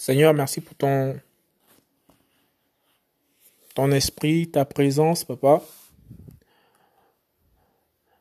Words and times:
Seigneur, 0.00 0.32
merci 0.32 0.62
pour 0.62 0.74
ton, 0.76 1.20
esprit, 3.92 4.50
ta 4.50 4.64
présence, 4.64 5.24
papa. 5.24 5.60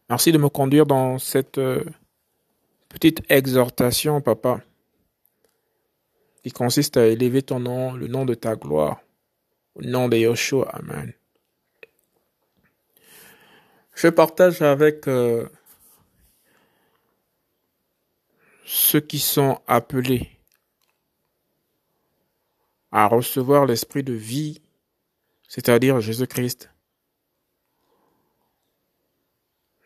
Merci 0.09 0.33
de 0.33 0.37
me 0.37 0.49
conduire 0.49 0.85
dans 0.85 1.17
cette 1.19 1.57
euh, 1.57 1.85
petite 2.89 3.21
exhortation, 3.29 4.19
papa, 4.19 4.59
qui 6.43 6.51
consiste 6.51 6.97
à 6.97 7.07
élever 7.07 7.43
ton 7.43 7.61
nom, 7.61 7.93
le 7.93 8.07
nom 8.09 8.25
de 8.25 8.33
ta 8.33 8.57
gloire, 8.57 8.99
au 9.75 9.81
nom 9.81 10.09
de 10.09 10.17
Yoshua. 10.17 10.67
Amen. 10.73 11.13
Je 13.95 14.09
partage 14.09 14.61
avec 14.61 15.07
euh, 15.07 15.47
ceux 18.65 18.99
qui 18.99 19.19
sont 19.19 19.61
appelés 19.65 20.38
à 22.91 23.07
recevoir 23.07 23.65
l'esprit 23.65 24.03
de 24.03 24.13
vie, 24.13 24.61
c'est-à-dire 25.47 26.01
Jésus-Christ. 26.01 26.69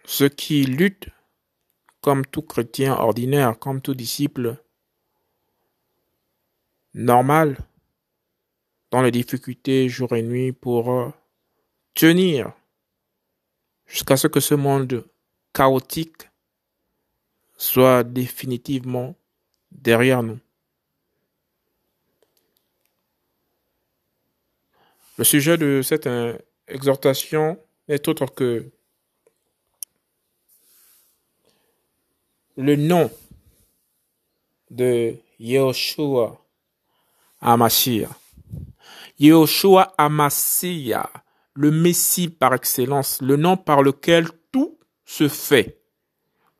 Ceux 0.05 0.29
qui 0.29 0.63
luttent 0.65 1.09
comme 2.01 2.25
tout 2.25 2.41
chrétien 2.41 2.93
ordinaire, 2.93 3.57
comme 3.57 3.81
tout 3.81 3.93
disciple 3.93 4.57
normal, 6.93 7.57
dans 8.91 9.01
les 9.01 9.11
difficultés 9.11 9.89
jour 9.89 10.13
et 10.13 10.21
nuit 10.21 10.51
pour 10.51 11.13
tenir 11.95 12.53
jusqu'à 13.87 14.17
ce 14.17 14.27
que 14.27 14.39
ce 14.39 14.55
monde 14.55 15.05
chaotique 15.53 16.29
soit 17.57 18.03
définitivement 18.03 19.15
derrière 19.71 20.21
nous. 20.21 20.39
Le 25.17 25.23
sujet 25.23 25.57
de 25.57 25.81
cette 25.83 26.07
euh, 26.07 26.35
exhortation 26.67 27.59
n'est 27.87 28.09
autre 28.09 28.25
que 28.25 28.71
le 32.55 32.75
nom 32.75 33.11
de 34.71 35.15
Yehoshua 35.39 36.41
Amashia. 37.41 38.09
Yehoshua 39.19 39.93
Amashia, 39.99 41.07
le 41.53 41.69
Messie 41.69 42.29
par 42.29 42.55
excellence, 42.55 43.21
le 43.21 43.35
nom 43.35 43.55
par 43.55 43.83
lequel 43.83 44.27
tout 44.51 44.79
se 45.05 45.27
fait, 45.27 45.79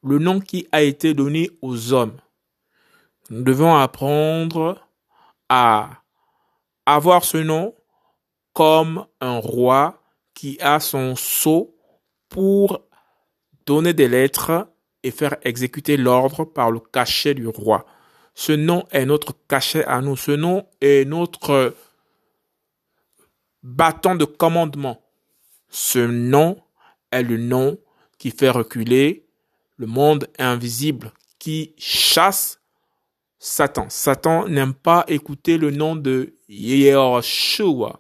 le 0.04 0.20
nom 0.20 0.40
qui 0.40 0.68
a 0.72 0.84
été 0.84 1.16
donné 1.16 1.50
aux 1.64 1.92
hommes. 1.92 2.20
Nous 3.32 3.42
devons 3.42 3.76
apprendre 3.76 4.80
à 5.50 6.04
avoir 6.86 7.24
ce 7.24 7.38
nom 7.38 7.74
comme 8.54 9.06
un 9.20 9.40
roi 9.40 10.02
qui 10.34 10.58
a 10.62 10.80
son 10.80 11.16
sceau 11.16 11.76
pour 12.30 12.82
donner 13.66 13.94
des 13.94 14.08
lettres 14.08 14.68
et 15.04 15.12
faire 15.12 15.38
exécuter 15.44 15.98
l'ordre 15.98 16.46
par 16.46 16.72
le 16.72 16.80
cachet 16.80 17.34
du 17.34 17.48
roi. 17.48 17.86
Ce 18.36 18.52
nom 18.52 18.86
est 18.92 19.06
notre 19.06 19.34
cachet 19.48 19.86
à 19.86 20.02
nous. 20.02 20.16
Ce 20.16 20.32
nom 20.32 20.66
est 20.82 21.06
notre 21.06 21.76
bâton 23.62 24.16
de 24.16 24.26
commandement. 24.26 25.02
Ce 25.70 26.00
nom 26.00 26.62
est 27.12 27.24
le 27.24 27.38
nom 27.38 27.78
qui 28.18 28.32
fait 28.32 28.50
reculer 28.50 29.26
le 29.78 29.88
monde 29.88 30.30
invisible, 30.40 31.12
qui 31.40 31.74
chasse 31.78 32.60
Satan. 33.40 33.88
Satan 33.90 34.48
n'aime 34.48 34.74
pas 34.74 35.04
écouter 35.08 35.58
le 35.58 35.72
nom 35.72 35.96
de 35.96 36.36
Yehoshua. 36.48 38.00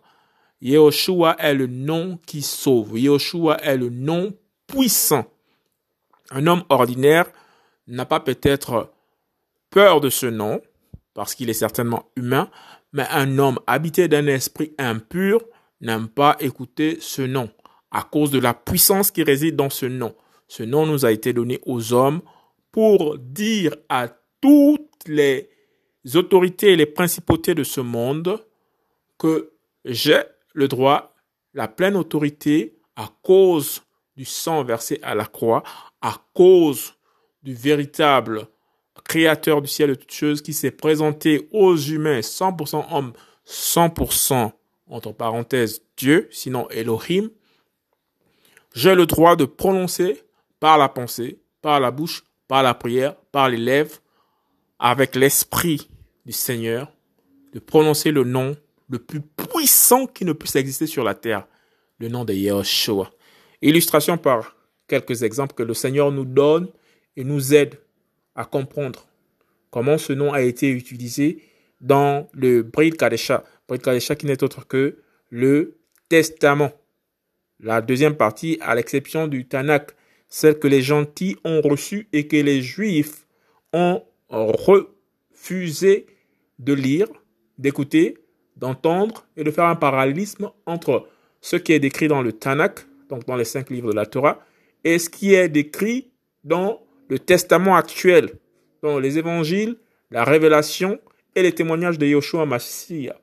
Yehoshua 0.64 1.36
est 1.39 1.53
le 1.53 1.67
nom 1.67 2.17
qui 2.25 2.42
sauve. 2.42 2.97
Yehoshua 2.97 3.58
est 3.61 3.75
le 3.75 3.90
nom 3.90 4.34
puissant. 4.66 5.25
Un 6.31 6.47
homme 6.47 6.63
ordinaire 6.69 7.29
n'a 7.88 8.06
pas 8.06 8.22
peut-être 8.22 8.94
peur 9.69 10.00
de 10.00 10.09
ce 10.09 10.25
nom, 10.25 10.62
parce 11.13 11.35
qu'il 11.35 11.50
est 11.50 11.53
certainement 11.53 12.06
humain, 12.16 12.50
mais 12.94 13.06
un 13.09 13.40
homme 13.40 13.59
habité 13.68 14.07
d'un 14.07 14.25
esprit 14.28 14.74
impur 14.78 15.41
n'aime 15.81 16.07
pas 16.07 16.38
écouter 16.40 16.97
ce 17.01 17.22
nom, 17.22 17.50
à 17.91 18.03
cause 18.03 18.31
de 18.31 18.40
la 18.40 18.53
puissance 18.53 19.12
qui 19.12 19.24
réside 19.24 19.57
dans 19.57 19.69
ce 19.69 19.85
nom. 19.85 20.16
Ce 20.47 20.63
nom 20.63 20.85
nous 20.85 21.06
a 21.06 21.12
été 21.12 21.34
donné 21.34 21.59
aux 21.66 21.91
hommes 21.91 22.22
pour 22.72 23.18
dire 23.18 23.75
à 23.90 24.07
toutes 24.40 25.07
les 25.07 25.50
autorités 26.16 26.72
et 26.72 26.75
les 26.78 26.85
principautés 26.85 27.53
de 27.53 27.66
ce 27.66 27.81
monde 27.81 28.40
que 29.18 29.51
j'ai 29.84 30.22
le 30.53 30.68
droit, 30.68 31.14
la 31.53 31.68
pleine 31.68 31.96
autorité 31.96 32.78
à 32.96 33.09
cause 33.22 33.81
du 34.16 34.25
sang 34.25 34.64
versé 34.64 35.00
à 35.02 35.16
la 35.16 35.25
croix, 35.25 35.64
à 36.02 36.16
cause 36.34 36.94
du 37.41 37.53
véritable 37.53 38.47
créateur 39.03 39.62
du 39.62 39.68
ciel 39.68 39.90
et 39.90 39.96
de 39.96 40.00
toutes 40.00 40.12
choses 40.12 40.42
qui 40.42 40.53
s'est 40.53 40.72
présenté 40.72 41.50
aux 41.52 41.75
humains 41.75 42.19
100% 42.19 42.94
homme, 42.94 43.13
100% 43.46 44.52
entre 44.88 45.12
parenthèses 45.12 45.81
Dieu, 45.97 46.30
sinon 46.31 46.69
Elohim, 46.69 47.30
j'ai 48.74 48.96
le 48.96 49.06
droit 49.06 49.36
de 49.36 49.46
prononcer 49.46 50.24
par 50.59 50.78
la 50.78 50.90
pensée, 50.90 51.40
par 51.62 51.80
la 51.80 51.92
bouche, 51.92 52.24
par 52.47 52.63
la 52.63 52.74
prière, 52.74 53.16
par 53.31 53.50
les 53.50 53.58
lèvres, 53.58 53.97
avec 54.80 55.16
l'esprit 55.16 55.90
du 56.25 56.31
Seigneur, 56.31 56.92
de 57.53 57.59
prononcer 57.59 58.12
le 58.12 58.24
nom 58.24 58.56
le 58.94 59.00
plus 59.00 59.22
puissant 59.22 60.06
qui 60.06 60.24
ne 60.24 60.34
puisse 60.34 60.56
exister 60.56 60.86
sur 60.86 61.04
la 61.04 61.16
terre, 61.16 61.48
le 61.98 62.09
nom 62.09 62.26
de 62.26 62.34
Yahushua. 62.34 63.12
Illustration 63.64 64.20
par 64.20 64.56
quelques 64.88 65.24
exemples 65.24 65.56
que 65.56 65.64
le 65.64 65.74
Seigneur 65.74 66.12
nous 66.12 66.26
donne 66.26 66.70
et 67.18 67.24
nous 67.24 67.56
aide 67.56 67.80
à 68.36 68.46
comprendre 68.46 69.08
comment 69.72 69.98
ce 69.98 70.14
nom 70.14 70.31
a 70.31 70.42
été 70.42 70.70
utilisé 70.70 71.42
dans 71.81 72.30
le 72.34 72.62
Brit 72.62 72.92
Kadesha. 72.92 73.44
Brit 73.68 73.80
Kadesha 73.80 74.16
qui 74.16 74.28
n'est 74.28 74.44
autre 74.44 74.68
que 74.68 75.00
le 75.31 75.80
Testament. 76.08 76.72
La 77.60 77.81
deuxième 77.81 78.16
partie, 78.16 78.60
à 78.62 78.75
l'exception 78.75 79.28
du 79.28 79.48
Tanakh, 79.48 79.96
celle 80.30 80.60
que 80.60 80.68
les 80.68 80.84
gentils 80.84 81.36
ont 81.44 81.62
reçue 81.62 82.08
et 82.14 82.28
que 82.28 82.38
les 82.38 82.62
juifs 82.62 83.25
ont 83.72 84.04
refusé 84.30 86.06
de 86.60 86.74
lire, 86.74 87.08
d'écouter 87.58 88.22
d'entendre 88.63 89.25
et 89.35 89.44
de 89.44 89.51
faire 89.51 89.66
un 89.66 89.75
parallélisme 89.75 90.50
entre 90.66 91.09
ce 91.41 91.57
qui 91.57 91.74
est 91.74 91.81
décrit 91.81 92.07
dans 92.07 92.22
le 92.22 92.31
Tanakh, 92.31 92.85
donc 93.09 93.25
dans 93.25 93.35
les 93.35 93.44
cinq 93.44 93.69
livres 93.69 93.91
de 93.91 93.96
la 93.96 94.06
Torah, 94.06 94.40
et 94.85 95.00
ce 95.00 95.09
qui 95.09 95.34
est 95.34 95.50
décrit 95.50 96.07
dans 96.46 96.81
le 97.09 97.19
Testament 97.19 97.75
actuel, 97.75 98.40
dans 98.81 99.00
les 99.00 99.18
évangiles, 99.18 99.75
la 100.12 100.24
révélation 100.24 100.97
et 101.35 101.44
les 101.44 101.53
témoignages 101.53 101.97
de 101.97 102.06
Yoshua 102.06 102.46
Mashiach. 102.46 103.18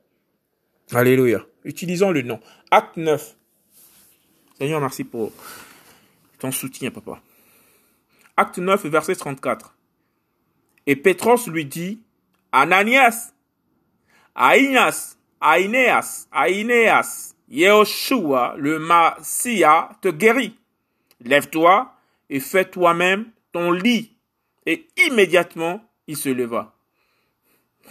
Alléluia. 0.93 1.47
Utilisons 1.65 2.11
le 2.11 2.21
nom. 2.21 2.39
Acte 2.71 2.99
9. 2.99 3.35
Seigneur, 4.59 4.81
merci 4.83 5.05
pour 5.05 5.33
ton 6.39 6.53
soutien, 6.53 6.91
papa. 6.91 7.23
Acte 8.37 8.59
9, 8.59 8.85
verset 8.87 9.15
34. 9.15 9.75
Et 10.87 10.97
Pétros 10.97 11.49
lui 11.49 11.65
dit, 11.65 12.03
Ananias, 12.53 13.33
Aïnas, 14.35 15.17
Aïnéas, 15.41 16.29
Aïnéas, 16.31 17.35
Yehoshua, 17.49 18.55
le 18.59 18.79
Massia, 18.79 19.91
te 20.01 20.09
guérit. 20.09 20.57
Lève-toi 21.21 21.93
et 22.29 22.41
fais 22.41 22.65
toi-même 22.65 23.27
ton 23.53 23.71
lit. 23.71 24.17
Et 24.67 24.87
immédiatement, 25.09 25.83
il 26.07 26.17
se 26.17 26.29
leva. 26.29 26.75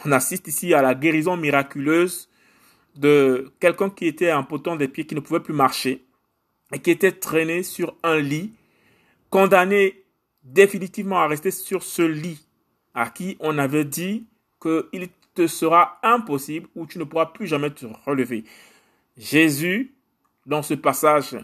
On 0.06 0.12
assiste 0.12 0.48
ici 0.48 0.74
à 0.74 0.82
la 0.82 0.96
guérison 0.96 1.36
miraculeuse 1.36 2.30
de 2.96 3.52
quelqu'un 3.60 3.90
qui 3.90 4.06
était 4.06 4.30
impotent 4.30 4.76
des 4.76 4.88
pieds, 4.88 5.06
qui 5.06 5.16
ne 5.16 5.20
pouvait 5.20 5.40
plus 5.40 5.54
marcher, 5.54 6.06
et 6.74 6.80
qui 6.80 6.92
était 6.92 7.12
traîné 7.12 7.64
sur 7.64 7.96
un 8.04 8.18
lit, 8.18 8.54
condamné 9.30 10.04
définitivement 10.44 11.20
à 11.20 11.28
rester 11.28 11.52
sur 11.52 11.84
ce 11.84 12.02
lit, 12.02 12.46
à 12.94 13.10
qui 13.10 13.38
on 13.40 13.58
avait 13.58 13.86
dit 13.86 14.28
qu'il 14.62 15.10
sera 15.48 16.00
impossible 16.04 16.68
ou 16.76 16.86
tu 16.86 17.00
ne 17.00 17.04
pourras 17.04 17.28
plus 17.28 17.48
jamais 17.48 17.70
te 17.70 17.86
relever. 18.06 18.44
Jésus, 19.18 19.94
dans 20.46 20.62
ce 20.62 20.74
passage, 20.74 21.38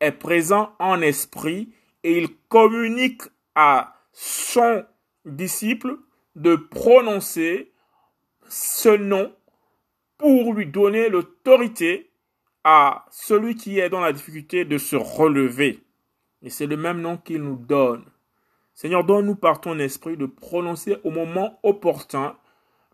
est 0.00 0.12
présent 0.12 0.74
en 0.78 1.00
esprit 1.00 1.72
et 2.04 2.18
il 2.18 2.28
communique 2.48 3.22
à 3.54 3.94
son 4.12 4.84
disciple 5.24 5.96
de 6.36 6.56
prononcer 6.56 7.72
ce 8.48 8.90
nom 8.90 9.32
pour 10.18 10.54
lui 10.54 10.66
donner 10.66 11.08
l'autorité 11.08 12.10
à 12.64 13.06
celui 13.10 13.54
qui 13.54 13.78
est 13.78 13.88
dans 13.88 14.00
la 14.00 14.12
difficulté 14.12 14.64
de 14.64 14.78
se 14.78 14.96
relever. 14.96 15.82
Et 16.42 16.50
c'est 16.50 16.66
le 16.66 16.76
même 16.76 17.00
nom 17.00 17.16
qu'il 17.16 17.42
nous 17.42 17.56
donne. 17.56 18.04
Seigneur, 18.74 19.04
donne-nous 19.04 19.36
par 19.36 19.60
ton 19.60 19.78
esprit 19.78 20.16
de 20.16 20.26
prononcer 20.26 20.96
au 21.04 21.10
moment 21.10 21.58
opportun 21.62 22.36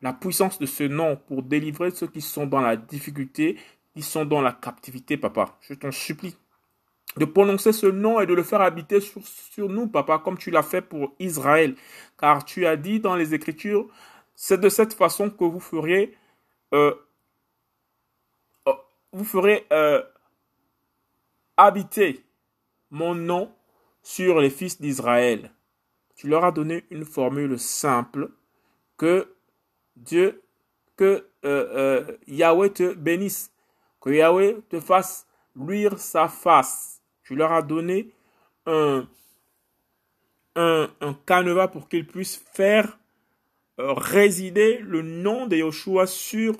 la 0.02 0.12
puissance 0.12 0.58
de 0.58 0.66
ce 0.66 0.84
nom 0.84 1.16
pour 1.16 1.42
délivrer 1.42 1.90
ceux 1.90 2.06
qui 2.06 2.20
sont 2.20 2.46
dans 2.46 2.60
la 2.60 2.76
difficulté, 2.76 3.58
qui 3.94 4.02
sont 4.02 4.24
dans 4.24 4.40
la 4.40 4.52
captivité, 4.52 5.16
papa. 5.16 5.56
Je 5.60 5.74
t'en 5.74 5.90
supplie 5.90 6.36
de 7.16 7.24
prononcer 7.24 7.72
ce 7.72 7.86
nom 7.86 8.20
et 8.20 8.26
de 8.26 8.34
le 8.34 8.42
faire 8.42 8.60
habiter 8.60 9.00
sur, 9.00 9.68
nous, 9.68 9.88
papa, 9.88 10.18
comme 10.18 10.38
tu 10.38 10.50
l'as 10.50 10.62
fait 10.62 10.82
pour 10.82 11.14
Israël. 11.18 11.74
Car 12.18 12.44
tu 12.44 12.66
as 12.66 12.76
dit 12.76 13.00
dans 13.00 13.16
les 13.16 13.34
Écritures, 13.34 13.88
c'est 14.34 14.60
de 14.60 14.68
cette 14.68 14.94
façon 14.94 15.30
que 15.30 15.44
vous 15.44 15.60
ferez, 15.60 16.16
euh, 16.72 16.94
euh, 18.68 18.72
vous 19.12 19.24
ferez 19.24 19.66
euh, 19.72 20.02
habiter 21.56 22.24
mon 22.90 23.14
nom 23.14 23.50
sur 24.02 24.38
les 24.40 24.50
fils 24.50 24.80
d'Israël. 24.80 25.50
Tu 26.14 26.28
leur 26.28 26.44
as 26.44 26.52
donné 26.52 26.84
une 26.90 27.04
formule 27.04 27.58
simple 27.58 28.30
que 28.96 29.34
Dieu, 30.04 30.42
que 30.96 31.26
Yahweh 32.26 32.70
te 32.70 32.94
bénisse, 32.94 33.52
que 34.00 34.10
Yahweh 34.10 34.56
te 34.68 34.80
fasse 34.80 35.26
luire 35.54 35.98
sa 35.98 36.28
face 36.28 36.98
tu 37.28 37.36
leur 37.36 37.52
as 37.52 37.60
donné 37.60 38.08
un, 38.64 39.06
un, 40.56 40.88
canevas 41.26 41.68
pour 41.68 41.86
qu'ils 41.86 42.06
puissent 42.06 42.42
faire 42.54 42.98
euh, 43.78 43.92
résider 43.92 44.78
le 44.78 45.02
nom 45.02 45.46
de 45.46 45.56
Yoshua 45.56 46.06
sur 46.06 46.54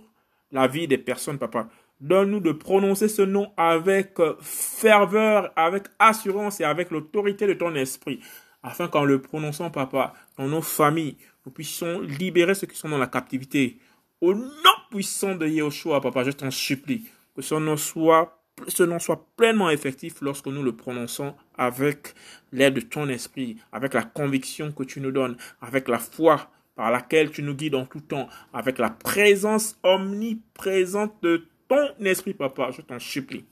la 0.52 0.69
vie 0.69 0.87
des 0.87 0.99
personnes, 0.99 1.38
papa. 1.38 1.69
Donne-nous 2.02 2.41
de 2.41 2.52
prononcer 2.52 3.08
ce 3.08 3.23
nom 3.23 3.50
avec 3.56 4.20
euh, 4.20 4.37
ferveur, 4.43 5.50
avec 5.56 5.84
assurance 5.99 6.61
et 6.61 6.64
avec 6.64 6.91
l'autorité 6.91 7.46
de 7.46 7.55
ton 7.55 7.75
esprit, 7.75 8.20
afin 8.62 8.88
qu'en 8.88 9.05
le 9.05 9.23
prononçant, 9.23 9.70
papa, 9.70 10.12
dans 10.37 10.49
nos 10.49 10.61
familles, 10.61 11.17
puissions 11.50 12.00
libérer 12.00 12.54
ceux 12.54 12.66
qui 12.66 12.76
sont 12.76 12.88
dans 12.88 12.98
la 12.98 13.06
captivité. 13.06 13.78
Au 14.20 14.34
nom 14.34 14.78
puissant 14.90 15.34
de 15.34 15.46
Yoshua, 15.46 16.00
papa, 16.00 16.24
je 16.24 16.30
t'en 16.30 16.50
supplie, 16.50 17.04
que 17.34 17.42
ce 17.42 17.54
nom 17.54 17.76
soit 17.76 18.38
ce 18.66 18.82
nom 18.82 18.98
soit 18.98 19.24
pleinement 19.36 19.70
effectif 19.70 20.20
lorsque 20.20 20.46
nous 20.46 20.62
le 20.62 20.74
prononçons 20.74 21.34
avec 21.56 22.14
l'aide 22.52 22.74
de 22.74 22.80
ton 22.80 23.08
esprit, 23.08 23.56
avec 23.70 23.94
la 23.94 24.02
conviction 24.02 24.72
que 24.72 24.82
tu 24.82 25.00
nous 25.00 25.12
donnes, 25.12 25.36
avec 25.60 25.86
la 25.88 25.98
foi 25.98 26.50
par 26.74 26.90
laquelle 26.90 27.30
tu 27.30 27.42
nous 27.42 27.54
guides 27.54 27.74
en 27.74 27.86
tout 27.86 28.00
temps, 28.00 28.28
avec 28.52 28.78
la 28.78 28.90
présence 28.90 29.76
omniprésente 29.82 31.14
de 31.22 31.46
ton 31.68 31.88
esprit, 32.04 32.34
papa, 32.34 32.70
je 32.70 32.82
t'en 32.82 32.98
supplie. 32.98 33.44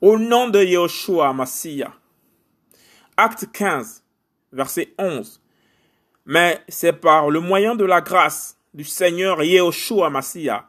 Au 0.00 0.18
nom 0.18 0.48
de 0.48 0.62
Yeshua 0.62 1.32
Massia, 1.32 1.92
acte 3.16 3.46
15, 3.52 4.02
verset 4.52 4.94
11. 4.98 5.39
Mais 6.26 6.60
c'est 6.68 6.92
par 6.92 7.30
le 7.30 7.40
moyen 7.40 7.74
de 7.74 7.84
la 7.84 8.00
grâce 8.00 8.56
du 8.74 8.84
Seigneur 8.84 9.42
Yeshua 9.42 10.10
Massia 10.10 10.66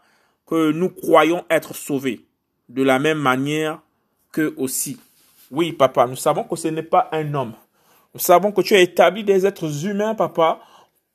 que 0.47 0.71
nous 0.71 0.89
croyons 0.89 1.43
être 1.49 1.75
sauvés 1.75 2.25
de 2.69 2.83
la 2.83 2.99
même 2.99 3.19
manière 3.19 3.79
que 4.31 4.53
aussi. 4.57 4.99
Oui, 5.51 5.73
papa, 5.73 6.07
nous 6.07 6.15
savons 6.15 6.43
que 6.43 6.55
ce 6.55 6.69
n'est 6.69 6.83
pas 6.83 7.09
un 7.11 7.33
homme. 7.33 7.53
Nous 8.13 8.19
savons 8.19 8.51
que 8.51 8.61
tu 8.61 8.73
as 8.75 8.79
établi 8.79 9.23
des 9.23 9.45
êtres 9.45 9.85
humains, 9.85 10.15
papa. 10.15 10.59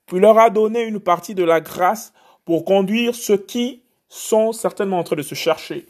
Tu 0.07 0.21
leur 0.21 0.39
as 0.39 0.51
donné 0.51 0.83
une 0.83 1.01
partie 1.01 1.35
de 1.35 1.45
la 1.45 1.61
grâce 1.61 2.13
pour 2.45 2.65
conduire 2.65 3.15
ceux 3.15 3.39
qui 3.39 3.83
sont 4.09 4.53
certainement 4.53 4.99
en 4.99 5.05
train 5.05 5.17
de 5.17 5.23
se 5.23 5.35
chercher, 5.35 5.87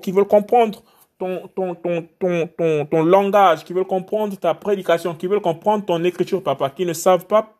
qui, 0.00 0.12
veulent 0.12 0.24
comprendre 0.24 0.82
ton, 1.18 1.48
ton, 1.54 1.74
ton, 1.74 2.86
ton, 2.86 3.02
langage, 3.02 3.64
qui 3.64 3.72
veulent 3.72 3.84
comprendre 3.84 4.36
ta 4.36 4.54
prédication, 4.54 5.14
qui 5.14 5.26
veulent 5.26 5.42
comprendre 5.42 5.84
ton 5.84 6.02
écriture, 6.02 6.42
papa, 6.42 6.70
qui 6.70 6.86
ne 6.86 6.94
savent 6.94 7.26
pas 7.26 7.52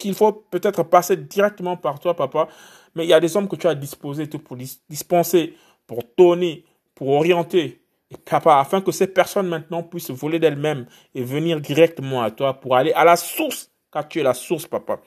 qu'il 0.00 0.14
faut 0.14 0.32
peut-être 0.32 0.82
passer 0.82 1.16
directement 1.16 1.76
par 1.76 2.00
toi, 2.00 2.16
papa. 2.16 2.48
Mais 2.94 3.04
il 3.04 3.08
y 3.08 3.12
a 3.12 3.20
des 3.20 3.36
hommes 3.36 3.46
que 3.46 3.56
tu 3.56 3.68
as 3.68 3.74
disposés 3.76 4.26
pour 4.26 4.56
dispenser, 4.88 5.54
pour 5.86 6.02
donner, 6.18 6.64
pour 6.94 7.10
orienter, 7.10 7.80
et 8.10 8.16
papa, 8.16 8.58
afin 8.58 8.80
que 8.80 8.90
ces 8.90 9.06
personnes 9.06 9.46
maintenant 9.46 9.84
puissent 9.84 10.10
voler 10.10 10.40
d'elles-mêmes 10.40 10.86
et 11.14 11.22
venir 11.22 11.60
directement 11.60 12.22
à 12.22 12.32
toi 12.32 12.54
pour 12.54 12.74
aller 12.74 12.92
à 12.92 13.04
la 13.04 13.14
source, 13.14 13.70
car 13.92 14.08
tu 14.08 14.18
es 14.18 14.22
la 14.24 14.34
source, 14.34 14.66
papa. 14.66 15.00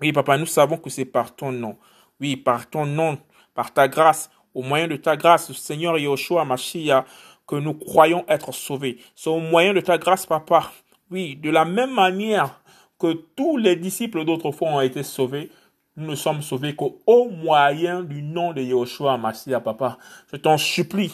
Oui, 0.00 0.12
papa, 0.12 0.36
nous 0.36 0.46
savons 0.46 0.76
que 0.76 0.90
c'est 0.90 1.06
par 1.06 1.34
ton 1.34 1.50
nom. 1.50 1.78
Oui, 2.20 2.36
par 2.36 2.68
ton 2.68 2.84
nom, 2.84 3.18
par 3.54 3.72
ta 3.72 3.88
grâce, 3.88 4.28
au 4.52 4.62
moyen 4.62 4.86
de 4.86 4.96
ta 4.96 5.16
grâce, 5.16 5.50
Seigneur 5.52 5.98
Yoshua 5.98 6.44
Mashiach, 6.44 7.06
que 7.46 7.56
nous 7.56 7.74
croyons 7.74 8.24
être 8.28 8.52
sauvés. 8.52 8.98
C'est 9.14 9.30
au 9.30 9.40
moyen 9.40 9.72
de 9.72 9.80
ta 9.80 9.96
grâce, 9.96 10.26
papa. 10.26 10.72
Oui, 11.10 11.36
de 11.36 11.48
la 11.48 11.64
même 11.64 11.94
manière 11.94 12.60
que 12.98 13.12
tous 13.36 13.56
les 13.56 13.76
disciples 13.76 14.24
d'autrefois 14.24 14.68
ont 14.68 14.80
été 14.80 15.02
sauvés, 15.02 15.50
nous 15.96 16.10
ne 16.10 16.14
sommes 16.14 16.42
sauvés 16.42 16.74
qu'au 16.74 17.28
moyen 17.30 18.02
du 18.02 18.22
nom 18.22 18.52
de 18.52 18.60
Yahushua 18.60 19.16
Mashiach, 19.16 19.62
papa. 19.62 19.98
Je 20.30 20.36
t'en 20.36 20.58
supplie 20.58 21.12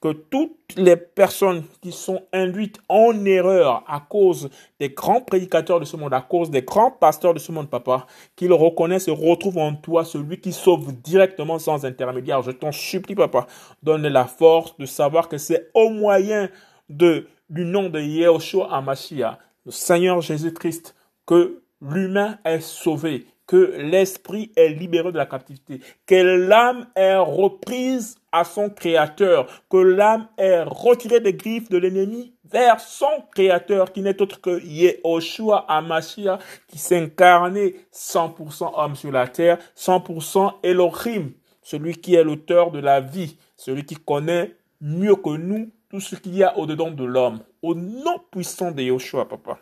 que 0.00 0.12
toutes 0.12 0.76
les 0.76 0.96
personnes 0.96 1.62
qui 1.82 1.92
sont 1.92 2.22
induites 2.32 2.78
en 2.88 3.24
erreur 3.26 3.84
à 3.86 4.00
cause 4.00 4.48
des 4.78 4.90
grands 4.90 5.20
prédicateurs 5.20 5.78
de 5.78 5.84
ce 5.84 5.96
monde, 5.96 6.14
à 6.14 6.22
cause 6.22 6.50
des 6.50 6.62
grands 6.62 6.90
pasteurs 6.90 7.34
de 7.34 7.38
ce 7.38 7.52
monde, 7.52 7.68
papa, 7.68 8.06
qu'ils 8.34 8.52
reconnaissent 8.52 9.08
et 9.08 9.14
retrouvent 9.14 9.58
en 9.58 9.74
toi 9.74 10.04
celui 10.04 10.40
qui 10.40 10.52
sauve 10.52 10.94
directement 11.02 11.58
sans 11.58 11.84
intermédiaire. 11.84 12.40
Je 12.40 12.50
t'en 12.50 12.72
supplie, 12.72 13.14
papa, 13.14 13.46
donne 13.82 14.08
la 14.08 14.24
force 14.24 14.76
de 14.78 14.86
savoir 14.86 15.28
que 15.28 15.36
c'est 15.36 15.70
au 15.74 15.90
moyen 15.90 16.48
de, 16.88 17.28
du 17.50 17.66
nom 17.66 17.90
de 17.90 18.00
Yahushua 18.00 18.72
Amashiach, 18.74 19.38
le 19.66 19.72
Seigneur 19.72 20.22
Jésus-Christ, 20.22 20.94
que 21.26 21.62
l'humain 21.80 22.38
est 22.44 22.60
sauvé, 22.60 23.26
que 23.46 23.74
l'esprit 23.78 24.52
est 24.54 24.68
libéré 24.68 25.10
de 25.10 25.16
la 25.16 25.26
captivité, 25.26 25.80
que 26.06 26.14
l'âme 26.14 26.86
est 26.94 27.16
reprise 27.16 28.16
à 28.30 28.44
son 28.44 28.70
créateur, 28.70 29.64
que 29.68 29.76
l'âme 29.76 30.28
est 30.38 30.62
retirée 30.62 31.18
des 31.18 31.34
griffes 31.34 31.68
de 31.68 31.78
l'ennemi 31.78 32.32
vers 32.44 32.80
son 32.80 33.24
créateur 33.34 33.92
qui 33.92 34.02
n'est 34.02 34.22
autre 34.22 34.40
que 34.40 34.62
Yehoshua 34.64 35.64
Amashia 35.68 36.38
qui 36.68 36.78
s'incarnait 36.78 37.74
100% 37.92 38.72
homme 38.76 38.94
sur 38.94 39.10
la 39.10 39.26
terre, 39.26 39.58
100% 39.76 40.54
Elohim, 40.62 41.32
celui 41.62 41.94
qui 41.94 42.14
est 42.14 42.24
l'auteur 42.24 42.70
de 42.70 42.78
la 42.78 43.00
vie, 43.00 43.36
celui 43.56 43.84
qui 43.84 43.96
connaît 43.96 44.54
mieux 44.80 45.16
que 45.16 45.36
nous 45.36 45.70
tout 45.88 46.00
ce 46.00 46.14
qu'il 46.14 46.36
y 46.36 46.44
a 46.44 46.56
au-dedans 46.56 46.92
de 46.92 47.04
l'homme. 47.04 47.40
Au 47.62 47.74
nom 47.74 48.20
puissant 48.30 48.70
de 48.70 48.82
Yehoshua, 48.82 49.26
papa. 49.28 49.58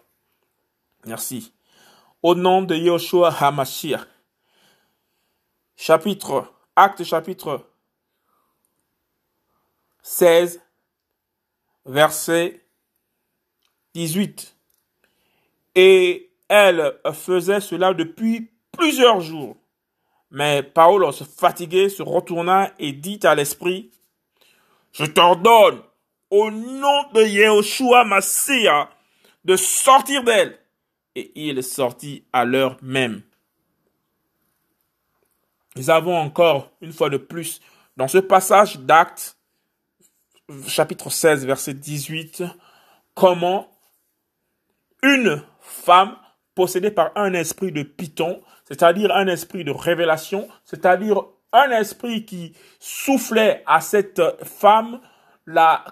Merci 1.09 1.55
au 2.23 2.35
nom 2.35 2.61
de 2.61 2.77
Yoshua 2.77 3.33
Hamashiach. 3.33 4.07
Chapitre, 5.75 6.53
acte 6.77 7.03
chapitre 7.03 7.67
16, 10.03 10.61
verset 11.87 12.63
18. 13.95 14.55
Et 15.77 16.31
elle 16.47 16.95
faisait 17.15 17.61
cela 17.61 17.95
depuis 17.95 18.51
plusieurs 18.71 19.23
jours. 19.23 19.57
Mais 20.31 20.63
Paul, 20.63 21.11
se 21.15 21.25
fatigué, 21.25 21.89
se 21.89 22.03
retourna 22.03 22.71
et 22.79 22.93
dit 22.93 23.21
à 23.23 23.35
l'esprit, 23.35 23.91
je 24.93 25.07
t'ordonne, 25.07 25.81
au 26.29 26.51
nom 26.51 27.11
de 27.15 27.23
Yehoshua 27.23 28.05
Massia, 28.05 28.91
de 29.47 29.57
sortir 29.57 30.23
d'elle 30.23 30.59
et 31.19 31.33
il 31.35 31.63
sortit 31.63 32.25
à 32.33 32.45
l'heure 32.45 32.77
même. 32.81 33.23
Nous 35.77 35.91
avons 35.91 36.17
encore, 36.17 36.71
une 36.81 36.93
fois 36.93 37.11
de 37.11 37.17
plus, 37.17 37.61
dans 37.97 38.09
ce 38.09 38.19
passage 38.19 38.79
d'Actes, 38.79 39.37
chapitre 40.67 41.11
16, 41.11 41.45
verset 41.45 41.75
18, 41.75 42.45
comment 43.15 43.69
une 45.03 45.43
femme 45.61 46.17
possédée 46.55 46.91
par 46.91 47.11
un 47.17 47.35
esprit 47.35 47.73
de 47.73 47.83
Python, 47.83 48.41
c'est-à-dire 48.65 49.15
un 49.15 49.27
esprit 49.27 49.65
de 49.65 49.71
révélation, 49.71 50.49
c'est-à-dire 50.65 51.23
un 51.53 51.71
esprit 51.71 52.25
qui 52.25 52.55
soufflait 52.79 53.63
à 53.67 53.81
cette 53.81 54.23
femme 54.45 55.01
la 55.47 55.85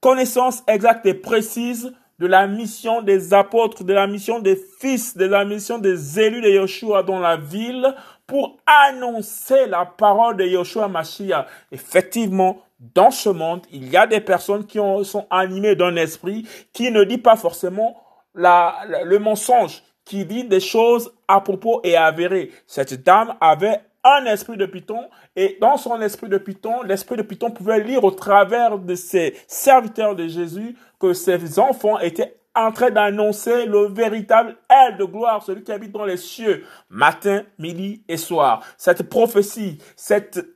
connaissance 0.00 0.62
exacte 0.66 1.06
et 1.06 1.14
précise 1.14 1.92
de 2.22 2.28
la 2.28 2.46
mission 2.46 3.02
des 3.02 3.34
apôtres, 3.34 3.82
de 3.82 3.92
la 3.92 4.06
mission 4.06 4.38
des 4.38 4.56
fils, 4.78 5.16
de 5.16 5.24
la 5.24 5.44
mission 5.44 5.78
des 5.78 6.20
élus 6.20 6.40
de 6.40 6.50
Yeshua 6.50 7.02
dans 7.02 7.18
la 7.18 7.36
ville 7.36 7.92
pour 8.28 8.58
annoncer 8.64 9.66
la 9.66 9.84
parole 9.84 10.36
de 10.36 10.44
Yeshua 10.44 10.86
Mashiach. 10.86 11.46
Effectivement, 11.72 12.62
dans 12.94 13.10
ce 13.10 13.28
monde, 13.28 13.62
il 13.72 13.90
y 13.90 13.96
a 13.96 14.06
des 14.06 14.20
personnes 14.20 14.64
qui 14.66 14.78
sont 15.02 15.26
animées 15.30 15.74
d'un 15.74 15.96
esprit 15.96 16.46
qui 16.72 16.92
ne 16.92 17.02
dit 17.02 17.18
pas 17.18 17.34
forcément 17.34 18.00
la, 18.36 18.76
le 19.04 19.18
mensonge, 19.18 19.82
qui 20.04 20.24
dit 20.24 20.44
des 20.44 20.60
choses 20.60 21.12
à 21.26 21.40
propos 21.40 21.80
et 21.82 21.96
avérées. 21.96 22.52
Cette 22.68 23.02
dame 23.02 23.34
avait 23.40 23.80
un 24.04 24.24
esprit 24.26 24.56
de 24.56 24.66
Python 24.66 25.08
et 25.36 25.58
dans 25.60 25.76
son 25.76 26.00
esprit 26.00 26.28
de 26.28 26.38
Python, 26.38 26.82
l'esprit 26.82 27.16
de 27.16 27.22
Python 27.22 27.50
pouvait 27.50 27.82
lire 27.82 28.04
au 28.04 28.10
travers 28.10 28.78
de 28.78 28.94
ses 28.94 29.36
serviteurs 29.46 30.16
de 30.16 30.26
Jésus 30.26 30.76
que 31.02 31.12
ses 31.14 31.58
enfants 31.58 31.98
étaient 31.98 32.36
en 32.54 32.70
train 32.70 32.90
d'annoncer 32.90 33.66
le 33.66 33.86
véritable 33.88 34.56
aile 34.70 34.96
de 34.98 35.04
gloire, 35.04 35.42
celui 35.42 35.64
qui 35.64 35.72
habite 35.72 35.90
dans 35.90 36.04
les 36.04 36.16
cieux, 36.16 36.64
matin, 36.88 37.42
midi 37.58 38.04
et 38.06 38.16
soir. 38.16 38.62
Cette 38.78 39.08
prophétie, 39.08 39.78
cette, 39.96 40.46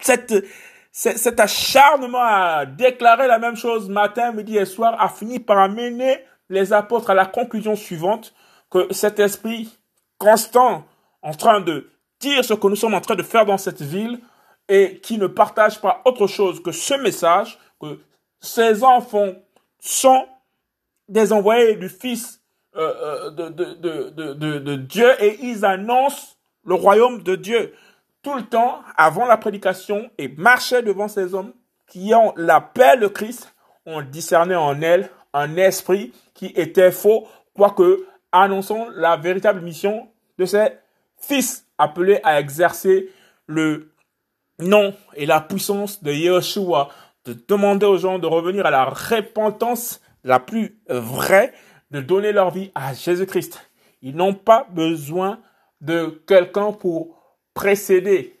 cette, 0.00 0.44
cet 0.90 1.38
acharnement 1.38 2.24
à 2.24 2.66
déclarer 2.66 3.28
la 3.28 3.38
même 3.38 3.54
chose 3.54 3.88
matin, 3.88 4.32
midi 4.32 4.56
et 4.58 4.64
soir 4.64 5.00
a 5.00 5.08
fini 5.08 5.38
par 5.38 5.58
amener 5.58 6.18
les 6.48 6.72
apôtres 6.72 7.10
à 7.10 7.14
la 7.14 7.26
conclusion 7.26 7.76
suivante 7.76 8.34
que 8.70 8.92
cet 8.92 9.20
esprit 9.20 9.78
constant 10.18 10.84
en 11.22 11.32
train 11.32 11.60
de 11.60 11.90
dire 12.18 12.44
ce 12.44 12.54
que 12.54 12.66
nous 12.66 12.76
sommes 12.76 12.94
en 12.94 13.00
train 13.00 13.14
de 13.14 13.22
faire 13.22 13.46
dans 13.46 13.58
cette 13.58 13.82
ville 13.82 14.18
et 14.68 14.98
qui 15.00 15.16
ne 15.16 15.28
partage 15.28 15.80
pas 15.80 16.02
autre 16.06 16.26
chose 16.26 16.60
que 16.60 16.72
ce 16.72 16.94
message, 16.94 17.58
ces 18.42 18.82
enfants 18.82 19.32
sont 19.78 20.26
des 21.08 21.32
envoyés 21.32 21.76
du 21.76 21.88
Fils 21.88 22.42
euh, 22.76 23.30
euh, 23.30 23.30
de, 23.30 23.48
de, 23.50 24.58
de, 24.58 24.76
Dieu 24.76 25.10
et 25.22 25.38
ils 25.42 25.64
annoncent 25.64 26.36
le 26.64 26.74
royaume 26.74 27.22
de 27.22 27.36
Dieu 27.36 27.74
tout 28.22 28.34
le 28.34 28.42
temps 28.42 28.82
avant 28.96 29.26
la 29.26 29.36
prédication 29.36 30.10
et 30.18 30.28
marchaient 30.28 30.82
devant 30.82 31.08
ces 31.08 31.34
hommes 31.34 31.52
qui 31.86 32.14
ont 32.14 32.32
la 32.36 32.60
paix 32.60 32.96
de 32.96 33.08
Christ, 33.08 33.54
ont 33.84 34.00
discerné 34.00 34.54
en 34.54 34.80
elle 34.80 35.10
un 35.34 35.56
esprit 35.56 36.12
qui 36.34 36.46
était 36.56 36.92
faux, 36.92 37.28
quoique 37.54 38.06
annonçant 38.32 38.88
la 38.94 39.16
véritable 39.16 39.60
mission 39.60 40.08
de 40.38 40.46
ces 40.46 40.68
fils 41.16 41.66
appelés 41.78 42.20
à 42.24 42.40
exercer 42.40 43.10
le 43.46 43.92
nom 44.58 44.94
et 45.14 45.26
la 45.26 45.40
puissance 45.40 46.02
de 46.02 46.12
Yeshua, 46.12 46.88
de 47.24 47.36
demander 47.48 47.86
aux 47.86 47.98
gens 47.98 48.18
de 48.18 48.26
revenir 48.26 48.66
à 48.66 48.70
la 48.70 48.84
repentance 48.84 50.00
la 50.24 50.40
plus 50.40 50.78
vraie, 50.88 51.52
de 51.90 52.00
donner 52.00 52.32
leur 52.32 52.50
vie 52.50 52.70
à 52.74 52.94
Jésus-Christ. 52.94 53.70
Ils 54.02 54.16
n'ont 54.16 54.34
pas 54.34 54.66
besoin 54.70 55.38
de 55.80 56.22
quelqu'un 56.26 56.72
pour 56.72 57.16
précéder 57.54 58.38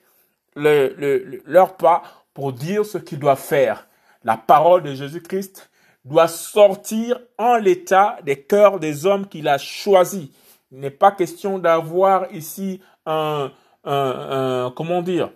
leur 0.54 1.76
pas, 1.76 2.02
pour 2.34 2.52
dire 2.52 2.84
ce 2.84 2.98
qu'ils 2.98 3.18
doivent 3.18 3.38
faire. 3.40 3.86
La 4.24 4.36
parole 4.36 4.82
de 4.82 4.94
Jésus-Christ 4.94 5.70
doit 6.04 6.28
sortir 6.28 7.18
en 7.38 7.56
l'état 7.56 8.18
des 8.24 8.42
cœurs 8.42 8.80
des 8.80 9.06
hommes 9.06 9.26
qu'il 9.26 9.48
a 9.48 9.58
choisis. 9.58 10.28
Il 10.70 10.80
n'est 10.80 10.90
pas 10.90 11.12
question 11.12 11.58
d'avoir 11.58 12.32
ici 12.32 12.80
un, 13.06 13.52
un, 13.84 14.72
comment 14.74 15.02
dire, 15.02 15.30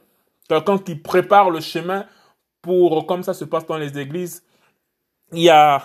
quelqu'un 0.49 0.79
qui 0.79 0.95
prépare 0.95 1.50
le 1.50 1.61
chemin 1.61 2.07
pour, 2.66 3.06
comme 3.06 3.23
ça 3.23 3.32
se 3.32 3.44
passe 3.44 3.64
dans 3.64 3.78
les 3.78 3.96
églises, 3.96 4.42
il 5.30 5.42
y 5.42 5.50
a 5.50 5.85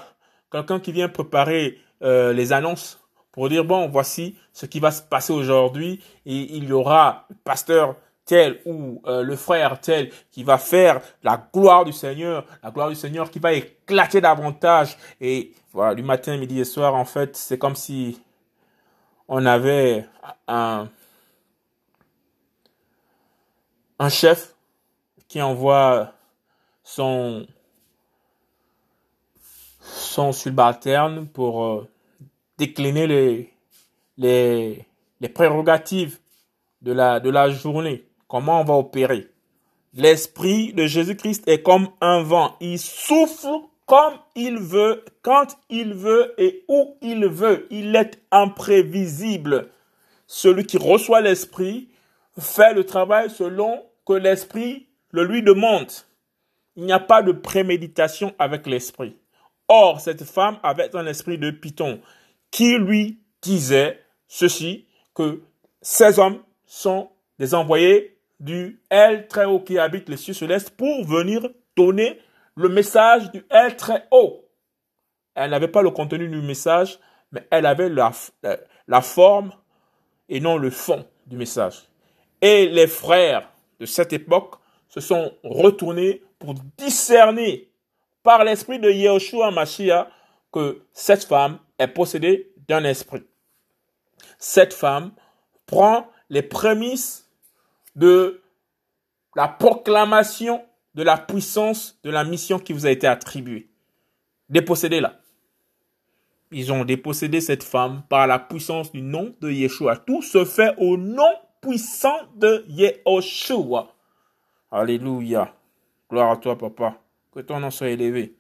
quelqu'un 0.52 0.80
qui 0.80 0.92
vient 0.92 1.10
préparer 1.10 1.78
euh, 2.02 2.34
les 2.34 2.54
annonces 2.54 3.00
pour 3.32 3.50
dire, 3.50 3.64
bon, 3.64 3.88
voici 3.88 4.36
ce 4.52 4.66
qui 4.66 4.80
va 4.80 4.90
se 4.90 5.04
passer 5.04 5.32
aujourd'hui 5.32 6.04
et 6.26 6.56
il 6.58 6.64
y 6.66 6.72
aura 6.72 7.28
pasteur 7.44 7.96
tel 8.26 8.62
ou 8.66 9.00
euh, 9.06 9.22
le 9.22 9.36
frère 9.36 9.80
tel 9.80 10.10
qui 10.32 10.44
va 10.44 10.58
faire 10.58 11.02
la 11.22 11.48
gloire 11.54 11.86
du 11.86 11.94
Seigneur, 11.94 12.46
la 12.64 12.72
gloire 12.72 12.90
du 12.90 12.96
Seigneur 12.96 13.30
qui 13.30 13.38
va 13.38 13.54
éclater 13.54 14.20
davantage. 14.20 14.98
Et 15.20 15.52
voilà, 15.74 15.94
du 15.94 16.02
matin, 16.02 16.36
midi 16.38 16.60
et 16.60 16.66
soir, 16.66 16.96
en 16.96 17.06
fait, 17.06 17.38
c'est 17.38 17.60
comme 17.60 17.76
si 17.76 18.20
on 19.28 19.46
avait 19.46 20.08
un 20.48 20.90
chef 24.10 24.56
qui 25.28 25.42
envoie 25.42 26.12
son, 26.96 27.46
subalterne 30.34 31.28
pour 31.28 31.64
euh, 31.64 31.88
décliner 32.58 33.50
les 34.18 34.86
prérogatives 35.34 36.20
de 36.82 36.92
la, 36.92 37.20
de 37.20 37.30
la 37.30 37.50
journée. 37.50 38.06
Comment 38.28 38.62
on 38.62 38.64
va 38.64 38.74
opérer? 38.74 39.28
L'esprit 39.94 40.74
de 40.74 40.86
Jésus-Christ 40.86 41.48
est 41.48 41.62
comme 41.62 41.90
un 42.02 42.24
vent. 42.24 42.56
Il 42.60 42.80
souffle 42.80 43.48
comme 43.86 44.14
il 44.36 44.58
veut, 44.58 45.04
quand 45.22 45.58
il 45.70 45.94
veut 45.94 46.34
et 46.38 46.64
où 46.68 46.96
il 47.02 47.28
veut. 47.28 47.68
Il 47.72 47.96
est 47.96 48.22
imprévisible. 48.32 49.70
Celui 50.28 50.66
qui 50.66 50.78
reçoit 50.78 51.20
l'esprit 51.20 51.90
fait 52.40 52.74
le 52.74 52.86
travail 52.86 53.30
selon 53.30 53.84
que 54.06 54.14
l'esprit 54.14 54.88
le 55.12 55.26
lui 55.26 55.44
demande. 55.44 55.92
Il 56.82 56.86
n'y 56.86 56.94
a 56.94 57.00
pas 57.00 57.22
de 57.22 57.32
préméditation 57.32 58.34
avec 58.40 58.66
l'esprit. 58.66 59.16
Or, 59.68 60.02
cette 60.02 60.24
femme 60.24 60.58
avait 60.64 60.96
un 60.96 61.06
esprit 61.06 61.38
de 61.38 61.52
Python 61.52 62.02
qui 62.50 62.76
lui 62.76 63.20
disait 63.44 64.00
ceci, 64.28 64.88
que 65.14 65.44
ces 65.84 66.18
hommes 66.18 66.40
sont 66.66 67.12
des 67.38 67.54
envoyés 67.54 68.18
du 68.40 68.82
Elle 68.90 69.28
très 69.28 69.46
haut 69.46 69.60
qui 69.60 69.78
habite 69.78 70.10
les 70.10 70.18
cieux 70.18 70.34
célestes 70.34 70.72
pour 70.72 71.06
venir 71.06 71.48
donner 71.78 72.20
le 72.56 72.68
message 72.68 73.32
du 73.32 73.46
Elle 73.52 73.78
très 73.78 74.08
haut. 74.10 74.44
Elle 75.36 75.52
n'avait 75.52 75.68
pas 75.68 75.84
le 75.84 75.92
contenu 75.92 76.28
du 76.28 76.42
message, 76.42 76.98
mais 77.32 77.46
elle 77.52 77.68
avait 77.68 77.90
la, 77.90 78.12
la 78.88 79.02
forme 79.02 79.52
et 80.30 80.40
non 80.40 80.58
le 80.58 80.72
fond 80.72 81.06
du 81.28 81.38
message. 81.38 81.84
Et 82.42 82.68
les 82.70 82.88
frères 82.88 83.52
de 83.80 83.86
cette 83.86 84.14
époque 84.14 84.56
se 84.90 85.00
sont 85.00 85.32
retournés 85.44 86.24
pour 86.42 86.56
discerner 86.78 87.70
par 88.24 88.44
l'esprit 88.44 88.80
de 88.80 88.90
Yehoshua 88.90 89.52
Mashiach 89.52 90.08
que 90.52 90.82
cette 90.92 91.24
femme 91.24 91.60
est 91.80 91.88
possédée 91.88 92.52
d'un 92.68 92.84
esprit. 92.84 93.24
Cette 94.38 94.74
femme 94.74 95.12
prend 95.66 96.08
les 96.30 96.42
prémices 96.42 97.30
de 97.96 98.42
la 99.36 99.48
proclamation 99.48 100.64
de 100.96 101.04
la 101.04 101.18
puissance 101.18 102.00
de 102.04 102.10
la 102.10 102.24
mission 102.24 102.60
qui 102.60 102.74
vous 102.74 102.86
a 102.86 102.92
été 102.92 103.08
attribuée. 103.08 103.70
Dépossédez-la. 104.50 105.20
Ils 106.52 106.74
ont 106.74 106.84
dépossédé 106.84 107.40
cette 107.40 107.64
femme 107.64 108.04
par 108.10 108.28
la 108.28 108.40
puissance 108.40 108.92
du 108.92 109.02
nom 109.02 109.34
de 109.40 109.50
Yeshua. 109.50 109.96
Tout 109.96 110.22
se 110.22 110.44
fait 110.44 110.74
au 110.78 110.98
nom 110.98 111.32
puissant 111.62 112.18
de 112.36 112.66
Yehoshua. 112.68 113.94
Alléluia. 114.70 115.54
Gloire 116.12 116.32
à 116.32 116.38
toi, 116.38 116.58
papa. 116.58 116.98
Que 117.34 117.40
ton 117.40 117.62
nom 117.62 117.72
soit 117.72 117.90
élevé. 117.90 118.36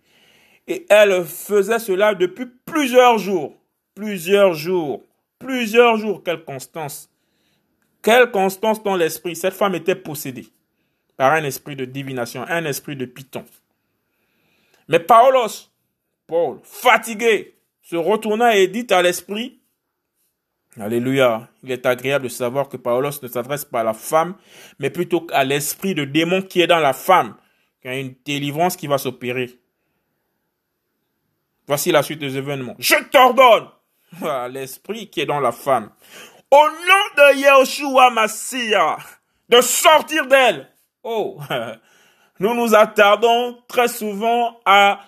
Et 0.67 0.85
elle 0.89 1.23
faisait 1.23 1.79
cela 1.79 2.13
depuis 2.13 2.45
plusieurs 2.65 3.17
jours. 3.17 3.55
Plusieurs 3.95 4.53
jours. 4.53 5.03
Plusieurs 5.39 5.95
jours. 5.95 6.21
Quelle 6.21 6.43
constance. 6.43 7.09
Quelle 8.01 8.29
constance 8.29 8.83
dans 8.83 8.97
l'esprit. 8.97 9.37
Cette 9.37 9.53
femme 9.53 9.75
était 9.75 9.95
possédée 9.95 10.47
par 11.15 11.31
un 11.31 11.43
esprit 11.43 11.75
de 11.77 11.85
divination, 11.85 12.43
un 12.47 12.65
esprit 12.65 12.97
de 12.97 13.05
python. 13.05 13.45
Mais 14.89 14.99
Paulos, 14.99 15.69
Paul, 16.27 16.59
fatigué, 16.63 17.55
se 17.81 17.95
retourna 17.95 18.57
et 18.57 18.67
dit 18.67 18.87
à 18.89 19.01
l'esprit, 19.01 19.61
Alléluia, 20.79 21.49
il 21.63 21.71
est 21.71 21.85
agréable 21.85 22.23
de 22.23 22.29
savoir 22.29 22.69
que 22.69 22.77
Paulos 22.77 23.21
ne 23.21 23.27
s'adresse 23.27 23.65
pas 23.65 23.81
à 23.81 23.83
la 23.83 23.93
femme, 23.93 24.35
mais 24.79 24.89
plutôt 24.89 25.27
à 25.31 25.43
l'esprit 25.43 25.93
de 25.95 26.05
démon 26.05 26.41
qui 26.41 26.61
est 26.61 26.67
dans 26.67 26.79
la 26.79 26.93
femme, 26.93 27.35
qu'il 27.81 27.91
y 27.91 27.93
a 27.93 27.99
une 27.99 28.15
délivrance 28.25 28.75
qui 28.75 28.87
va 28.87 28.97
s'opérer. 28.97 29.49
Voici 31.67 31.91
la 31.91 32.03
suite 32.03 32.19
des 32.19 32.37
événements. 32.37 32.75
Je 32.79 32.95
t'ordonne, 33.11 33.67
l'esprit 34.51 35.09
qui 35.09 35.21
est 35.21 35.25
dans 35.25 35.39
la 35.39 35.51
femme, 35.51 35.91
au 36.51 36.67
nom 36.67 37.15
de 37.17 37.39
Yahushua 37.39 38.09
Massia, 38.11 38.97
de 39.49 39.61
sortir 39.61 40.27
d'elle. 40.27 40.69
Oh, 41.03 41.39
nous 42.39 42.53
nous 42.53 42.75
attardons 42.75 43.57
très 43.67 43.87
souvent 43.87 44.59
à 44.65 44.99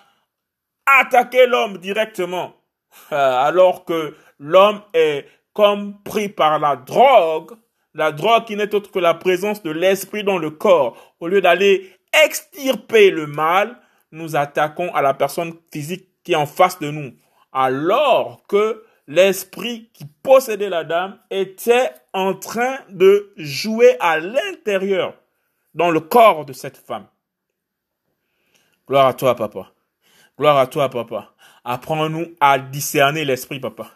attaquer 0.86 1.46
l'homme 1.46 1.78
directement, 1.78 2.54
alors 3.10 3.84
que 3.84 4.16
l'homme 4.38 4.82
est 4.92 5.26
comme 5.52 6.02
pris 6.02 6.28
par 6.28 6.58
la 6.58 6.76
drogue, 6.76 7.52
la 7.94 8.10
drogue 8.10 8.44
qui 8.44 8.56
n'est 8.56 8.74
autre 8.74 8.90
que 8.90 8.98
la 8.98 9.14
présence 9.14 9.62
de 9.62 9.70
l'esprit 9.70 10.24
dans 10.24 10.38
le 10.38 10.50
corps. 10.50 11.14
Au 11.20 11.28
lieu 11.28 11.40
d'aller 11.40 11.93
extirper 12.24 13.10
le 13.10 13.26
mal, 13.26 13.78
nous 14.12 14.36
attaquons 14.36 14.94
à 14.94 15.02
la 15.02 15.14
personne 15.14 15.54
physique 15.72 16.08
qui 16.22 16.32
est 16.32 16.36
en 16.36 16.46
face 16.46 16.78
de 16.78 16.90
nous. 16.90 17.12
Alors 17.52 18.42
que 18.48 18.84
l'esprit 19.06 19.90
qui 19.92 20.06
possédait 20.22 20.68
la 20.68 20.84
dame 20.84 21.18
était 21.30 21.92
en 22.12 22.34
train 22.34 22.78
de 22.88 23.32
jouer 23.36 23.96
à 24.00 24.18
l'intérieur, 24.18 25.14
dans 25.74 25.90
le 25.90 26.00
corps 26.00 26.44
de 26.44 26.52
cette 26.52 26.76
femme. 26.76 27.06
Gloire 28.86 29.06
à 29.06 29.14
toi, 29.14 29.34
papa. 29.34 29.72
Gloire 30.38 30.58
à 30.58 30.66
toi, 30.66 30.88
papa. 30.88 31.32
Apprends-nous 31.64 32.34
à 32.40 32.58
discerner 32.58 33.24
l'esprit, 33.24 33.60
papa. 33.60 33.90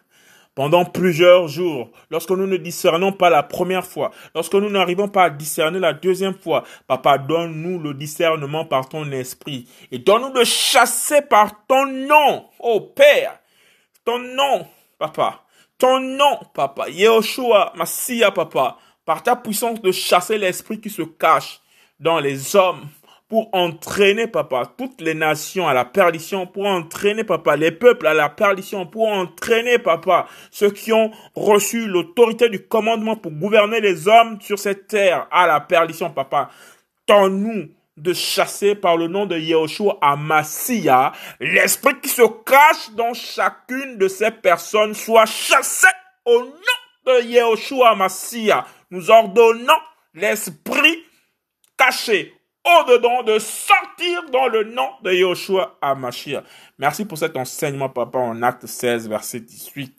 Pendant 0.59 0.85
plusieurs 0.85 1.47
jours, 1.47 1.88
lorsque 2.11 2.33
nous 2.33 2.49
ne 2.49 2.57
discernons 2.57 3.12
pas 3.12 3.31
la 3.31 3.45
première 3.45 3.87
fois, 3.87 4.11
lorsque 4.35 4.55
nous 4.55 4.69
n'arrivons 4.69 5.07
pas 5.07 5.23
à 5.23 5.31
discerner 5.31 5.79
la 5.79 5.93
deuxième 5.93 6.35
fois, 6.35 6.65
papa, 6.88 7.17
donne-nous 7.17 7.79
le 7.79 7.95
discernement 7.95 8.65
par 8.65 8.88
ton 8.88 9.09
esprit 9.12 9.69
et 9.93 10.00
donne-nous 10.00 10.33
de 10.33 10.43
chasser 10.43 11.23
par 11.23 11.65
ton 11.69 11.87
nom, 11.87 12.47
ô 12.59 12.81
Père, 12.81 13.38
ton 14.05 14.19
nom, 14.19 14.67
papa, 14.99 15.45
ton 15.79 16.00
nom, 16.00 16.41
papa, 16.53 16.88
Yehoshua, 16.88 17.73
Massia, 17.77 18.33
papa, 18.33 18.79
par 19.05 19.23
ta 19.23 19.37
puissance 19.37 19.81
de 19.81 19.93
chasser 19.93 20.38
l'esprit 20.38 20.81
qui 20.81 20.91
se 20.91 21.03
cache 21.03 21.61
dans 22.00 22.19
les 22.19 22.57
hommes, 22.57 22.88
pour 23.28 23.50
entraîner, 23.52 24.26
papa, 24.26 24.73
toutes 24.78 25.02
les 25.02 25.14
nations 25.14 25.68
à 25.68 25.75
la 25.75 25.85
perdition, 25.85 26.47
pour 26.47 26.64
entraîner, 26.64 27.25
papa, 27.25 27.56
les 27.56 27.70
peuples 27.70 28.06
à 28.06 28.14
la 28.14 28.30
perdition, 28.30 28.87
pour 28.87 29.08
entraîner, 29.08 29.78
papa, 29.78 30.26
ceux 30.50 30.70
qui 30.70 30.92
ont 30.92 31.11
reçu 31.35 31.87
l'autorité 31.87 32.49
du 32.49 32.66
commandement 32.66 33.16
pour 33.16 33.32
gouverner 33.32 33.80
les 33.80 34.08
hommes 34.08 34.40
sur 34.40 34.58
cette 34.58 34.87
terre 34.87 35.26
à 35.30 35.47
la 35.47 35.61
perdition, 35.61 36.11
papa. 36.11 36.49
Tends-nous 37.06 37.68
de 37.99 38.12
chasser 38.14 38.75
par 38.75 38.97
le 38.97 39.08
nom 39.08 39.26
de 39.26 39.37
Yehoshua 39.37 39.99
à 40.00 40.16
l'esprit 41.40 42.00
qui 42.00 42.08
se 42.08 42.23
cache 42.47 42.90
dans 42.94 43.12
chacune 43.12 43.99
de 43.99 44.08
ces 44.08 44.30
personnes 44.30 44.94
soit 44.94 45.26
chassé 45.26 45.88
au 46.25 46.40
nom 46.40 46.78
de 47.06 47.25
Yehoshua 47.25 47.94
Massia. 47.97 48.64
Nous 48.90 49.11
ordonnons 49.11 49.80
l'esprit 50.14 51.04
caché 51.76 52.38
de 53.25 53.39
sortir 53.39 54.25
dans 54.31 54.49
le 54.49 54.65
nom 54.65 54.89
de 55.03 55.13
Yoshua 55.13 55.79
Amashia. 55.81 56.43
Merci 56.79 57.05
pour 57.05 57.19
cet 57.19 57.37
enseignement, 57.37 57.89
papa, 57.89 58.19
en 58.19 58.43
acte 58.43 58.67
16, 58.67 59.09
verset 59.09 59.41
18. 59.41 59.95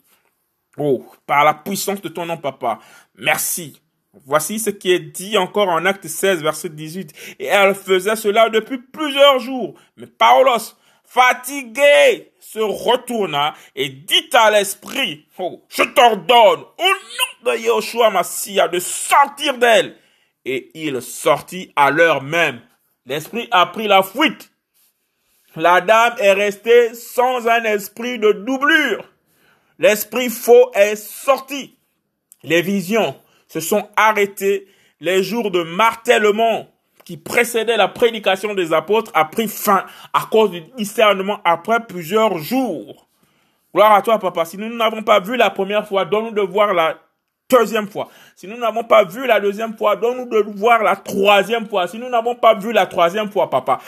Oh, 0.78 1.04
par 1.26 1.44
la 1.44 1.54
puissance 1.54 2.00
de 2.00 2.08
ton 2.08 2.26
nom, 2.26 2.36
papa. 2.36 2.78
Merci. 3.16 3.80
Voici 4.24 4.58
ce 4.58 4.70
qui 4.70 4.92
est 4.92 5.00
dit 5.00 5.36
encore 5.38 5.68
en 5.68 5.84
acte 5.84 6.06
16, 6.06 6.42
verset 6.42 6.70
18. 6.70 7.36
Et 7.38 7.46
elle 7.46 7.74
faisait 7.74 8.16
cela 8.16 8.48
depuis 8.48 8.78
plusieurs 8.78 9.38
jours. 9.38 9.74
Mais 9.96 10.06
Paulos, 10.06 10.76
fatigué, 11.04 12.32
se 12.40 12.58
retourna 12.58 13.54
et 13.74 13.88
dit 13.88 14.30
à 14.32 14.50
l'esprit, 14.50 15.26
oh, 15.38 15.62
je 15.68 15.82
t'ordonne, 15.82 16.60
au 16.78 17.46
nom 17.46 17.52
de 17.52 17.58
Yoshua 17.58 18.10
Massia, 18.10 18.68
de 18.68 18.78
sortir 18.78 19.58
d'elle 19.58 19.96
et 20.44 20.70
il 20.74 21.00
sortit 21.02 21.72
à 21.76 21.90
l'heure 21.90 22.22
même. 22.22 22.60
L'esprit 23.06 23.48
a 23.50 23.66
pris 23.66 23.88
la 23.88 24.02
fuite. 24.02 24.50
La 25.56 25.80
dame 25.80 26.14
est 26.18 26.32
restée 26.32 26.94
sans 26.94 27.48
un 27.48 27.64
esprit 27.64 28.18
de 28.18 28.32
doublure. 28.32 29.04
L'esprit 29.78 30.28
faux 30.28 30.70
est 30.74 30.96
sorti. 30.96 31.76
Les 32.42 32.62
visions 32.62 33.16
se 33.48 33.60
sont 33.60 33.88
arrêtées. 33.96 34.68
Les 35.00 35.22
jours 35.22 35.50
de 35.50 35.62
martèlement 35.62 36.68
qui 37.04 37.16
précédaient 37.16 37.76
la 37.76 37.88
prédication 37.88 38.54
des 38.54 38.72
apôtres 38.72 39.10
a 39.14 39.24
pris 39.24 39.48
fin 39.48 39.86
à 40.12 40.26
cause 40.30 40.50
du 40.50 40.60
discernement 40.76 41.40
après 41.44 41.84
plusieurs 41.86 42.38
jours. 42.38 43.08
Gloire 43.74 43.92
à 43.92 44.02
toi, 44.02 44.18
papa. 44.18 44.44
Si 44.44 44.58
nous 44.58 44.68
n'avons 44.68 45.02
pas 45.02 45.20
vu 45.20 45.36
la 45.36 45.50
première 45.50 45.88
fois, 45.88 46.04
donne-nous 46.04 46.32
de 46.32 46.40
voir 46.40 46.74
la 46.74 46.98
deuxième 47.50 47.88
fois. 47.88 48.08
Si 48.36 48.46
nous 48.46 48.56
n'avons 48.56 48.84
pas 48.84 49.04
vu 49.04 49.26
la 49.26 49.40
deuxième 49.40 49.76
fois, 49.76 49.96
donne-nous 49.96 50.26
de 50.26 50.44
voir 50.56 50.82
la 50.82 50.96
troisième 50.96 51.68
fois. 51.68 51.86
Si 51.88 51.98
nous 51.98 52.08
n'avons 52.08 52.34
pas 52.34 52.54
vu 52.54 52.72
la 52.72 52.86
troisième 52.86 53.30
fois, 53.30 53.50
papa, 53.50 53.78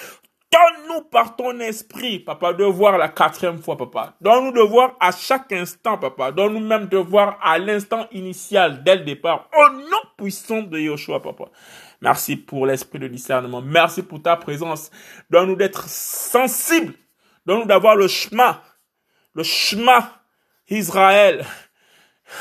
donne-nous 0.52 1.02
par 1.02 1.36
ton 1.36 1.58
esprit, 1.60 2.18
papa, 2.18 2.52
de 2.52 2.64
voir 2.64 2.98
la 2.98 3.08
quatrième 3.08 3.62
fois, 3.62 3.76
papa. 3.76 4.14
Donne-nous 4.20 4.52
de 4.52 4.60
voir 4.60 4.96
à 5.00 5.12
chaque 5.12 5.52
instant, 5.52 5.98
papa. 5.98 6.32
Donne-nous 6.32 6.60
même 6.60 6.86
de 6.86 6.98
voir 6.98 7.38
à 7.42 7.58
l'instant 7.58 8.06
initial, 8.12 8.82
dès 8.84 8.96
le 8.96 9.04
départ, 9.04 9.48
au 9.56 9.72
nom 9.72 10.02
puissant 10.16 10.62
de 10.62 10.78
Yoshua, 10.78 11.20
papa. 11.20 11.44
Merci 12.00 12.36
pour 12.36 12.66
l'esprit 12.66 12.98
de 12.98 13.08
discernement. 13.08 13.62
Merci 13.62 14.02
pour 14.02 14.20
ta 14.20 14.36
présence. 14.36 14.90
Donne-nous 15.30 15.56
d'être 15.56 15.88
sensibles. 15.88 16.94
Donne-nous 17.46 17.66
d'avoir 17.66 17.96
le 17.96 18.08
chemin. 18.08 18.60
Le 19.34 19.44
chemin 19.44 20.08
Israël. 20.68 21.44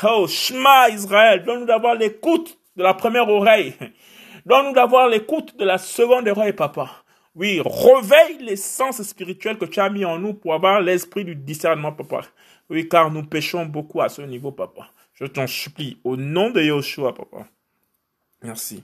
Oh, 0.02 0.26
Shema 0.26 0.88
Israël, 0.90 1.44
donne-nous 1.44 1.66
d'avoir 1.66 1.94
l'écoute 1.94 2.58
de 2.76 2.82
la 2.82 2.94
première 2.94 3.28
oreille. 3.28 3.74
Donne-nous 4.46 4.72
d'avoir 4.72 5.08
l'écoute 5.08 5.56
de 5.56 5.64
la 5.64 5.78
seconde 5.78 6.26
oreille, 6.28 6.52
papa. 6.52 6.90
Oui, 7.34 7.62
réveille 7.64 8.38
les 8.40 8.56
sens 8.56 9.02
spirituels 9.02 9.58
que 9.58 9.64
tu 9.64 9.80
as 9.80 9.88
mis 9.88 10.04
en 10.04 10.18
nous 10.18 10.34
pour 10.34 10.54
avoir 10.54 10.80
l'esprit 10.80 11.24
du 11.24 11.34
discernement, 11.34 11.92
papa. 11.92 12.22
Oui, 12.68 12.88
car 12.88 13.10
nous 13.10 13.22
péchons 13.22 13.66
beaucoup 13.66 14.02
à 14.02 14.08
ce 14.08 14.22
niveau, 14.22 14.52
papa. 14.52 14.90
Je 15.14 15.24
t'en 15.26 15.46
supplie, 15.46 15.98
au 16.04 16.16
nom 16.16 16.50
de 16.50 16.60
Yoshua, 16.62 17.14
papa. 17.14 17.46
Merci. 18.42 18.82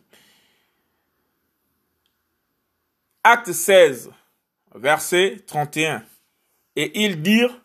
Acte 3.25 3.53
16, 3.53 4.11
verset 4.75 5.39
31. 5.47 6.03
Et 6.77 7.03
ils 7.03 7.21
dirent, 7.21 7.61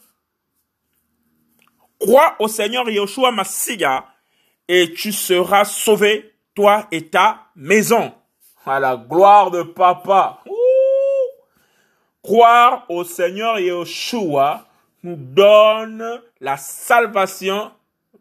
Crois 2.03 2.35
au 2.39 2.49
Seigneur 2.49 2.89
Yoshua 2.89 3.31
Massiga 3.31 4.05
et 4.67 4.93
tu 4.93 5.13
seras 5.13 5.63
sauvé, 5.63 6.33
toi 6.53 6.85
et 6.91 7.07
ta 7.07 7.47
maison. 7.55 8.13
À 8.65 8.77
la 8.81 8.97
gloire 8.97 9.51
de 9.51 9.63
papa. 9.63 10.43
Croire 12.21 12.85
au 12.89 13.05
Seigneur 13.05 13.57
Yoshua 13.57 14.67
nous 15.03 15.15
donne 15.15 16.21
la 16.41 16.57
salvation. 16.57 17.71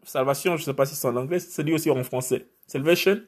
Salvation, 0.03 0.55
je 0.55 0.61
ne 0.61 0.65
sais 0.65 0.73
pas 0.73 0.85
si 0.85 0.95
c'est 0.95 1.07
en 1.07 1.17
anglais, 1.17 1.39
c'est 1.39 1.63
dit 1.63 1.73
aussi 1.73 1.91
en 1.91 2.03
français. 2.05 2.47
Salvation. 2.65 3.21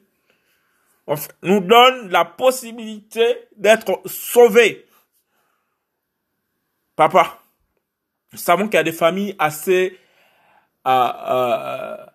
Nous 1.42 1.60
donne 1.60 2.08
la 2.08 2.24
possibilité 2.24 3.46
d'être 3.56 4.00
sauvé. 4.06 4.86
Papa, 6.96 7.40
nous 8.32 8.38
savons 8.38 8.64
qu'il 8.64 8.74
y 8.74 8.78
a 8.78 8.82
des 8.82 8.92
familles 8.92 9.36
assez 9.38 9.98
à, 10.86 12.12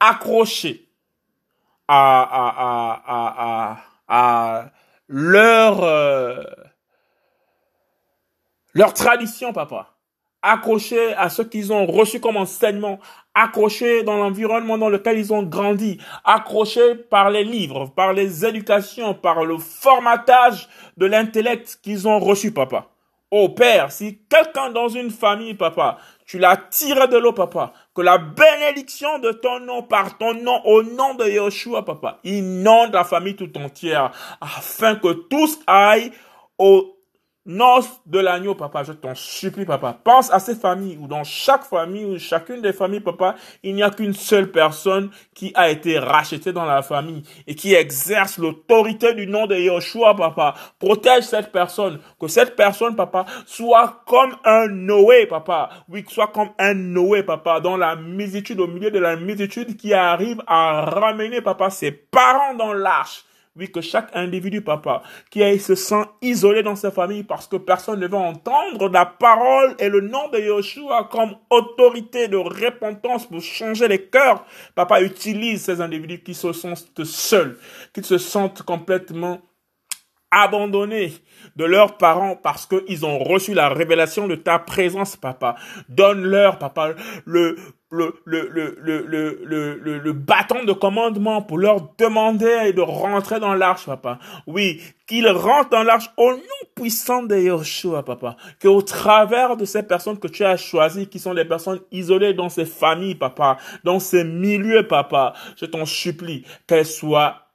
accrocher 0.00 0.88
à, 1.88 3.76
leur, 5.08 5.80
leur 8.74 8.94
tradition, 8.94 9.52
papa. 9.52 9.94
Accrocher 10.40 11.14
à 11.14 11.30
ce 11.30 11.42
qu'ils 11.42 11.72
ont 11.72 11.84
reçu 11.84 12.20
comme 12.20 12.36
enseignement, 12.36 13.00
accrocher 13.34 14.04
dans 14.04 14.16
l'environnement 14.16 14.78
dans 14.78 14.88
lequel 14.88 15.18
ils 15.18 15.32
ont 15.32 15.42
grandi, 15.42 16.00
accrocher 16.24 16.94
par 16.94 17.30
les 17.30 17.42
livres, 17.42 17.86
par 17.86 18.12
les 18.12 18.46
éducations, 18.46 19.14
par 19.14 19.44
le 19.44 19.58
formatage 19.58 20.68
de 20.96 21.06
l'intellect 21.06 21.80
qu'ils 21.82 22.06
ont 22.06 22.20
reçu, 22.20 22.52
papa. 22.52 22.86
Oh 23.32 23.48
Père, 23.48 23.90
si 23.90 24.20
quelqu'un 24.28 24.70
dans 24.70 24.88
une 24.88 25.10
famille, 25.10 25.54
papa, 25.54 25.98
tu 26.28 26.38
l'as 26.38 26.58
tiré 26.58 27.08
de 27.08 27.16
l'eau, 27.16 27.32
papa. 27.32 27.72
Que 27.94 28.02
la 28.02 28.18
bénédiction 28.18 29.18
de 29.18 29.32
ton 29.32 29.60
nom, 29.60 29.82
par 29.82 30.18
ton 30.18 30.34
nom, 30.34 30.60
au 30.66 30.82
nom 30.82 31.14
de 31.14 31.24
Yeshua, 31.24 31.86
papa, 31.86 32.18
inonde 32.22 32.92
la 32.92 33.04
famille 33.04 33.34
tout 33.34 33.50
entière, 33.56 34.12
afin 34.40 34.94
que 34.96 35.08
tous 35.08 35.58
aillent 35.66 36.12
au 36.58 36.97
noces 37.48 38.00
de 38.06 38.20
l'agneau, 38.20 38.54
papa, 38.54 38.84
je 38.84 38.92
t'en 38.92 39.14
supplie, 39.14 39.64
papa. 39.64 39.98
Pense 40.04 40.30
à 40.32 40.38
ces 40.38 40.54
familles, 40.54 40.98
où 41.00 41.08
dans 41.08 41.24
chaque 41.24 41.64
famille, 41.64 42.04
ou 42.04 42.18
chacune 42.18 42.60
des 42.60 42.72
familles, 42.72 43.00
papa, 43.00 43.34
il 43.62 43.74
n'y 43.74 43.82
a 43.82 43.90
qu'une 43.90 44.12
seule 44.12 44.52
personne 44.52 45.10
qui 45.34 45.50
a 45.54 45.70
été 45.70 45.98
rachetée 45.98 46.52
dans 46.52 46.66
la 46.66 46.82
famille 46.82 47.22
et 47.46 47.54
qui 47.54 47.74
exerce 47.74 48.38
l'autorité 48.38 49.14
du 49.14 49.26
nom 49.26 49.46
de 49.46 49.56
Yoshua, 49.56 50.14
papa. 50.14 50.54
Protège 50.78 51.24
cette 51.24 51.50
personne, 51.50 51.98
que 52.20 52.28
cette 52.28 52.54
personne, 52.54 52.94
papa, 52.94 53.24
soit 53.46 54.02
comme 54.06 54.36
un 54.44 54.68
Noé, 54.68 55.26
papa. 55.26 55.70
Oui, 55.88 56.04
soit 56.08 56.28
comme 56.28 56.50
un 56.58 56.74
Noé, 56.74 57.22
papa, 57.22 57.60
dans 57.60 57.76
la 57.76 57.96
multitude, 57.96 58.60
au 58.60 58.66
milieu 58.66 58.90
de 58.90 58.98
la 58.98 59.16
multitude 59.16 59.76
qui 59.76 59.94
arrive 59.94 60.42
à 60.46 60.84
ramener, 60.84 61.40
papa, 61.40 61.70
ses 61.70 61.92
parents 61.92 62.54
dans 62.54 62.74
l'arche 62.74 63.24
oui, 63.56 63.70
que 63.70 63.80
chaque 63.80 64.10
individu, 64.14 64.62
papa, 64.62 65.02
qui 65.30 65.58
se 65.58 65.74
sent 65.74 66.04
isolé 66.22 66.62
dans 66.62 66.76
sa 66.76 66.90
famille 66.90 67.24
parce 67.24 67.46
que 67.46 67.56
personne 67.56 68.00
ne 68.00 68.06
veut 68.06 68.14
entendre 68.14 68.88
la 68.88 69.06
parole 69.06 69.74
et 69.78 69.88
le 69.88 70.00
nom 70.00 70.28
de 70.28 70.38
Yeshua 70.38 71.08
comme 71.10 71.34
autorité 71.50 72.28
de 72.28 72.36
repentance 72.36 73.26
pour 73.26 73.40
changer 73.40 73.88
les 73.88 74.06
cœurs, 74.06 74.44
papa 74.74 75.02
utilise 75.02 75.62
ces 75.62 75.80
individus 75.80 76.22
qui 76.22 76.34
se 76.34 76.52
sentent 76.52 77.04
seuls, 77.04 77.58
qui 77.92 78.02
se 78.02 78.18
sentent 78.18 78.62
complètement 78.62 79.40
abandonnés 80.30 81.12
de 81.56 81.64
leurs 81.64 81.96
parents 81.96 82.36
parce 82.36 82.66
qu'ils 82.66 83.06
ont 83.06 83.18
reçu 83.18 83.54
la 83.54 83.68
révélation 83.68 84.28
de 84.28 84.34
ta 84.34 84.58
présence, 84.58 85.16
papa. 85.16 85.56
Donne-leur, 85.88 86.58
papa, 86.58 86.94
le, 87.24 87.56
le, 87.90 88.20
le, 88.26 88.48
le, 88.82 89.98
le, 89.98 90.12
bâton 90.12 90.64
de 90.64 90.72
commandement 90.72 91.40
pour 91.40 91.56
leur 91.56 91.94
demander 91.96 92.72
de 92.74 92.82
rentrer 92.82 93.40
dans 93.40 93.54
l'arche, 93.54 93.86
papa. 93.86 94.18
Oui, 94.46 94.82
qu'ils 95.06 95.28
rentrent 95.28 95.70
dans 95.70 95.82
l'arche 95.82 96.10
au 96.18 96.32
nom 96.32 96.68
puissant 96.74 97.22
de 97.22 97.36
Yeshua, 97.36 98.02
papa. 98.02 98.36
Qu'au 98.60 98.82
travers 98.82 99.56
de 99.56 99.64
ces 99.64 99.82
personnes 99.82 100.18
que 100.18 100.28
tu 100.28 100.44
as 100.44 100.58
choisies, 100.58 101.08
qui 101.08 101.18
sont 101.18 101.32
des 101.32 101.46
personnes 101.46 101.80
isolées 101.90 102.34
dans 102.34 102.50
ces 102.50 102.66
familles, 102.66 103.14
papa, 103.14 103.56
dans 103.84 104.00
ces 104.00 104.22
milieux, 104.22 104.86
papa, 104.86 105.32
je 105.56 105.64
t'en 105.64 105.86
supplie 105.86 106.44
qu'elles 106.66 106.84
soient 106.84 107.48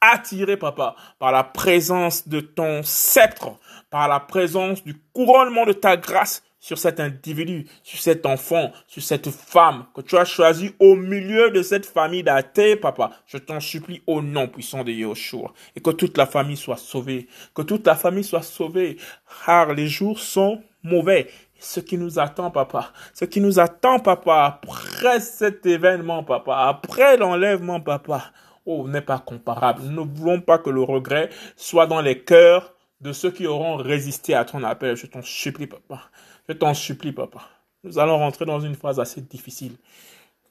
attiré, 0.00 0.56
papa, 0.56 0.96
par 1.18 1.32
la 1.32 1.44
présence 1.44 2.28
de 2.28 2.40
ton 2.40 2.82
sceptre, 2.82 3.56
par 3.90 4.08
la 4.08 4.20
présence 4.20 4.82
du 4.84 4.94
couronnement 5.12 5.66
de 5.66 5.72
ta 5.72 5.96
grâce, 5.96 6.42
sur 6.58 6.78
cet 6.78 7.00
individu, 7.00 7.66
sur 7.82 8.00
cet 8.00 8.26
enfant, 8.26 8.72
sur 8.86 9.02
cette 9.02 9.30
femme 9.30 9.86
que 9.94 10.00
tu 10.00 10.16
as 10.16 10.24
choisi 10.24 10.74
au 10.80 10.96
milieu 10.96 11.50
de 11.50 11.62
cette 11.62 11.86
famille 11.86 12.22
d'athées, 12.22 12.76
papa. 12.76 13.10
Je 13.26 13.38
t'en 13.38 13.60
supplie 13.60 14.02
au 14.06 14.22
nom 14.22 14.48
puissant 14.48 14.82
de 14.82 14.92
Yahushua. 14.92 15.52
Et 15.74 15.80
que 15.80 15.90
toute 15.90 16.16
la 16.16 16.26
famille 16.26 16.56
soit 16.56 16.76
sauvée. 16.76 17.28
Que 17.54 17.62
toute 17.62 17.86
la 17.86 17.94
famille 17.94 18.24
soit 18.24 18.42
sauvée. 18.42 18.96
Car 19.44 19.74
les 19.74 19.86
jours 19.86 20.18
sont 20.18 20.62
mauvais. 20.82 21.28
Ce 21.58 21.80
qui 21.80 21.98
nous 21.98 22.18
attend, 22.18 22.50
papa. 22.50 22.92
Ce 23.14 23.24
qui 23.24 23.40
nous 23.40 23.58
attend, 23.58 23.98
papa, 23.98 24.60
après 24.62 25.20
cet 25.20 25.64
événement, 25.66 26.22
papa. 26.22 26.66
Après 26.66 27.16
l'enlèvement, 27.16 27.80
papa. 27.80 28.32
Oh, 28.64 28.88
n'est 28.88 29.00
pas 29.00 29.20
comparable. 29.20 29.82
Nous 29.84 30.04
ne 30.04 30.10
voulons 30.10 30.40
pas 30.40 30.58
que 30.58 30.70
le 30.70 30.82
regret 30.82 31.30
soit 31.54 31.86
dans 31.86 32.00
les 32.00 32.24
cœurs 32.24 32.74
de 33.00 33.12
ceux 33.12 33.30
qui 33.30 33.46
auront 33.46 33.76
résisté 33.76 34.34
à 34.34 34.44
ton 34.44 34.64
appel. 34.64 34.96
Je 34.96 35.06
t'en 35.06 35.22
supplie, 35.22 35.66
papa. 35.66 36.00
Je 36.48 36.54
t'en 36.54 36.74
supplie, 36.74 37.12
papa. 37.12 37.40
Nous 37.82 37.98
allons 37.98 38.18
rentrer 38.18 38.44
dans 38.44 38.60
une 38.60 38.74
phase 38.74 39.00
assez 39.00 39.20
difficile. 39.20 39.76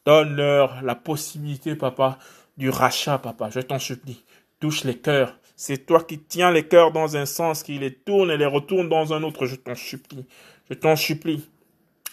Donne-leur 0.06 0.82
la 0.82 0.96
possibilité, 0.96 1.76
papa, 1.76 2.20
du 2.58 2.70
rachat, 2.70 3.18
papa. 3.18 3.50
Je 3.50 3.60
t'en 3.62 3.80
supplie. 3.80 4.24
Touche 4.60 4.84
les 4.84 4.98
cœurs. 4.98 5.38
C'est 5.56 5.86
toi 5.86 6.04
qui 6.04 6.20
tiens 6.20 6.52
les 6.52 6.68
cœurs 6.68 6.92
dans 6.92 7.16
un 7.16 7.26
sens, 7.26 7.64
qui 7.64 7.80
les 7.80 7.94
tourne 7.94 8.30
et 8.30 8.38
les 8.38 8.46
retourne 8.46 8.90
dans 8.90 9.14
un 9.14 9.24
autre. 9.24 9.46
Je 9.46 9.56
t'en 9.56 9.76
supplie. 9.76 10.26
Je 10.70 10.74
t'en 10.74 10.96
supplie. 10.96 11.48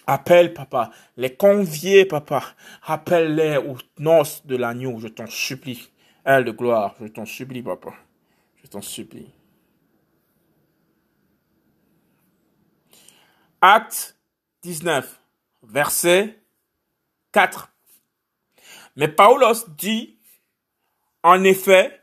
Appelle, 0.07 0.53
papa. 0.53 0.91
Les 1.17 1.35
convier, 1.35 2.05
papa. 2.05 2.43
Appelle-les 2.85 3.57
aux 3.57 3.77
noces 3.99 4.45
de 4.45 4.55
l'agneau. 4.55 4.97
Je 4.99 5.07
t'en 5.07 5.27
supplie. 5.27 5.89
Elle 6.23 6.45
de 6.45 6.51
gloire. 6.51 6.95
Je 7.01 7.07
t'en 7.07 7.25
supplie, 7.25 7.61
papa. 7.61 7.93
Je 8.63 8.67
t'en 8.67 8.81
supplie. 8.81 9.29
Acte 13.65 14.17
19, 14.63 15.21
verset 15.61 16.37
4. 17.31 17.71
Mais 18.97 19.07
Paulos 19.07 19.69
dit, 19.77 20.17
en 21.23 21.45
effet, 21.45 22.01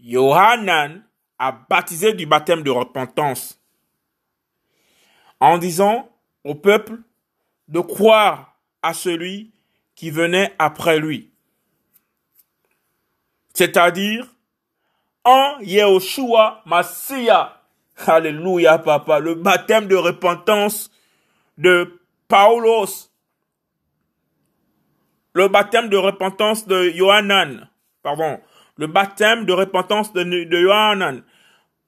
Yohanan 0.00 1.04
a 1.38 1.52
baptisé 1.52 2.12
du 2.12 2.26
baptême 2.26 2.64
de 2.64 2.72
repentance, 2.72 3.60
en 5.38 5.58
disant 5.58 6.10
au 6.42 6.56
peuple 6.56 6.98
de 7.68 7.78
croire 7.78 8.58
à 8.82 8.94
celui 8.94 9.52
qui 9.94 10.10
venait 10.10 10.56
après 10.58 10.98
lui, 10.98 11.30
c'est-à-dire 13.54 14.26
en 15.22 15.56
Yehoshua 15.60 16.64
Mashiach, 16.66 17.63
Alléluia, 18.06 18.78
papa. 18.78 19.18
Le 19.18 19.34
baptême 19.34 19.86
de 19.86 19.96
repentance 19.96 20.90
de 21.58 22.00
Paulos. 22.28 23.10
Le 25.32 25.48
baptême 25.48 25.88
de 25.88 25.96
repentance 25.96 26.66
de 26.66 26.90
Johanan. 26.90 27.68
Pardon. 28.02 28.40
Le 28.76 28.86
baptême 28.86 29.46
de 29.46 29.52
repentance 29.52 30.12
de, 30.12 30.22
de 30.22 30.60
Johanan. 30.60 31.22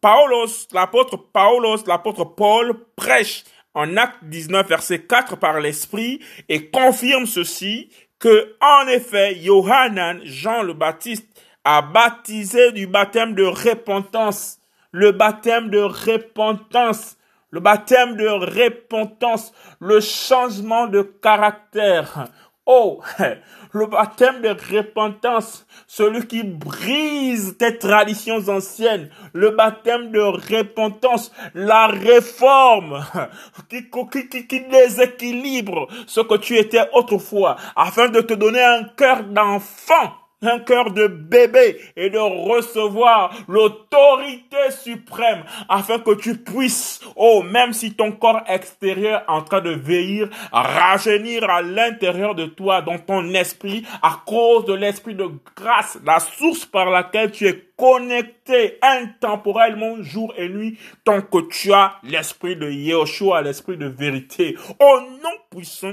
Paulos, 0.00 0.68
l'apôtre 0.72 1.16
Paulos, 1.16 1.84
l'apôtre 1.86 2.24
Paul 2.24 2.74
prêche 2.94 3.44
en 3.74 3.96
acte 3.96 4.18
19 4.22 4.68
verset 4.68 5.02
4 5.02 5.36
par 5.36 5.60
l'esprit 5.60 6.20
et 6.48 6.70
confirme 6.70 7.26
ceci 7.26 7.90
que, 8.18 8.56
en 8.60 8.88
effet, 8.88 9.34
Johanan, 9.36 10.20
Jean 10.24 10.62
le 10.62 10.72
Baptiste, 10.72 11.26
a 11.64 11.82
baptisé 11.82 12.72
du 12.72 12.86
baptême 12.86 13.34
de 13.34 13.42
repentance 13.42 14.60
le 14.96 15.12
baptême 15.12 15.68
de 15.68 15.80
repentance, 15.80 17.18
le 17.50 17.60
baptême 17.60 18.16
de 18.16 18.28
repentance, 18.28 19.52
le 19.78 20.00
changement 20.00 20.86
de 20.86 21.02
caractère. 21.02 22.28
Oh, 22.64 23.02
le 23.72 23.86
baptême 23.86 24.40
de 24.40 24.48
repentance, 24.74 25.66
celui 25.86 26.26
qui 26.26 26.44
brise 26.44 27.58
tes 27.58 27.76
traditions 27.76 28.48
anciennes, 28.48 29.10
le 29.34 29.50
baptême 29.50 30.12
de 30.12 30.20
repentance, 30.20 31.30
la 31.54 31.88
réforme 31.88 33.04
qui, 33.68 33.90
qui, 34.30 34.46
qui, 34.46 34.60
déséquilibre 34.62 35.88
ce 36.06 36.22
que 36.22 36.38
tu 36.38 36.56
étais 36.56 36.88
autrefois, 36.94 37.56
afin 37.76 38.08
de 38.08 38.22
te 38.22 38.32
donner 38.32 38.64
un 38.64 38.84
cœur 38.96 39.24
d'enfant 39.24 40.14
un 40.42 40.58
cœur 40.58 40.92
de 40.92 41.06
bébé 41.06 41.80
et 41.96 42.10
de 42.10 42.18
recevoir 42.18 43.32
l'autorité 43.48 44.70
suprême 44.70 45.44
afin 45.68 45.98
que 45.98 46.14
tu 46.14 46.36
puisses, 46.36 47.00
oh, 47.16 47.42
même 47.42 47.72
si 47.72 47.94
ton 47.94 48.12
corps 48.12 48.42
extérieur 48.46 49.22
est 49.22 49.30
en 49.30 49.42
train 49.42 49.60
de 49.60 49.70
veillir, 49.70 50.28
rajeunir 50.52 51.48
à 51.48 51.62
l'intérieur 51.62 52.34
de 52.34 52.46
toi, 52.46 52.82
dans 52.82 52.98
ton 52.98 53.32
esprit, 53.34 53.84
à 54.02 54.22
cause 54.26 54.64
de 54.66 54.74
l'esprit 54.74 55.14
de 55.14 55.28
grâce, 55.56 55.98
la 56.04 56.20
source 56.20 56.66
par 56.66 56.90
laquelle 56.90 57.30
tu 57.30 57.46
es 57.46 57.66
connecté 57.76 58.78
intemporellement 58.82 60.02
jour 60.02 60.32
et 60.36 60.48
nuit 60.48 60.78
tant 61.04 61.20
que 61.20 61.48
tu 61.48 61.72
as 61.72 61.96
l'esprit 62.02 62.56
de 62.56 62.70
Yeshua, 62.70 63.42
l'esprit 63.42 63.76
de 63.76 63.86
vérité. 63.86 64.56
Au 64.80 65.00
nom 65.00 65.36
puissant 65.50 65.92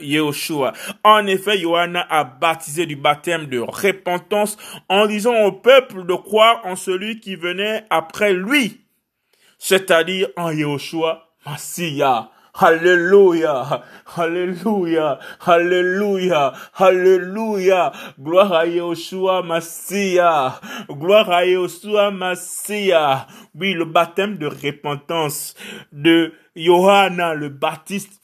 Yehoshua. 0.00 0.72
En 1.04 1.26
effet, 1.26 1.58
Johanna 1.58 2.06
a 2.08 2.24
baptisé 2.24 2.86
du 2.86 2.96
baptême 2.96 3.46
de 3.46 3.58
repentance 3.58 4.56
en 4.88 5.06
disant 5.06 5.44
au 5.44 5.52
peuple 5.52 6.06
de 6.06 6.14
croire 6.14 6.60
en 6.64 6.76
celui 6.76 7.20
qui 7.20 7.36
venait 7.36 7.84
après 7.90 8.32
lui, 8.32 8.80
c'est-à-dire 9.58 10.28
en 10.36 10.50
Yehoshua 10.50 11.28
Massia. 11.46 12.30
Alléluia, 12.60 13.84
Alléluia, 14.16 15.20
Alléluia, 15.46 16.52
Alléluia. 16.74 17.92
Gloire 18.18 18.52
à 18.52 18.66
Yehoshua 18.66 19.42
Massia. 19.42 20.60
Gloire 20.90 21.30
à 21.30 21.44
Yehoshua 21.44 22.10
Massia. 22.10 23.28
Oui, 23.54 23.74
le 23.74 23.84
baptême 23.84 24.38
de 24.38 24.46
repentance 24.46 25.54
de 25.92 26.32
Johanna 26.56 27.34
le 27.34 27.48
Baptiste 27.48 28.20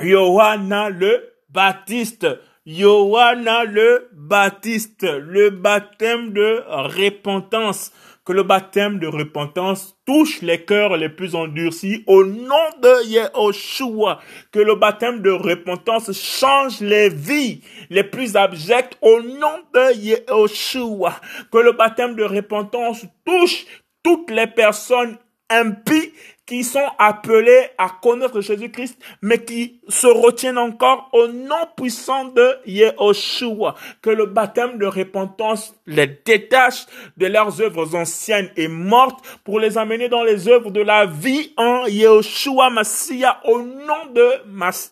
Johanna 0.00 0.88
le 0.88 1.34
Baptiste. 1.50 2.26
Johanna 2.64 3.64
le 3.64 4.08
Baptiste. 4.12 5.02
Le 5.02 5.50
baptême 5.50 6.32
de 6.32 6.64
repentance. 6.66 7.92
Que 8.24 8.32
le 8.32 8.42
baptême 8.42 8.98
de 8.98 9.06
repentance 9.06 9.96
touche 10.06 10.40
les 10.42 10.64
cœurs 10.64 10.96
les 10.96 11.08
plus 11.08 11.34
endurcis 11.34 12.04
au 12.06 12.24
nom 12.24 12.70
de 12.80 13.06
Yehoshua. 13.08 14.20
Que 14.52 14.60
le 14.60 14.76
baptême 14.76 15.20
de 15.20 15.30
repentance 15.30 16.12
change 16.12 16.80
les 16.80 17.08
vies 17.08 17.62
les 17.88 18.04
plus 18.04 18.36
abjectes 18.36 18.96
au 19.02 19.20
nom 19.20 19.58
de 19.74 19.96
Yehoshua. 19.96 21.20
Que 21.50 21.58
le 21.58 21.72
baptême 21.72 22.14
de 22.14 22.24
repentance 22.24 23.04
touche 23.24 23.66
toutes 24.02 24.30
les 24.30 24.46
personnes 24.46 25.18
impies 25.50 26.12
qui 26.50 26.64
sont 26.64 26.90
appelés 26.98 27.68
à 27.78 27.90
connaître 28.02 28.40
Jésus-Christ, 28.40 28.98
mais 29.22 29.44
qui 29.44 29.80
se 29.86 30.08
retiennent 30.08 30.58
encore 30.58 31.08
au 31.12 31.28
nom 31.28 31.68
puissant 31.76 32.24
de 32.24 32.56
Yehoshua. 32.66 33.76
Que 34.02 34.10
le 34.10 34.26
baptême 34.26 34.76
de 34.76 34.86
repentance 34.86 35.72
les 35.86 36.08
détache 36.08 36.86
de 37.16 37.26
leurs 37.26 37.60
œuvres 37.60 37.94
anciennes 37.94 38.50
et 38.56 38.66
mortes 38.66 39.24
pour 39.44 39.60
les 39.60 39.78
amener 39.78 40.08
dans 40.08 40.24
les 40.24 40.48
œuvres 40.48 40.72
de 40.72 40.80
la 40.80 41.06
vie 41.06 41.52
en 41.56 41.86
Yehoshua 41.86 42.68
Massia, 42.70 43.40
au 43.44 43.62
nom 43.62 44.06
de 44.12 44.28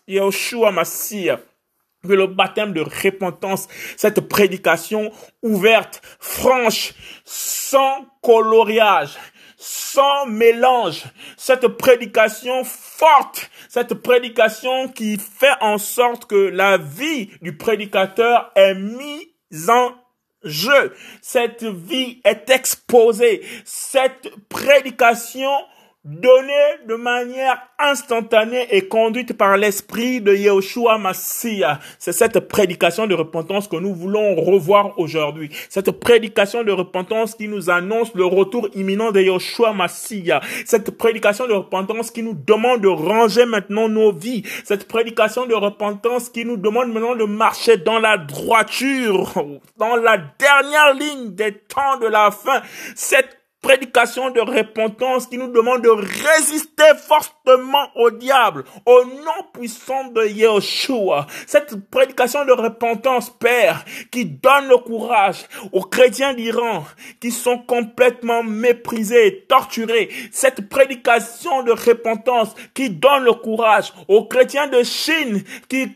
Yehoshua 0.07 0.71
Massia 0.71 1.41
que 2.07 2.13
le 2.13 2.27
baptême 2.27 2.71
de 2.71 2.79
repentance, 2.79 3.67
cette 3.97 4.21
prédication 4.21 5.11
ouverte, 5.43 6.01
franche, 6.21 6.93
sans 7.25 8.05
coloriage, 8.21 9.17
sans 9.59 10.25
mélange, 10.25 11.03
cette 11.35 11.67
prédication 11.67 12.63
forte, 12.63 13.51
cette 13.67 13.93
prédication 13.95 14.87
qui 14.87 15.17
fait 15.17 15.57
en 15.59 15.77
sorte 15.77 16.25
que 16.25 16.35
la 16.35 16.77
vie 16.77 17.29
du 17.41 17.57
prédicateur 17.57 18.51
est 18.55 18.73
mise 18.73 19.69
en 19.69 19.93
jeu, 20.43 20.95
cette 21.21 21.65
vie 21.65 22.21
est 22.23 22.49
exposée, 22.49 23.41
cette 23.65 24.31
prédication 24.47 25.51
donnée 26.05 26.87
de 26.87 26.95
manière 26.95 27.61
instantanée 27.77 28.67
et 28.71 28.87
conduite 28.87 29.37
par 29.37 29.57
l'esprit 29.57 30.21
de 30.21 30.33
Yehoshua 30.33 30.97
Massia. 30.97 31.79
C'est 31.97 32.13
cette 32.13 32.39
prédication 32.39 33.05
de 33.05 33.13
repentance 33.13 33.67
que 33.67 33.75
nous 33.75 33.93
voulons 33.93 34.35
revoir 34.35 34.97
aujourd'hui. 34.97 35.49
Cette 35.67 35.91
prédication 35.91 36.63
de 36.63 36.71
repentance 36.71 37.35
qui 37.35 37.49
nous 37.49 37.69
annonce 37.69 38.13
le 38.15 38.23
retour 38.23 38.69
imminent 38.75 39.11
de 39.11 39.19
Yehoshua 39.19 39.73
Massia. 39.73 40.39
Cette 40.65 40.97
prédication 40.97 41.47
de 41.47 41.53
repentance 41.53 42.11
qui 42.11 42.23
nous 42.23 42.33
demande 42.33 42.79
de 42.79 42.87
ranger 42.87 43.45
maintenant 43.45 43.89
nos 43.89 44.13
vies. 44.13 44.43
Cette 44.63 44.87
prédication 44.87 45.47
de 45.47 45.53
repentance 45.53 46.29
qui 46.29 46.45
nous 46.45 46.55
demande 46.55 46.93
maintenant 46.93 47.15
de 47.15 47.25
marcher 47.25 47.75
dans 47.75 47.99
la 47.99 48.17
droiture, 48.17 49.33
dans 49.77 49.97
la 49.97 50.17
dernière 50.17 50.93
ligne 50.93 51.35
des 51.35 51.51
temps 51.51 51.97
de 51.99 52.07
la 52.07 52.31
fin. 52.31 52.61
Cette 52.95 53.38
prédication 53.61 54.29
de 54.31 54.39
repentance 54.39 55.27
qui 55.27 55.37
nous 55.37 55.51
demande 55.51 55.81
de 55.81 55.89
résister 55.89 56.95
fortement 56.97 57.89
au 57.95 58.09
diable, 58.11 58.63
au 58.85 59.03
nom 59.05 59.45
puissant 59.53 60.05
de 60.05 60.25
Yeshua. 60.25 61.27
Cette 61.45 61.89
prédication 61.89 62.45
de 62.45 62.51
repentance, 62.51 63.29
Père, 63.29 63.83
qui 64.11 64.25
donne 64.25 64.69
le 64.69 64.77
courage 64.77 65.45
aux 65.71 65.83
chrétiens 65.83 66.33
d'Iran 66.33 66.85
qui 67.19 67.31
sont 67.31 67.57
complètement 67.59 68.43
méprisés 68.43 69.27
et 69.27 69.45
torturés. 69.45 70.09
Cette 70.31 70.69
prédication 70.69 71.63
de 71.63 71.71
repentance 71.71 72.55
qui 72.73 72.89
donne 72.89 73.23
le 73.23 73.33
courage 73.33 73.93
aux 74.07 74.25
chrétiens 74.25 74.67
de 74.67 74.83
Chine 74.83 75.43
qui 75.67 75.95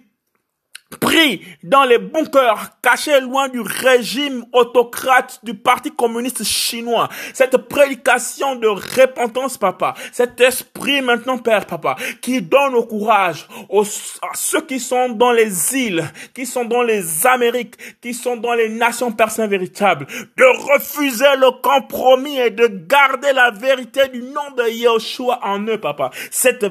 pris 0.99 1.41
dans 1.63 1.83
les 1.83 1.97
bunkers, 1.97 2.69
cachés 2.81 3.19
loin 3.21 3.49
du 3.49 3.61
régime 3.61 4.45
autocrate 4.53 5.39
du 5.43 5.53
Parti 5.53 5.91
communiste 5.91 6.43
chinois. 6.43 7.09
Cette 7.33 7.57
prédication 7.57 8.55
de 8.55 8.67
repentance, 8.67 9.57
papa, 9.57 9.93
cet 10.11 10.39
esprit 10.41 11.01
maintenant, 11.01 11.37
Père, 11.37 11.65
papa, 11.65 11.95
qui 12.21 12.41
donne 12.41 12.75
au 12.75 12.83
courage 12.83 13.47
aux, 13.69 13.83
à 13.83 14.33
ceux 14.35 14.61
qui 14.61 14.79
sont 14.79 15.09
dans 15.09 15.31
les 15.31 15.75
îles, 15.75 16.03
qui 16.33 16.45
sont 16.45 16.65
dans 16.65 16.83
les 16.83 17.25
Amériques, 17.27 17.75
qui 18.01 18.13
sont 18.13 18.37
dans 18.37 18.53
les 18.53 18.69
nations 18.69 19.11
persanes 19.11 19.49
véritables, 19.49 20.07
de 20.37 20.73
refuser 20.73 21.35
le 21.37 21.51
compromis 21.61 22.39
et 22.39 22.49
de 22.49 22.67
garder 22.67 23.33
la 23.33 23.51
vérité 23.51 24.07
du 24.09 24.21
nom 24.21 24.51
de 24.57 24.69
Yeshua 24.69 25.39
en 25.43 25.59
eux, 25.67 25.79
papa. 25.79 26.11
Cette 26.31 26.65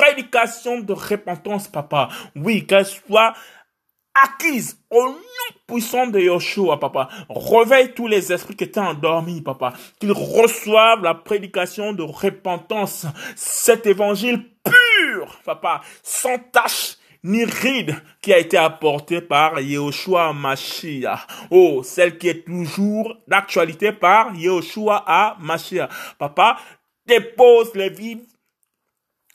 prédication 0.00 0.80
de 0.80 0.92
repentance, 0.92 1.68
papa. 1.68 2.08
Oui, 2.34 2.66
qu'elle 2.66 2.86
soit 2.86 3.34
acquise 4.14 4.78
au 4.90 5.08
nom 5.08 5.20
puissant 5.66 6.06
de 6.06 6.18
Yeshua, 6.18 6.78
papa. 6.80 7.08
Réveille 7.28 7.92
tous 7.92 8.06
les 8.06 8.32
esprits 8.32 8.56
qui 8.56 8.64
étaient 8.64 8.80
endormis, 8.80 9.42
papa. 9.42 9.72
Qu'ils 10.00 10.12
reçoivent 10.12 11.02
la 11.02 11.14
prédication 11.14 11.92
de 11.92 12.02
repentance. 12.02 13.06
Cet 13.36 13.86
évangile 13.86 14.42
pur, 14.64 15.38
papa, 15.44 15.82
sans 16.02 16.38
tache 16.38 16.96
ni 17.22 17.44
ride 17.44 17.94
qui 18.22 18.32
a 18.32 18.38
été 18.38 18.56
apporté 18.56 19.20
par 19.20 19.60
Yeshua 19.60 20.32
Mashiach. 20.32 21.26
Oh, 21.50 21.82
celle 21.84 22.16
qui 22.16 22.28
est 22.28 22.46
toujours 22.46 23.14
d'actualité 23.28 23.92
par 23.92 24.34
Yeshua 24.34 25.04
à 25.06 25.36
Mashiach. 25.38 25.90
Papa, 26.18 26.58
dépose 27.06 27.74
les 27.74 27.90
vives 27.90 28.29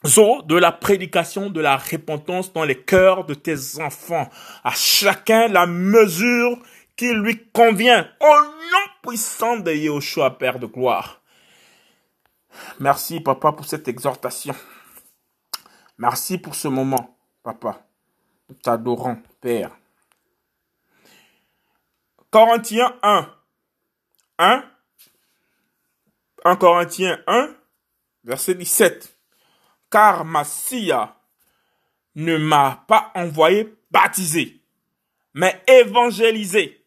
de 0.05 0.55
la 0.55 0.71
prédication 0.71 1.49
de 1.49 1.59
la 1.59 1.77
repentance 1.77 2.53
dans 2.53 2.63
les 2.63 2.79
cœurs 2.79 3.25
de 3.25 3.33
tes 3.33 3.81
enfants. 3.81 4.29
À 4.63 4.71
chacun 4.71 5.47
la 5.47 5.65
mesure 5.65 6.59
qui 6.95 7.11
lui 7.11 7.47
convient. 7.51 8.07
Au 8.19 8.41
nom 8.43 8.85
puissant 9.01 9.57
de 9.57 9.71
Yeshua, 9.71 10.37
Père 10.37 10.59
de 10.59 10.67
gloire. 10.67 11.21
Merci, 12.79 13.19
papa, 13.19 13.51
pour 13.51 13.65
cette 13.65 13.87
exhortation. 13.87 14.55
Merci 15.97 16.37
pour 16.37 16.53
ce 16.53 16.67
moment, 16.67 17.17
papa. 17.41 17.81
Nous 18.47 18.55
t'adorons, 18.55 19.17
Père. 19.41 19.71
Corinthiens 22.29 22.95
1. 23.01 23.27
1. 24.37 24.63
1 26.43 26.55
Corinthiens 26.57 27.19
1, 27.25 27.55
verset 28.23 28.53
17 28.53 29.14
car 29.89 30.25
Massia 30.25 31.15
ne 32.15 32.37
m'a 32.37 32.83
pas 32.87 33.11
envoyé 33.15 33.73
baptiser, 33.91 34.61
mais 35.33 35.61
évangéliser, 35.67 36.85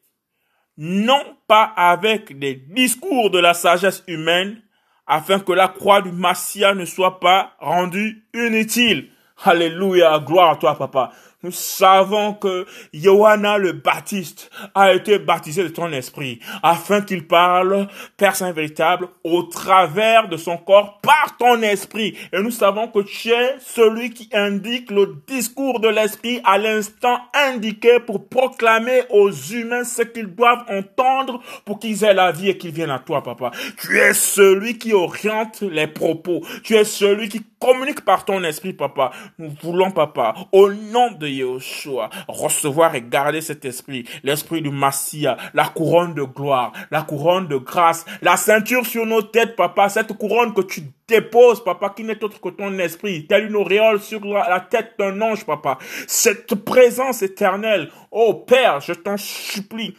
non 0.76 1.37
pas 1.46 1.72
avec 1.76 2.38
des 2.38 2.54
discours 2.54 3.30
de 3.30 3.38
la 3.38 3.54
sagesse 3.54 4.02
humaine, 4.06 4.62
afin 5.06 5.40
que 5.40 5.52
la 5.52 5.68
croix 5.68 6.02
du 6.02 6.12
Massia 6.12 6.74
ne 6.74 6.84
soit 6.84 7.18
pas 7.18 7.54
rendue 7.58 8.26
inutile. 8.34 9.11
Alléluia, 9.44 10.18
gloire 10.18 10.50
à 10.50 10.56
toi, 10.56 10.76
papa. 10.76 11.12
Nous 11.44 11.53
savons 11.53 12.35
que 12.35 12.66
Johanna 12.92 13.59
le 13.59 13.70
Baptiste 13.70 14.51
a 14.74 14.92
été 14.92 15.20
baptisé 15.20 15.62
de 15.62 15.68
ton 15.68 15.92
esprit 15.92 16.40
afin 16.64 17.01
qu'il 17.01 17.29
parle, 17.29 17.87
Père 18.16 18.35
Saint 18.35 18.51
véritable, 18.51 19.07
au 19.22 19.44
travers 19.44 20.29
de 20.29 20.37
son 20.37 20.57
corps 20.57 20.98
par 21.01 21.37
ton 21.38 21.62
esprit. 21.62 22.16
Et 22.33 22.42
nous 22.42 22.51
savons 22.51 22.88
que 22.88 22.98
tu 23.03 23.29
es 23.29 23.55
celui 23.61 24.11
qui 24.11 24.29
indique 24.33 24.90
le 24.90 25.14
discours 25.29 25.79
de 25.79 25.87
l'esprit 25.87 26.40
à 26.42 26.59
l'instant 26.59 27.20
indiqué 27.33 28.01
pour 28.01 28.29
proclamer 28.29 29.03
aux 29.11 29.31
humains 29.31 29.85
ce 29.85 30.03
qu'ils 30.03 30.35
doivent 30.35 30.64
entendre 30.68 31.40
pour 31.64 31.79
qu'ils 31.79 32.03
aient 32.03 32.14
la 32.14 32.33
vie 32.33 32.48
et 32.48 32.59
qu'ils 32.59 32.72
viennent 32.72 32.90
à 32.90 32.98
toi, 32.98 33.22
papa. 33.22 33.53
Tu 33.81 33.96
es 33.96 34.12
celui 34.12 34.77
qui 34.77 34.92
oriente 34.92 35.61
les 35.62 35.87
propos. 35.87 36.42
Tu 36.64 36.74
es 36.74 36.83
celui 36.83 37.29
qui 37.29 37.44
communique 37.58 38.04
par 38.04 38.24
ton 38.24 38.42
esprit, 38.44 38.72
papa. 38.72 39.10
Nous 39.38 39.52
voulons, 39.62 39.90
papa, 39.90 40.34
au 40.52 40.72
nom 40.72 41.12
de 41.12 41.26
Yeshua, 41.26 42.10
recevoir 42.28 42.94
et 42.94 43.02
garder 43.02 43.40
cet 43.40 43.64
esprit, 43.64 44.04
l'esprit 44.22 44.62
du 44.62 44.70
Massia, 44.70 45.36
la 45.54 45.68
couronne 45.68 46.14
de 46.14 46.22
gloire, 46.22 46.72
la 46.90 47.02
couronne 47.02 47.48
de 47.48 47.56
grâce, 47.56 48.04
la 48.22 48.36
ceinture 48.36 48.86
sur 48.86 49.06
nos 49.06 49.22
têtes, 49.22 49.56
papa, 49.56 49.88
cette 49.88 50.12
couronne 50.14 50.54
que 50.54 50.62
tu 50.62 50.82
déposes, 51.08 51.64
papa, 51.64 51.90
qui 51.90 52.04
n'est 52.04 52.22
autre 52.22 52.40
que 52.40 52.50
ton 52.50 52.78
esprit, 52.78 53.26
telle 53.26 53.46
une 53.46 53.56
auréole 53.56 54.00
sur 54.00 54.24
la, 54.24 54.60
tête 54.60 54.94
d'un 54.98 55.20
ange, 55.20 55.44
papa. 55.44 55.78
Cette 56.06 56.54
présence 56.54 57.22
éternelle, 57.22 57.90
oh 58.10 58.34
Père, 58.34 58.80
je 58.80 58.92
t'en 58.92 59.16
supplie, 59.16 59.96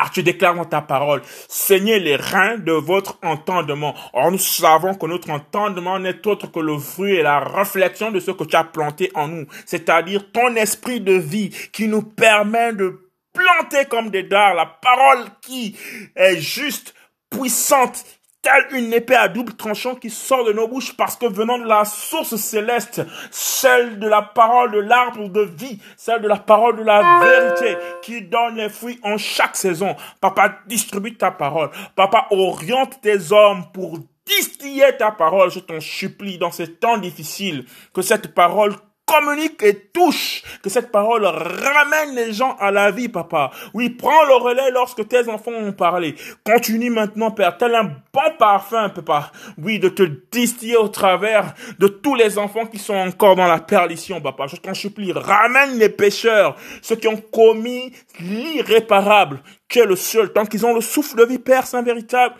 ah, 0.00 0.08
tu 0.12 0.22
déclares 0.22 0.54
dans 0.54 0.64
ta 0.64 0.80
parole, 0.80 1.22
saignez 1.48 1.98
les 1.98 2.16
reins 2.16 2.58
de 2.58 2.72
votre 2.72 3.18
entendement. 3.22 3.94
Or, 4.12 4.30
nous 4.30 4.38
savons 4.38 4.94
que 4.94 5.06
notre 5.06 5.30
entendement 5.30 5.98
n'est 5.98 6.26
autre 6.26 6.46
que 6.50 6.60
le 6.60 6.78
fruit 6.78 7.14
et 7.14 7.22
la 7.22 7.40
réflexion 7.40 8.10
de 8.10 8.20
ce 8.20 8.30
que 8.30 8.44
tu 8.44 8.56
as 8.56 8.64
planté 8.64 9.10
en 9.14 9.28
nous. 9.28 9.46
C'est-à-dire 9.66 10.30
ton 10.32 10.54
esprit 10.54 11.00
de 11.00 11.14
vie 11.14 11.50
qui 11.72 11.88
nous 11.88 12.02
permet 12.02 12.72
de 12.72 13.10
planter 13.32 13.86
comme 13.86 14.10
des 14.10 14.22
dards 14.22 14.54
la 14.54 14.66
parole 14.66 15.24
qui 15.40 15.76
est 16.16 16.40
juste, 16.40 16.94
puissante, 17.30 18.04
telle 18.42 18.66
une 18.72 18.92
épée 18.92 19.16
à 19.16 19.28
double 19.28 19.54
tranchant 19.54 19.94
qui 19.94 20.10
sort 20.10 20.44
de 20.44 20.52
nos 20.52 20.68
bouches 20.68 20.96
parce 20.96 21.16
que 21.16 21.26
venant 21.26 21.58
de 21.58 21.64
la 21.64 21.84
source 21.84 22.36
céleste, 22.36 23.02
celle 23.30 23.98
de 23.98 24.08
la 24.08 24.22
parole 24.22 24.72
de 24.72 24.78
l'arbre 24.78 25.28
de 25.28 25.42
vie, 25.42 25.80
celle 25.96 26.22
de 26.22 26.28
la 26.28 26.36
parole 26.36 26.76
de 26.76 26.84
la 26.84 27.20
vérité 27.20 27.76
qui 28.02 28.22
donne 28.22 28.56
les 28.56 28.68
fruits 28.68 29.00
en 29.02 29.18
chaque 29.18 29.56
saison. 29.56 29.96
Papa, 30.20 30.60
distribue 30.66 31.16
ta 31.16 31.30
parole. 31.30 31.70
Papa, 31.96 32.26
oriente 32.30 33.00
tes 33.00 33.32
hommes 33.32 33.64
pour 33.72 33.98
distiller 34.24 34.96
ta 34.98 35.10
parole. 35.10 35.50
Je 35.50 35.60
t'en 35.60 35.80
supplie 35.80 36.38
dans 36.38 36.50
ces 36.50 36.74
temps 36.74 36.98
difficiles 36.98 37.64
que 37.92 38.02
cette 38.02 38.34
parole 38.34 38.74
communique 39.08 39.62
et 39.62 39.74
touche, 39.74 40.42
que 40.62 40.68
cette 40.68 40.92
parole 40.92 41.24
ramène 41.24 42.14
les 42.14 42.32
gens 42.32 42.56
à 42.60 42.70
la 42.70 42.90
vie, 42.90 43.08
papa. 43.08 43.50
Oui, 43.72 43.88
prends 43.88 44.24
le 44.26 44.34
relais 44.34 44.70
lorsque 44.70 45.08
tes 45.08 45.28
enfants 45.28 45.52
ont 45.52 45.72
parlé. 45.72 46.14
Continue 46.44 46.90
maintenant, 46.90 47.30
Père, 47.30 47.56
tel 47.56 47.74
un 47.74 47.84
bon 47.84 48.36
parfum, 48.38 48.90
papa. 48.90 49.32
Oui, 49.56 49.78
de 49.78 49.88
te 49.88 50.02
distiller 50.30 50.76
au 50.76 50.88
travers 50.88 51.54
de 51.78 51.88
tous 51.88 52.14
les 52.14 52.38
enfants 52.38 52.66
qui 52.66 52.78
sont 52.78 52.94
encore 52.94 53.34
dans 53.34 53.46
la 53.46 53.58
perdition, 53.58 54.20
papa. 54.20 54.46
Je 54.46 54.56
t'en 54.56 54.74
supplie, 54.74 55.12
ramène 55.12 55.78
les 55.78 55.88
pécheurs, 55.88 56.56
ceux 56.82 56.96
qui 56.96 57.08
ont 57.08 57.16
commis 57.32 57.92
l'irréparable. 58.20 59.40
Tu 59.68 59.78
es 59.78 59.86
le 59.86 59.96
seul, 59.96 60.32
tant 60.32 60.44
qu'ils 60.44 60.66
ont 60.66 60.74
le 60.74 60.80
souffle 60.80 61.16
de 61.16 61.24
vie, 61.24 61.38
Père 61.38 61.66
Saint 61.66 61.82
véritable, 61.82 62.34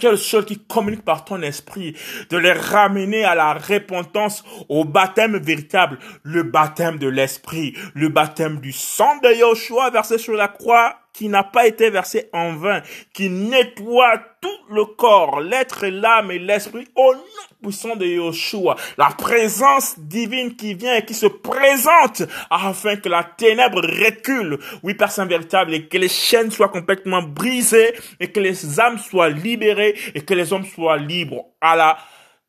quel 0.00 0.18
seul 0.18 0.44
qui 0.44 0.58
communique 0.58 1.04
par 1.04 1.24
ton 1.24 1.42
esprit, 1.42 1.94
de 2.30 2.36
les 2.36 2.52
ramener 2.52 3.24
à 3.24 3.34
la 3.34 3.54
repentance, 3.54 4.44
au 4.68 4.84
baptême 4.84 5.36
véritable, 5.36 5.98
le 6.22 6.42
baptême 6.42 6.98
de 6.98 7.08
l'esprit, 7.08 7.76
le 7.94 8.08
baptême 8.08 8.60
du 8.60 8.72
sang 8.72 9.16
de 9.22 9.34
Yoshua 9.34 9.90
versé 9.90 10.18
sur 10.18 10.34
la 10.34 10.48
croix 10.48 10.96
qui 11.12 11.28
n'a 11.28 11.44
pas 11.44 11.66
été 11.66 11.90
versé 11.90 12.30
en 12.32 12.54
vain, 12.54 12.82
qui 13.12 13.28
nettoie 13.28 14.20
tout 14.42 14.74
le 14.74 14.84
corps, 14.84 15.40
l'être, 15.40 15.86
l'âme 15.86 16.32
et 16.32 16.38
l'esprit 16.38 16.86
au 16.96 17.14
nom 17.14 17.22
puissant 17.62 17.94
de 17.94 18.04
Yeshua. 18.04 18.76
La 18.98 19.06
présence 19.06 19.98
divine 19.98 20.56
qui 20.56 20.74
vient 20.74 20.96
et 20.96 21.04
qui 21.04 21.14
se 21.14 21.26
présente 21.26 22.24
afin 22.50 22.96
que 22.96 23.08
la 23.08 23.22
ténèbre 23.22 23.80
recule. 23.80 24.58
Oui, 24.82 24.94
Père 24.94 25.12
Saint 25.12 25.26
véritable, 25.26 25.72
et 25.72 25.86
que 25.86 25.96
les 25.96 26.08
chaînes 26.08 26.50
soient 26.50 26.68
complètement 26.68 27.22
brisées 27.22 27.94
et 28.18 28.32
que 28.32 28.40
les 28.40 28.80
âmes 28.80 28.98
soient 28.98 29.30
libérées 29.30 29.96
et 30.14 30.20
que 30.22 30.34
les 30.34 30.52
hommes 30.52 30.66
soient 30.66 30.98
libres. 30.98 31.44
À 31.60 31.76
la 31.76 31.96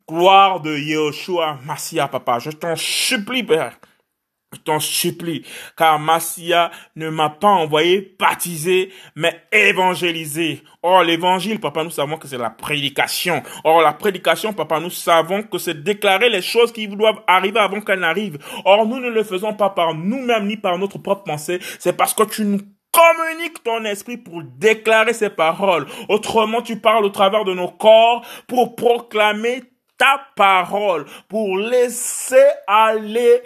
gloire 0.10 0.60
de 0.62 0.76
Yeshua, 0.76 1.60
Massia, 1.64 2.08
papa. 2.08 2.40
Je 2.40 2.50
t'en 2.50 2.76
supplie, 2.76 3.44
Père. 3.44 3.78
T'en 4.58 4.80
supplie, 4.80 5.46
car 5.78 6.00
Massia 6.00 6.72
ne 6.96 7.10
m'a 7.10 7.30
pas 7.30 7.48
envoyé 7.48 8.16
baptiser, 8.20 8.92
mais 9.16 9.42
évangéliser. 9.52 10.64
Or, 10.82 11.04
l'évangile, 11.04 11.60
papa, 11.60 11.84
nous 11.84 11.90
savons 11.90 12.18
que 12.18 12.28
c'est 12.28 12.38
la 12.38 12.50
prédication. 12.50 13.42
Or, 13.64 13.82
la 13.82 13.94
prédication, 13.94 14.54
papa, 14.54 14.80
nous 14.80 14.90
savons 14.90 15.44
que 15.44 15.58
c'est 15.58 15.84
déclarer 15.84 16.30
les 16.30 16.42
choses 16.42 16.72
qui 16.72 16.88
doivent 16.88 17.22
arriver 17.28 17.60
avant 17.60 17.82
qu'elles 17.82 18.00
n'arrivent. 18.00 18.40
Or, 18.66 18.86
nous 18.86 19.00
ne 19.00 19.10
le 19.10 19.24
faisons 19.24 19.54
pas 19.54 19.70
par 19.70 19.94
nous-mêmes 19.94 20.48
ni 20.48 20.58
par 20.58 20.78
notre 20.78 20.98
propre 20.98 21.24
pensée. 21.24 21.60
C'est 21.80 21.96
parce 21.96 22.14
que 22.14 22.24
tu 22.24 22.46
nous 22.46 22.60
communique 22.92 23.64
ton 23.64 23.84
esprit 23.86 24.18
pour 24.18 24.44
déclarer 24.44 25.14
ces 25.14 25.30
paroles. 25.30 25.88
Autrement, 26.10 26.62
tu 26.62 26.78
parles 26.78 27.06
au 27.06 27.10
travers 27.10 27.44
de 27.44 27.54
nos 27.54 27.70
corps 27.70 28.26
pour 28.48 28.76
proclamer 28.76 29.64
ta 29.98 30.22
parole, 30.36 31.06
pour 31.28 31.58
laisser 31.58 32.46
aller 32.68 33.42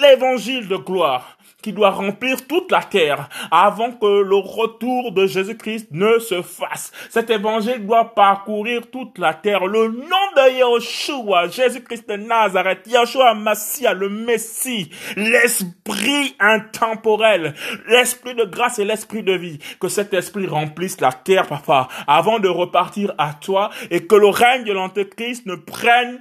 l'évangile 0.00 0.68
de 0.68 0.76
gloire 0.76 1.38
qui 1.62 1.72
doit 1.72 1.90
remplir 1.90 2.46
toute 2.46 2.70
la 2.70 2.82
terre 2.82 3.28
avant 3.50 3.90
que 3.90 4.22
le 4.22 4.36
retour 4.36 5.10
de 5.10 5.26
Jésus-Christ 5.26 5.88
ne 5.90 6.20
se 6.20 6.40
fasse. 6.40 6.92
Cet 7.10 7.30
évangile 7.30 7.84
doit 7.84 8.14
parcourir 8.14 8.82
toute 8.92 9.18
la 9.18 9.34
terre. 9.34 9.66
Le 9.66 9.88
nom 9.88 10.26
de 10.36 10.76
Yeshua, 10.78 11.48
Jésus-Christ 11.48 12.08
de 12.08 12.14
Nazareth, 12.14 12.86
Yeshua 12.86 13.34
Massia, 13.34 13.92
le 13.92 14.08
Messie, 14.08 14.90
l'esprit 15.16 16.36
intemporel, 16.38 17.54
l'esprit 17.88 18.36
de 18.36 18.44
grâce 18.44 18.78
et 18.78 18.84
l'esprit 18.84 19.24
de 19.24 19.32
vie. 19.32 19.58
Que 19.80 19.88
cet 19.88 20.14
esprit 20.14 20.46
remplisse 20.46 21.00
la 21.00 21.12
terre, 21.12 21.48
papa, 21.48 21.88
avant 22.06 22.38
de 22.38 22.48
repartir 22.48 23.14
à 23.18 23.34
toi 23.34 23.70
et 23.90 24.06
que 24.06 24.14
le 24.14 24.28
règne 24.28 24.64
de 24.64 24.72
l'Antéchrist 24.72 25.44
ne 25.46 25.56
prenne 25.56 26.20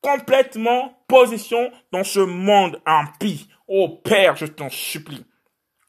complètement 0.00 0.98
position 1.08 1.70
dans 1.92 2.04
ce 2.04 2.20
monde 2.20 2.80
impie. 2.86 3.48
Oh 3.66 4.00
Père, 4.04 4.36
je 4.36 4.46
t'en 4.46 4.70
supplie. 4.70 5.24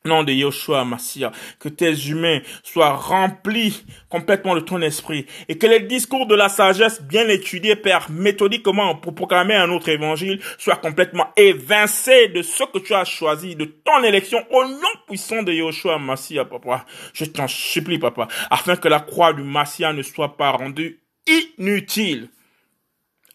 Nom 0.06 0.24
de 0.24 0.32
Yoshua 0.32 0.86
Massia, 0.86 1.34
que 1.60 1.68
tes 1.68 2.08
humains 2.08 2.40
soient 2.64 2.94
remplis 2.94 3.84
complètement 4.08 4.56
de 4.56 4.62
ton 4.62 4.82
esprit 4.82 5.26
et 5.50 5.58
que 5.58 5.68
les 5.68 5.82
discours 5.82 6.26
de 6.26 6.36
la 6.36 6.48
sagesse 6.48 7.02
bien 7.02 7.28
étudiés, 7.28 7.76
Père, 7.76 8.10
méthodiquement 8.10 8.96
pour 8.96 9.14
proclamer 9.14 9.56
un 9.56 9.70
autre 9.70 9.90
évangile 9.90 10.40
soient 10.58 10.78
complètement 10.78 11.28
évincés 11.36 12.30
de 12.30 12.42
ce 12.42 12.64
que 12.64 12.80
tu 12.80 12.94
as 12.94 13.04
choisi, 13.04 13.58
de 13.58 13.66
ton 13.66 14.02
élection 14.04 14.40
au 14.52 14.64
nom 14.64 14.88
puissant 15.06 15.44
de 15.44 15.52
Yoshua 15.52 16.00
Massia, 16.00 16.46
papa. 16.46 16.86
Je 17.14 17.26
t'en 17.26 17.50
supplie, 17.50 18.00
papa, 18.00 18.30
afin 18.50 18.78
que 18.78 18.88
la 18.88 19.02
croix 19.02 19.34
du 19.34 19.44
Massia 19.44 19.92
ne 19.92 20.02
soit 20.02 20.38
pas 20.38 20.52
rendue 20.52 21.02
inutile. 21.28 22.30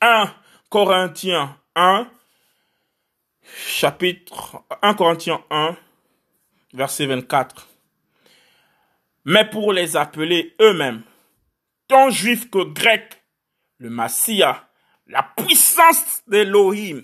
1 0.00 0.30
Corinthiens 0.74 1.56
1, 1.76 2.10
chapitre 3.44 4.64
1 4.82 4.94
Corinthiens 4.94 5.44
1, 5.48 5.76
verset 6.72 7.06
24. 7.06 7.68
Mais 9.24 9.48
pour 9.48 9.72
les 9.72 9.96
appeler 9.96 10.56
eux-mêmes, 10.60 11.04
tant 11.86 12.10
juifs 12.10 12.50
que 12.50 12.64
grecs, 12.64 13.22
le 13.78 13.88
Massia, 13.88 14.68
la 15.06 15.22
puissance 15.22 16.24
d'Elohim 16.26 17.02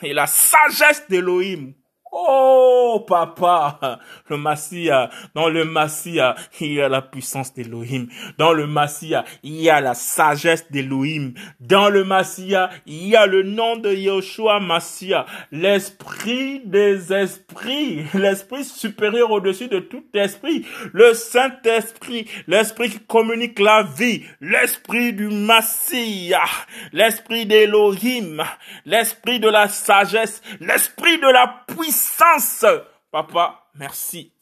et 0.00 0.14
la 0.14 0.26
sagesse 0.26 1.06
d'Elohim 1.10 1.74
Oh, 2.12 3.04
papa, 3.06 4.00
le 4.28 4.36
Massia, 4.36 5.10
dans 5.36 5.48
le 5.48 5.64
Massia, 5.64 6.34
il 6.60 6.72
y 6.72 6.80
a 6.80 6.88
la 6.88 7.02
puissance 7.02 7.54
d'Elohim. 7.54 8.08
Dans 8.36 8.52
le 8.52 8.66
Massia, 8.66 9.24
il 9.44 9.60
y 9.60 9.70
a 9.70 9.80
la 9.80 9.94
sagesse 9.94 10.68
d'Elohim. 10.72 11.34
Dans 11.60 11.88
le 11.88 12.02
Massia, 12.02 12.70
il 12.86 13.06
y 13.06 13.14
a 13.14 13.26
le 13.26 13.44
nom 13.44 13.76
de 13.76 13.94
Yoshua 13.94 14.58
Massia, 14.58 15.24
l'esprit 15.52 16.62
des 16.64 17.12
esprits, 17.12 18.04
l'esprit 18.14 18.64
supérieur 18.64 19.30
au-dessus 19.30 19.68
de 19.68 19.78
tout 19.78 20.04
esprit, 20.14 20.66
le 20.92 21.14
Saint-Esprit, 21.14 22.26
l'esprit 22.48 22.90
qui 22.90 23.00
communique 23.00 23.60
la 23.60 23.84
vie, 23.84 24.24
l'esprit 24.40 25.12
du 25.12 25.28
Massia, 25.28 26.42
l'esprit 26.92 27.46
d'Elohim, 27.46 28.42
l'esprit 28.84 29.38
de 29.38 29.48
la 29.48 29.68
sagesse, 29.68 30.42
l'esprit 30.58 31.18
de 31.18 31.32
la 31.32 31.62
puissance 31.68 31.99
sens. 32.00 32.64
Papa, 33.10 33.66
merci. 33.74 34.32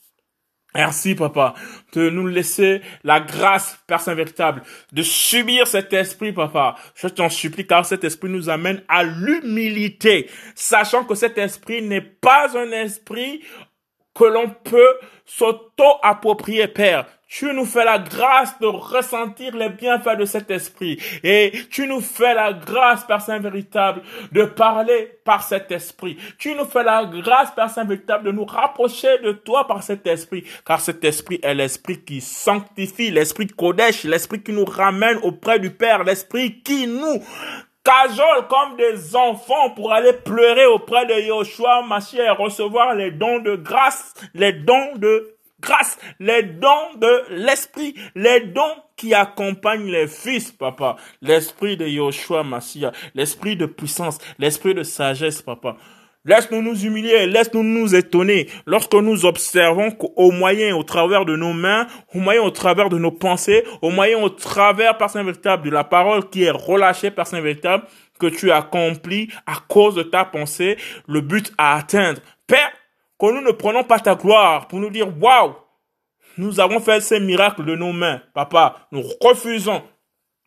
Merci, 0.74 1.14
papa, 1.14 1.54
de 1.94 2.10
nous 2.10 2.26
laisser 2.26 2.82
la 3.02 3.20
grâce, 3.20 3.78
Père 3.86 4.02
véritable, 4.14 4.62
de 4.92 5.02
subir 5.02 5.66
cet 5.66 5.94
esprit, 5.94 6.32
papa. 6.32 6.76
Je 6.94 7.08
t'en 7.08 7.30
supplie, 7.30 7.66
car 7.66 7.86
cet 7.86 8.04
esprit 8.04 8.28
nous 8.28 8.50
amène 8.50 8.82
à 8.86 9.02
l'humilité, 9.02 10.30
sachant 10.54 11.04
que 11.04 11.14
cet 11.14 11.38
esprit 11.38 11.80
n'est 11.80 12.02
pas 12.02 12.56
un 12.56 12.70
esprit 12.70 13.42
que 14.18 14.24
l'on 14.24 14.50
peut 14.50 14.98
s'auto-approprier, 15.24 16.66
Père. 16.68 17.06
Tu 17.28 17.52
nous 17.52 17.66
fais 17.66 17.84
la 17.84 17.98
grâce 17.98 18.58
de 18.58 18.66
ressentir 18.66 19.54
les 19.54 19.68
bienfaits 19.68 20.16
de 20.18 20.24
cet 20.24 20.50
esprit. 20.50 20.98
Et 21.22 21.52
tu 21.70 21.86
nous 21.86 22.00
fais 22.00 22.32
la 22.32 22.54
grâce, 22.54 23.04
Père 23.04 23.20
Saint 23.20 23.38
véritable, 23.38 24.00
de 24.32 24.44
parler 24.44 25.18
par 25.24 25.42
cet 25.42 25.70
esprit. 25.70 26.16
Tu 26.38 26.54
nous 26.54 26.64
fais 26.64 26.82
la 26.82 27.04
grâce, 27.04 27.50
Père 27.50 27.68
Saint 27.68 27.84
véritable, 27.84 28.24
de 28.24 28.32
nous 28.32 28.46
rapprocher 28.46 29.18
de 29.18 29.32
toi 29.32 29.66
par 29.66 29.82
cet 29.82 30.06
esprit. 30.06 30.44
Car 30.64 30.80
cet 30.80 31.04
esprit 31.04 31.38
est 31.42 31.54
l'esprit 31.54 32.02
qui 32.02 32.22
sanctifie, 32.22 33.10
l'esprit 33.10 33.46
Kodesh, 33.46 34.04
l'esprit 34.04 34.42
qui 34.42 34.52
nous 34.52 34.64
ramène 34.64 35.18
auprès 35.22 35.58
du 35.58 35.68
Père, 35.70 36.04
l'esprit 36.04 36.62
qui 36.62 36.86
nous 36.86 37.22
cajole 37.88 38.46
comme 38.48 38.76
des 38.76 39.16
enfants 39.16 39.70
pour 39.70 39.92
aller 39.92 40.12
pleurer 40.12 40.66
auprès 40.66 41.06
de 41.06 41.14
Yoshua 41.26 41.86
Mashiach 41.86 42.22
et 42.22 42.30
recevoir 42.30 42.94
les 42.94 43.10
dons 43.10 43.38
de 43.38 43.56
grâce, 43.56 44.12
les 44.34 44.52
dons 44.52 44.94
de 44.96 45.36
grâce, 45.60 45.98
les 46.20 46.42
dons 46.42 46.94
de 46.96 47.24
l'esprit, 47.30 47.94
les 48.14 48.40
dons 48.40 48.76
qui 48.96 49.14
accompagnent 49.14 49.90
les 49.90 50.06
fils, 50.06 50.52
papa. 50.52 50.96
L'esprit 51.22 51.78
de 51.78 51.86
Yoshua 51.86 52.42
Massia, 52.42 52.92
l'esprit 53.14 53.56
de 53.56 53.64
puissance, 53.64 54.18
l'esprit 54.38 54.74
de 54.74 54.82
sagesse, 54.82 55.40
papa. 55.40 55.76
Laisse-nous 56.24 56.62
nous 56.62 56.84
humilier, 56.84 57.26
laisse-nous 57.26 57.62
nous 57.62 57.94
étonner 57.94 58.48
lorsque 58.66 58.94
nous 58.94 59.24
observons 59.24 59.92
qu'au 59.92 60.30
moyen, 60.30 60.76
au 60.76 60.82
travers 60.82 61.24
de 61.24 61.36
nos 61.36 61.52
mains, 61.52 61.86
au 62.14 62.18
moyen, 62.18 62.42
au 62.42 62.50
travers 62.50 62.88
de 62.88 62.98
nos 62.98 63.12
pensées, 63.12 63.64
au 63.82 63.90
moyen, 63.90 64.18
au 64.18 64.28
travers, 64.28 64.98
par 64.98 65.10
Saint 65.10 65.22
véritable, 65.22 65.64
de 65.64 65.70
la 65.70 65.84
parole 65.84 66.28
qui 66.28 66.42
est 66.42 66.50
relâchée 66.50 67.10
par 67.10 67.26
Saint 67.26 67.40
véritable, 67.40 67.84
que 68.18 68.26
tu 68.26 68.50
accomplis 68.50 69.28
à 69.46 69.54
cause 69.68 69.94
de 69.94 70.02
ta 70.02 70.24
pensée, 70.24 70.76
le 71.06 71.20
but 71.20 71.52
à 71.56 71.76
atteindre. 71.76 72.20
Père, 72.46 72.72
que 73.18 73.32
nous 73.32 73.40
ne 73.40 73.52
prenons 73.52 73.84
pas 73.84 73.98
ta 73.98 74.14
gloire 74.14 74.68
pour 74.68 74.80
nous 74.80 74.90
dire, 74.90 75.08
waouh, 75.20 75.54
nous 76.36 76.60
avons 76.60 76.80
fait 76.80 77.00
ces 77.00 77.20
miracles 77.20 77.64
de 77.64 77.74
nos 77.74 77.92
mains. 77.92 78.22
Papa, 78.34 78.88
nous 78.92 79.02
refusons. 79.20 79.82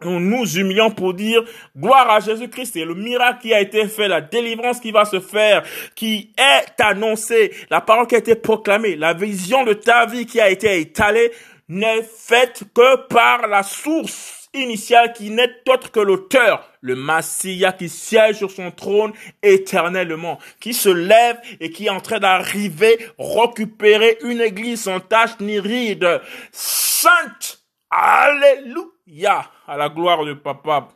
Nous 0.03 0.19
nous 0.19 0.57
humilions 0.57 0.91
pour 0.91 1.13
dire 1.13 1.43
gloire 1.77 2.09
à 2.09 2.19
Jésus-Christ 2.19 2.75
et 2.75 2.85
le 2.85 2.95
miracle 2.95 3.41
qui 3.41 3.53
a 3.53 3.61
été 3.61 3.87
fait, 3.87 4.07
la 4.07 4.21
délivrance 4.21 4.79
qui 4.79 4.91
va 4.91 5.05
se 5.05 5.19
faire, 5.19 5.63
qui 5.95 6.33
est 6.37 6.81
annoncée, 6.81 7.51
la 7.69 7.81
parole 7.81 8.07
qui 8.07 8.15
a 8.15 8.19
été 8.19 8.35
proclamée, 8.35 8.95
la 8.95 9.13
vision 9.13 9.63
de 9.63 9.73
ta 9.73 10.05
vie 10.05 10.25
qui 10.25 10.39
a 10.41 10.49
été 10.49 10.79
étalée 10.79 11.31
n'est 11.69 12.03
faite 12.03 12.63
que 12.73 13.07
par 13.07 13.47
la 13.47 13.63
source 13.63 14.41
initial 14.53 15.13
qui 15.13 15.29
n'est 15.29 15.49
autre 15.69 15.91
que 15.91 15.99
l'auteur, 15.99 16.69
le 16.81 16.95
Messia 16.95 17.71
qui 17.71 17.89
siège 17.89 18.37
sur 18.37 18.51
son 18.51 18.71
trône 18.71 19.13
éternellement, 19.41 20.39
qui 20.59 20.73
se 20.73 20.89
lève 20.89 21.37
et 21.59 21.69
qui 21.69 21.85
est 21.85 21.89
en 21.89 22.01
train 22.01 22.19
d'arriver 22.19 22.99
récupérer 23.17 24.17
une 24.23 24.41
église 24.41 24.83
sans 24.83 24.99
tache 24.99 25.39
ni 25.39 25.59
ride, 25.59 26.21
sainte. 26.51 27.60
Alléluia 27.91 29.51
à 29.67 29.75
la 29.75 29.89
gloire 29.89 30.23
de 30.23 30.33
papa. 30.33 30.87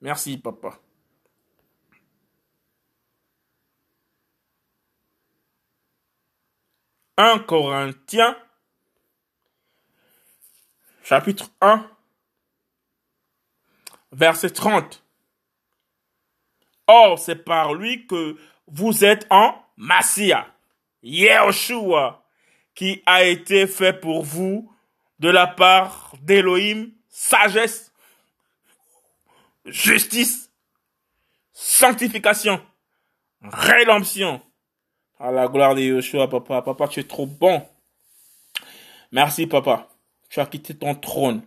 Merci 0.00 0.38
papa. 0.38 0.78
Un 7.16 7.38
Corinthiens, 7.40 8.36
chapitre 11.02 11.50
1, 11.60 11.88
verset 14.12 14.50
30. 14.50 15.02
Or, 16.86 17.18
c'est 17.18 17.44
par 17.44 17.74
lui 17.74 18.06
que 18.06 18.36
vous 18.66 19.04
êtes 19.04 19.26
en 19.30 19.60
Massia, 19.76 20.46
Yeshua, 21.02 22.24
qui 22.74 23.02
a 23.06 23.24
été 23.24 23.66
fait 23.66 23.92
pour 23.92 24.24
vous 24.24 24.73
de 25.18 25.28
la 25.28 25.46
part 25.46 26.12
d'Elohim, 26.22 26.90
sagesse, 27.08 27.92
justice, 29.64 30.50
sanctification, 31.52 32.60
rédemption. 33.42 34.40
À 35.18 35.30
la 35.30 35.46
gloire 35.48 35.74
de 35.74 35.80
Yeshua, 35.80 36.28
papa. 36.28 36.60
Papa, 36.62 36.88
tu 36.88 37.00
es 37.00 37.04
trop 37.04 37.26
bon. 37.26 37.66
Merci, 39.12 39.46
papa. 39.46 39.88
Tu 40.28 40.40
as 40.40 40.46
quitté 40.46 40.74
ton 40.74 40.94
trône 40.94 41.42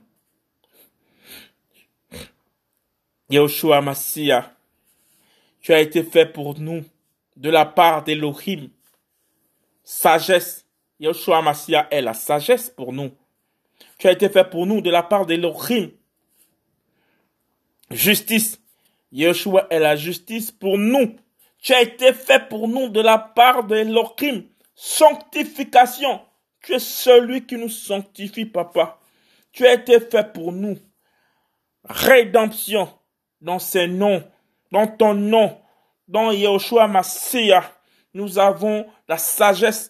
Yahushua 3.30 3.82
Massia, 3.82 4.56
tu 5.60 5.74
as 5.74 5.82
été 5.82 6.02
fait 6.04 6.26
pour 6.26 6.58
nous 6.58 6.86
de 7.36 7.50
la 7.50 7.66
part 7.66 8.04
d'Elohim. 8.04 8.70
Sagesse. 9.84 10.66
Yahushua 11.00 11.41
Massia 11.41 11.88
est 11.91 12.02
la 12.02 12.14
sagesse 12.14 12.70
pour 12.70 12.94
nous. 12.94 13.12
Tu 13.98 14.08
as 14.08 14.12
été 14.12 14.30
fait 14.30 14.50
pour 14.50 14.66
nous 14.66 14.82
de 14.82 14.90
la 14.90 15.04
part 15.04 15.26
d'Elohim. 15.26 15.92
Justice. 17.92 18.60
Yeshua 19.12 19.68
est 19.70 19.80
la 19.80 19.96
justice 19.96 20.52
pour 20.52 20.78
nous. 20.78 21.16
Tu 21.62 21.74
as 21.74 21.82
été 21.82 22.14
fait 22.14 22.48
pour 22.50 22.68
nous 22.68 22.90
de 22.90 23.02
la 23.02 23.18
part 23.18 23.64
d'Elohim. 23.64 24.44
Sanctification. 24.76 26.22
Tu 26.62 26.74
es 26.74 26.80
celui 26.80 27.46
qui 27.46 27.56
nous 27.56 27.70
sanctifie, 27.70 28.46
papa. 28.46 29.00
Tu 29.52 29.66
as 29.66 29.74
été 29.74 30.00
fait 30.00 30.32
pour 30.34 30.52
nous. 30.52 30.78
Rédemption 31.86 32.90
dans 33.42 33.60
ces 33.60 33.88
noms, 33.88 34.24
dans 34.72 34.88
ton 34.88 35.14
nom, 35.14 35.58
dans 36.08 36.32
Yahushua 36.32 36.88
Massia. 36.88 37.64
Nous 38.14 38.40
avons 38.40 38.86
la 39.08 39.18
sagesse, 39.18 39.90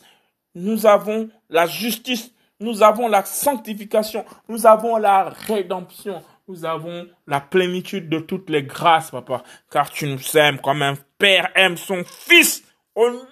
nous 0.54 0.86
avons 0.86 1.30
la 1.50 1.66
justice, 1.66 2.32
nous 2.60 2.84
avons 2.84 3.08
la 3.08 3.24
sanctification, 3.24 4.26
nous 4.47 4.66
avons 4.66 4.97
la 4.97 5.30
rédemption, 5.30 6.24
nous 6.47 6.66
avons 6.66 7.08
la 7.28 7.39
plénitude 7.39 8.10
de 8.10 8.20
toutes 8.20 8.49
les 8.49 8.64
grâces, 8.64 9.12
papa, 9.12 9.43
car 9.70 9.89
tu 9.89 10.08
nous 10.08 10.38
aimes 10.38 10.60
comme 10.60 10.82
un 10.82 10.95
père 11.18 11.51
aime 11.55 11.78
son 11.78 12.03
fils. 12.05 12.64
Au 12.95 13.12
nom 13.12 13.26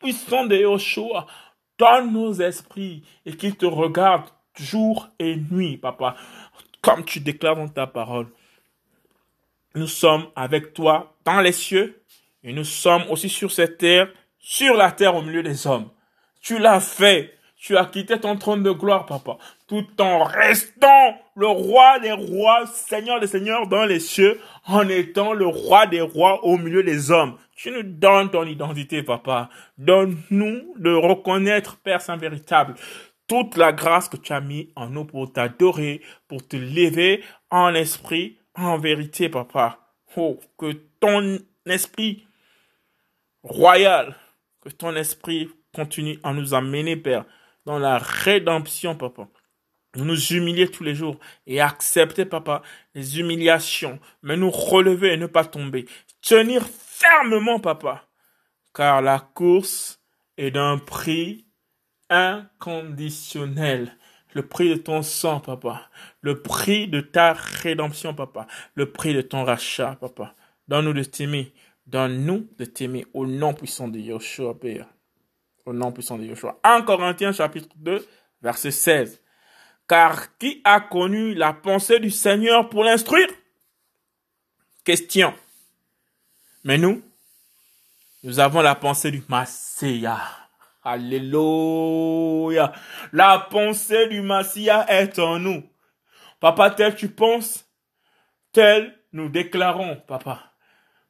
puissant 0.00 0.46
de 0.46 0.56
Yahushua, 0.56 1.26
donne 1.78 2.12
nos 2.12 2.32
esprits 2.34 3.04
et 3.24 3.36
qu'il 3.36 3.56
te 3.56 3.66
regarde 3.66 4.24
jour 4.56 5.08
et 5.18 5.36
nuit, 5.36 5.76
papa, 5.76 6.16
comme 6.80 7.04
tu 7.04 7.20
déclares 7.20 7.56
dans 7.56 7.68
ta 7.68 7.86
parole. 7.86 8.26
Nous 9.74 9.86
sommes 9.86 10.26
avec 10.34 10.74
toi 10.74 11.14
dans 11.24 11.40
les 11.40 11.52
cieux 11.52 12.02
et 12.42 12.52
nous 12.52 12.64
sommes 12.64 13.04
aussi 13.10 13.28
sur 13.28 13.52
cette 13.52 13.78
terre, 13.78 14.08
sur 14.38 14.74
la 14.74 14.90
terre 14.90 15.14
au 15.14 15.22
milieu 15.22 15.42
des 15.42 15.66
hommes. 15.66 15.88
Tu 16.40 16.58
l'as 16.58 16.80
fait. 16.80 17.38
Tu 17.64 17.76
as 17.76 17.86
quitté 17.86 18.18
ton 18.18 18.34
trône 18.34 18.64
de 18.64 18.72
gloire, 18.72 19.06
papa, 19.06 19.38
tout 19.68 19.86
en 20.00 20.24
restant 20.24 21.16
le 21.36 21.46
roi 21.46 22.00
des 22.00 22.10
rois, 22.10 22.66
seigneur 22.66 23.20
des 23.20 23.28
seigneurs 23.28 23.68
dans 23.68 23.84
les 23.84 24.00
cieux, 24.00 24.40
en 24.66 24.88
étant 24.88 25.32
le 25.32 25.46
roi 25.46 25.86
des 25.86 26.00
rois 26.00 26.44
au 26.44 26.58
milieu 26.58 26.82
des 26.82 27.12
hommes. 27.12 27.36
Tu 27.54 27.70
nous 27.70 27.84
donnes 27.84 28.32
ton 28.32 28.44
identité, 28.46 29.04
papa. 29.04 29.48
Donne-nous 29.78 30.74
de 30.76 30.92
reconnaître, 30.92 31.76
Père 31.76 32.00
Saint 32.00 32.16
véritable, 32.16 32.74
toute 33.28 33.56
la 33.56 33.72
grâce 33.72 34.08
que 34.08 34.16
tu 34.16 34.32
as 34.32 34.40
mis 34.40 34.72
en 34.74 34.88
nous 34.88 35.04
pour 35.04 35.32
t'adorer, 35.32 36.02
pour 36.26 36.44
te 36.44 36.56
lever 36.56 37.22
en 37.48 37.74
esprit, 37.74 38.38
en 38.56 38.76
vérité, 38.76 39.28
papa. 39.28 39.78
Oh, 40.16 40.40
que 40.58 40.72
ton 40.98 41.38
esprit 41.66 42.26
royal, 43.44 44.16
que 44.62 44.68
ton 44.68 44.96
esprit 44.96 45.48
continue 45.72 46.18
à 46.24 46.32
nous 46.32 46.54
amener, 46.54 46.96
Père, 46.96 47.24
dans 47.64 47.78
la 47.78 47.98
rédemption, 47.98 48.96
papa. 48.96 49.28
Nous 49.96 50.32
humilier 50.32 50.68
tous 50.68 50.84
les 50.84 50.94
jours 50.94 51.18
et 51.46 51.60
accepter, 51.60 52.24
papa, 52.24 52.62
les 52.94 53.20
humiliations, 53.20 54.00
mais 54.22 54.36
nous 54.36 54.50
relever 54.50 55.12
et 55.12 55.16
ne 55.18 55.26
pas 55.26 55.44
tomber. 55.44 55.84
Tenir 56.22 56.66
fermement, 56.66 57.60
papa, 57.60 58.08
car 58.74 59.02
la 59.02 59.20
course 59.20 60.00
est 60.38 60.50
d'un 60.50 60.78
prix 60.78 61.46
inconditionnel. 62.08 63.96
Le 64.34 64.46
prix 64.46 64.70
de 64.70 64.76
ton 64.76 65.02
sang, 65.02 65.40
papa. 65.40 65.90
Le 66.22 66.40
prix 66.40 66.88
de 66.88 67.00
ta 67.00 67.34
rédemption, 67.34 68.14
papa. 68.14 68.46
Le 68.74 68.90
prix 68.90 69.12
de 69.12 69.20
ton 69.20 69.44
rachat, 69.44 69.96
papa. 69.96 70.34
Donne-nous 70.68 70.94
de 70.94 71.04
t'aimer. 71.04 71.52
Donne-nous 71.86 72.48
de 72.56 72.64
t'aimer 72.64 73.04
au 73.12 73.26
nom 73.26 73.52
puissant 73.52 73.88
de 73.88 73.98
Yoshua, 73.98 74.58
Père. 74.58 74.86
Au 75.64 75.72
nom 75.72 75.92
puissant 75.92 76.18
de 76.18 76.24
Yoshua. 76.24 76.58
1 76.62 76.82
Corinthiens 76.82 77.32
chapitre 77.32 77.68
2, 77.76 78.06
verset 78.42 78.70
16. 78.70 79.20
Car 79.88 80.36
qui 80.38 80.60
a 80.64 80.80
connu 80.80 81.34
la 81.34 81.52
pensée 81.52 82.00
du 82.00 82.10
Seigneur 82.10 82.68
pour 82.68 82.84
l'instruire? 82.84 83.28
Question. 84.84 85.34
Mais 86.64 86.78
nous, 86.78 87.02
nous 88.24 88.40
avons 88.40 88.60
la 88.60 88.74
pensée 88.74 89.10
du 89.10 89.22
Masséa. 89.28 90.18
Alléluia. 90.84 92.72
La 93.12 93.38
pensée 93.50 94.08
du 94.08 94.20
Massia 94.20 94.84
est 94.88 95.18
en 95.18 95.38
nous. 95.38 95.62
Papa, 96.40 96.70
tel 96.70 96.96
tu 96.96 97.08
penses, 97.08 97.64
tel 98.50 98.98
nous 99.12 99.28
déclarons, 99.28 100.02
papa. 100.08 100.52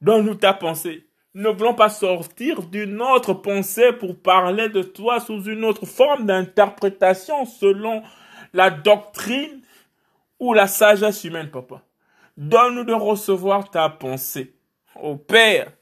Donne-nous 0.02 0.34
ta 0.34 0.52
pensée. 0.52 1.08
Ne 1.34 1.48
voulons 1.48 1.74
pas 1.74 1.88
sortir 1.88 2.62
d'une 2.62 3.00
autre 3.00 3.32
pensée 3.32 3.92
pour 3.92 4.20
parler 4.20 4.68
de 4.68 4.82
toi 4.82 5.18
sous 5.18 5.42
une 5.44 5.64
autre 5.64 5.86
forme 5.86 6.26
d'interprétation 6.26 7.46
selon 7.46 8.02
la 8.52 8.70
doctrine 8.70 9.62
ou 10.38 10.52
la 10.52 10.66
sagesse 10.66 11.24
humaine, 11.24 11.50
papa. 11.50 11.82
Donne-nous 12.36 12.84
de 12.84 12.92
recevoir 12.92 13.70
ta 13.70 13.88
pensée. 13.88 14.54
Ô 15.00 15.16
Père, 15.16 15.72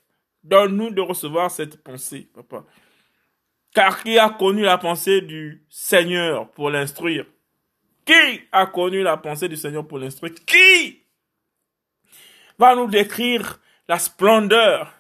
donne-nous 0.45 0.91
de 0.91 1.01
recevoir 1.01 1.51
cette 1.51 1.83
pensée, 1.83 2.29
papa. 2.33 2.65
Car 3.75 4.03
qui 4.03 4.19
a 4.19 4.31
connu 4.31 4.63
la 4.63 4.79
pensée 4.79 5.21
du 5.21 5.65
Seigneur 5.69 6.49
pour 6.51 6.71
l'instruire? 6.71 7.27
Qui 8.05 8.41
a 8.53 8.67
connu 8.67 9.03
la 9.03 9.17
pensée 9.17 9.49
du 9.49 9.57
Seigneur 9.57 9.87
pour 9.87 9.99
l'instruire? 9.99 10.35
Qui? 10.47 11.03
Va 12.57 12.77
nous 12.77 12.89
décrire 12.89 13.61
la 13.89 13.99
splendeur 13.99 15.00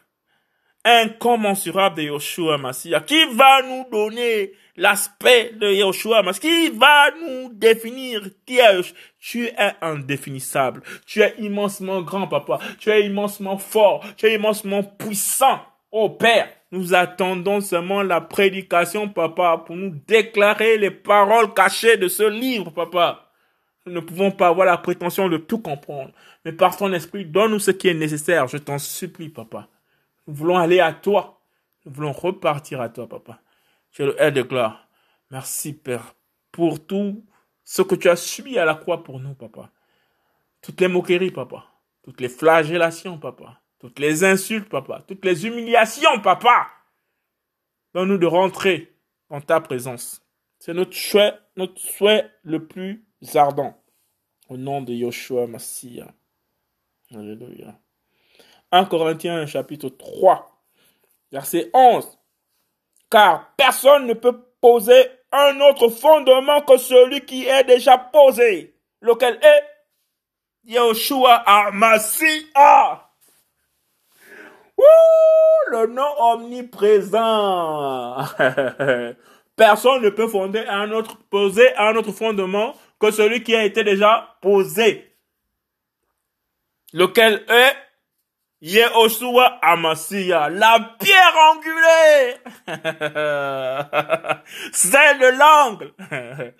incommensurable 0.84 1.96
de 1.96 2.02
Yoshua 2.02 2.58
Massia 2.58 3.00
Qui 3.00 3.24
va 3.34 3.62
nous 3.62 3.86
donner 3.90 4.52
l'aspect 4.76 5.52
de 5.58 5.70
Yoshua 5.72 6.22
Massia 6.22 6.40
Qui 6.40 6.70
va 6.70 7.10
nous 7.20 7.52
définir 7.52 8.22
qui 8.46 8.58
est 8.58 8.94
Tu 9.18 9.46
es 9.46 9.72
indéfinissable. 9.80 10.82
Tu 11.06 11.20
es 11.22 11.34
immensement 11.38 12.02
grand, 12.02 12.26
papa. 12.26 12.58
Tu 12.78 12.90
es 12.90 13.06
immensement 13.06 13.58
fort. 13.58 14.04
Tu 14.16 14.26
es 14.26 14.34
immensement 14.34 14.82
puissant. 14.82 15.60
Oh 15.92 16.08
Père, 16.08 16.48
nous 16.72 16.94
attendons 16.94 17.60
seulement 17.60 18.02
la 18.02 18.20
prédication, 18.20 19.08
papa, 19.08 19.64
pour 19.66 19.74
nous 19.74 19.92
déclarer 20.06 20.78
les 20.78 20.92
paroles 20.92 21.52
cachées 21.52 21.96
de 21.96 22.06
ce 22.06 22.22
livre, 22.22 22.70
papa. 22.70 23.26
Nous 23.86 23.92
ne 23.92 24.00
pouvons 24.00 24.30
pas 24.30 24.48
avoir 24.48 24.66
la 24.66 24.76
prétention 24.76 25.28
de 25.28 25.36
tout 25.36 25.58
comprendre. 25.58 26.12
Mais 26.44 26.52
par 26.52 26.76
ton 26.76 26.92
esprit, 26.92 27.24
donne-nous 27.24 27.58
ce 27.58 27.72
qui 27.72 27.88
est 27.88 27.94
nécessaire. 27.94 28.46
Je 28.46 28.58
t'en 28.58 28.78
supplie, 28.78 29.30
papa. 29.30 29.68
Nous 30.30 30.36
voulons 30.36 30.58
aller 30.58 30.80
à 30.80 30.92
toi. 30.92 31.42
Nous 31.84 31.92
voulons 31.92 32.12
repartir 32.12 32.80
à 32.80 32.88
toi, 32.88 33.08
papa. 33.08 33.40
Es 33.98 34.30
le 34.30 34.42
gloire. 34.44 34.88
Merci, 35.30 35.72
Père, 35.72 36.14
pour 36.52 36.86
tout 36.86 37.24
ce 37.64 37.82
que 37.82 37.94
tu 37.94 38.08
as 38.08 38.16
subi 38.16 38.58
à 38.58 38.64
la 38.64 38.74
croix 38.74 39.04
pour 39.04 39.20
nous, 39.20 39.34
papa. 39.34 39.70
Toutes 40.62 40.80
les 40.80 40.88
moqueries, 40.88 41.32
papa. 41.32 41.66
Toutes 42.02 42.20
les 42.20 42.28
flagellations, 42.28 43.18
papa 43.18 43.60
toutes 43.80 43.98
les 43.98 44.24
insultes, 44.24 44.68
papa, 44.68 45.02
toutes 45.08 45.24
les 45.24 45.46
humiliations, 45.46 46.20
papa. 46.22 46.68
Donne-nous 47.94 48.18
de 48.18 48.26
rentrer 48.26 48.94
en 49.30 49.40
ta 49.40 49.60
présence. 49.60 50.22
C'est 50.58 50.74
notre 50.74 50.94
souhait, 50.94 51.32
notre 51.56 51.80
souhait 51.80 52.30
le 52.42 52.66
plus 52.66 53.06
ardent. 53.34 53.82
Au 54.50 54.58
nom 54.58 54.82
de 54.82 54.92
Yoshua 54.92 55.46
Massia. 55.46 56.14
Alléluia. 57.12 57.80
1 58.72 58.84
Corinthiens 58.86 59.46
chapitre 59.46 59.88
3, 59.88 60.50
verset 61.32 61.70
11. 61.72 62.18
Car 63.10 63.52
personne 63.56 64.06
ne 64.06 64.14
peut 64.14 64.38
poser 64.60 65.10
un 65.32 65.60
autre 65.60 65.88
fondement 65.88 66.60
que 66.62 66.76
celui 66.76 67.24
qui 67.24 67.46
est 67.46 67.64
déjà 67.64 67.98
posé, 67.98 68.74
lequel 69.00 69.38
est 69.42 69.64
Yoshua 70.64 71.34
Amassia 71.46 73.10
le 75.70 75.86
nom 75.86 76.10
omniprésent. 76.18 78.16
Personne 79.56 80.02
ne 80.02 80.10
peut 80.10 80.28
fonder 80.28 80.64
un 80.66 80.90
autre, 80.90 81.16
poser 81.30 81.76
un 81.76 81.94
autre 81.96 82.12
fondement 82.12 82.74
que 82.98 83.10
celui 83.10 83.42
qui 83.42 83.54
a 83.54 83.64
été 83.64 83.84
déjà 83.84 84.36
posé. 84.40 85.16
Lequel 86.92 87.44
est 87.48 87.76
Yehoshua 88.62 89.58
Amasia, 89.62 90.50
la 90.50 90.96
pierre 90.98 91.36
angulaire. 91.50 92.38
C'est 94.72 95.18
de 95.18 95.38
l'angle. 95.38 95.92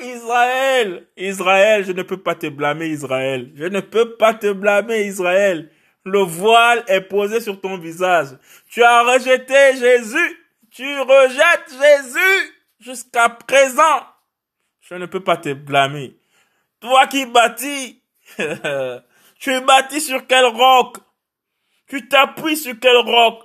Israël, 0.00 1.06
Israël, 1.16 1.84
je 1.84 1.92
ne 1.92 2.02
peux 2.02 2.16
pas 2.16 2.34
te 2.34 2.46
blâmer, 2.46 2.86
Israël. 2.86 3.50
Je 3.56 3.64
ne 3.64 3.80
peux 3.80 4.16
pas 4.16 4.34
te 4.34 4.52
blâmer, 4.52 5.06
Israël. 5.06 5.70
Le 6.04 6.20
voile 6.20 6.84
est 6.86 7.00
posé 7.00 7.40
sur 7.40 7.60
ton 7.60 7.78
visage. 7.78 8.28
Tu 8.68 8.82
as 8.82 9.02
rejeté 9.02 9.76
Jésus. 9.78 10.40
Tu 10.70 11.00
rejettes 11.00 11.70
Jésus 11.70 12.54
jusqu'à 12.80 13.28
présent. 13.28 14.06
Je 14.80 14.94
ne 14.94 15.06
peux 15.06 15.20
pas 15.20 15.36
te 15.36 15.52
blâmer. 15.52 16.16
Toi 16.80 17.06
qui 17.06 17.24
bâtis, 17.26 18.02
tu 19.44 19.60
bâtis 19.60 20.00
sur 20.00 20.26
quel 20.26 20.46
roc? 20.46 20.96
Tu 21.86 22.08
t'appuies 22.08 22.56
sur 22.56 22.74
quel 22.80 22.96
roc? 22.96 23.42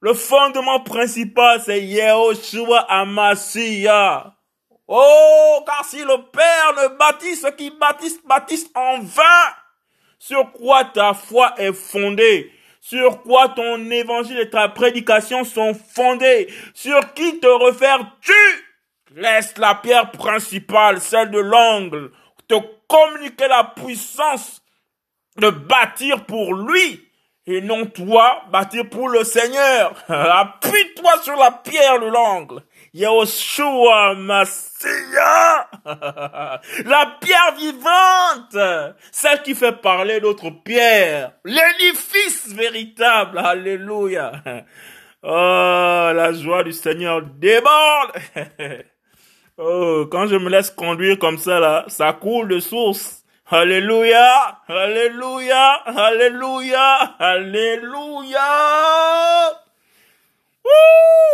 Le 0.00 0.12
fondement 0.12 0.80
principal, 0.80 1.62
c'est 1.64 1.80
Yehoshua 1.80 2.80
Amasiya. 2.90 4.34
Oh, 4.86 5.62
car 5.64 5.82
si 5.86 6.00
le 6.00 6.30
Père 6.30 6.74
ne 6.76 6.98
bâtit, 6.98 7.36
ceux 7.36 7.52
qui 7.52 7.70
bâtissent, 7.70 8.22
bâtissent 8.22 8.70
en 8.74 8.98
vain. 9.00 9.54
Sur 10.18 10.52
quoi 10.52 10.84
ta 10.84 11.14
foi 11.14 11.54
est 11.56 11.72
fondée? 11.72 12.52
Sur 12.82 13.22
quoi 13.22 13.48
ton 13.48 13.90
évangile 13.90 14.40
et 14.40 14.50
ta 14.50 14.68
prédication 14.68 15.44
sont 15.44 15.72
fondés 15.72 16.52
Sur 16.74 17.14
qui 17.14 17.40
te 17.40 17.46
refaires-tu? 17.46 18.32
Laisse 19.14 19.56
la 19.56 19.74
pierre 19.76 20.10
principale, 20.10 21.00
celle 21.00 21.30
de 21.30 21.38
l'angle, 21.38 22.12
te 22.46 22.56
communiquer 22.86 23.48
la 23.48 23.64
puissance 23.64 24.59
de 25.38 25.50
bâtir 25.50 26.24
pour 26.26 26.54
lui 26.54 27.06
et 27.46 27.60
non 27.60 27.86
toi 27.86 28.42
bâtir 28.52 28.88
pour 28.88 29.08
le 29.08 29.24
Seigneur. 29.24 29.94
Appuie-toi 30.08 31.22
sur 31.22 31.36
la 31.36 31.50
pierre 31.50 32.00
de 32.00 32.06
l'angle. 32.06 32.62
Yahushua 32.92 34.14
Massia, 34.16 35.68
la 35.84 37.18
pierre 37.20 37.54
vivante, 37.56 38.92
celle 39.12 39.42
qui 39.42 39.54
fait 39.54 39.80
parler 39.80 40.18
d'autres 40.20 40.50
pierres, 40.50 41.32
l'édifice 41.44 42.52
véritable, 42.52 43.38
alléluia. 43.38 44.32
Oh, 45.22 45.28
la 46.14 46.32
joie 46.32 46.64
du 46.64 46.72
Seigneur 46.72 47.20
déborde. 47.20 48.12
Oh, 49.58 50.06
quand 50.10 50.26
je 50.26 50.36
me 50.36 50.48
laisse 50.48 50.70
conduire 50.70 51.18
comme 51.18 51.36
ça 51.36 51.60
là, 51.60 51.84
ça 51.88 52.14
coule 52.14 52.48
de 52.48 52.58
source. 52.58 53.19
Alléluia, 53.52 54.60
alléluia, 54.68 55.72
alléluia, 55.84 57.16
alléluia. 57.18 58.38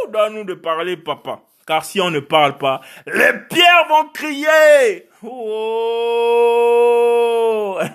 donne-nous 0.08 0.44
de 0.44 0.54
parler, 0.54 0.96
papa. 0.96 1.42
Car 1.66 1.84
si 1.84 2.00
on 2.00 2.10
ne 2.10 2.20
parle 2.20 2.56
pas, 2.56 2.80
les 3.06 3.34
pierres 3.50 3.86
vont 3.90 4.08
crier. 4.14 5.10
Oh. 5.22 6.08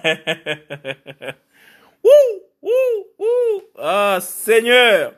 Ah, 3.84 4.20
Seigneur. 4.22 5.14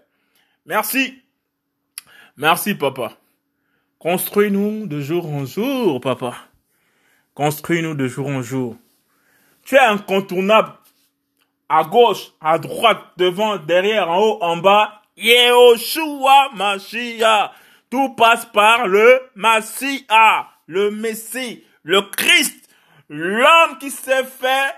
Merci. 0.65 1.21
Merci, 2.37 2.75
papa. 2.75 3.17
Construis-nous 3.99 4.87
de 4.87 5.01
jour 5.01 5.29
en 5.29 5.43
jour, 5.43 5.99
papa. 5.99 6.35
Construis-nous 7.33 7.95
de 7.95 8.07
jour 8.07 8.27
en 8.27 8.41
jour. 8.41 8.77
Tu 9.63 9.75
es 9.75 9.79
incontournable. 9.79 10.73
À 11.69 11.83
gauche, 11.83 12.31
à 12.41 12.59
droite, 12.59 13.01
devant, 13.17 13.57
derrière, 13.57 14.09
en 14.09 14.19
haut, 14.19 14.37
en 14.41 14.57
bas. 14.57 15.01
Yehoshua 15.17 16.49
Mashiach. 16.55 17.51
Tout 17.89 18.09
passe 18.15 18.45
par 18.47 18.87
le 18.87 19.21
Mashiach, 19.35 20.47
le 20.67 20.91
Messie, 20.91 21.63
le 21.83 22.01
Christ, 22.01 22.67
l'homme 23.07 23.77
qui 23.79 23.91
s'est 23.91 24.23
fait 24.23 24.73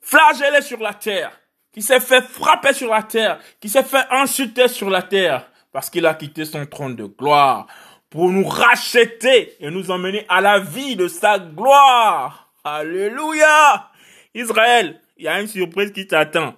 flageller 0.00 0.62
sur 0.62 0.78
la 0.80 0.94
terre 0.94 1.40
qui 1.72 1.82
s'est 1.82 2.00
fait 2.00 2.22
frapper 2.22 2.72
sur 2.72 2.90
la 2.90 3.02
terre, 3.02 3.38
qui 3.60 3.68
s'est 3.68 3.82
fait 3.82 4.04
insulter 4.10 4.68
sur 4.68 4.90
la 4.90 5.02
terre, 5.02 5.46
parce 5.72 5.88
qu'il 5.88 6.06
a 6.06 6.14
quitté 6.14 6.44
son 6.44 6.66
trône 6.66 6.96
de 6.96 7.04
gloire 7.04 7.66
pour 8.10 8.28
nous 8.30 8.46
racheter 8.46 9.56
et 9.60 9.70
nous 9.70 9.90
emmener 9.90 10.26
à 10.28 10.40
la 10.40 10.58
vie 10.58 10.96
de 10.96 11.08
sa 11.08 11.38
gloire. 11.38 12.50
Alléluia. 12.64 13.90
Israël, 14.34 15.00
il 15.16 15.24
y 15.24 15.28
a 15.28 15.40
une 15.40 15.46
surprise 15.46 15.92
qui 15.92 16.06
t'attend. 16.06 16.54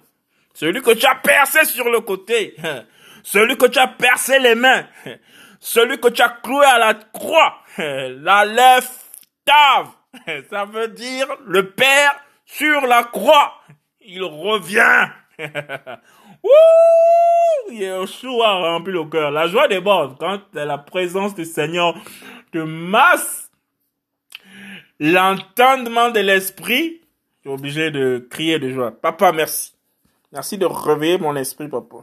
Celui 0.53 0.81
que 0.81 0.91
tu 0.91 1.05
as 1.05 1.15
percé 1.15 1.65
sur 1.65 1.89
le 1.89 2.01
côté, 2.01 2.55
celui 3.23 3.57
que 3.57 3.67
tu 3.67 3.79
as 3.79 3.87
percé 3.87 4.39
les 4.39 4.55
mains, 4.55 4.85
celui 5.59 5.99
que 5.99 6.09
tu 6.09 6.21
as 6.21 6.29
cloué 6.29 6.65
à 6.65 6.79
la 6.79 6.93
croix, 6.93 7.59
la 7.77 8.45
lèvre 8.45 8.89
tave, 9.45 9.89
ça 10.49 10.65
veut 10.65 10.89
dire 10.89 11.27
le 11.45 11.71
Père 11.71 12.19
sur 12.45 12.81
la 12.81 13.03
croix 13.03 13.63
il 14.05 14.23
revient. 14.23 15.07
Wouh! 16.43 17.71
Yeshua 17.71 18.47
a 18.47 18.73
rempli 18.73 18.93
le 18.93 19.05
cœur. 19.05 19.31
La 19.31 19.47
joie 19.47 19.67
déborde 19.67 20.17
quand 20.19 20.41
la 20.53 20.77
présence 20.77 21.33
du 21.35 21.45
Seigneur 21.45 21.95
te 22.51 22.59
masse 22.59 23.51
l'entendement 24.99 26.11
de 26.11 26.19
l'esprit. 26.19 27.01
Je 27.43 27.49
suis 27.49 27.49
obligé 27.49 27.91
de 27.91 28.25
crier 28.29 28.59
de 28.59 28.69
joie. 28.69 28.91
Papa, 28.91 29.31
merci. 29.31 29.73
Merci 30.31 30.57
de 30.57 30.65
réveiller 30.65 31.17
mon 31.17 31.35
esprit, 31.35 31.67
papa. 31.67 31.97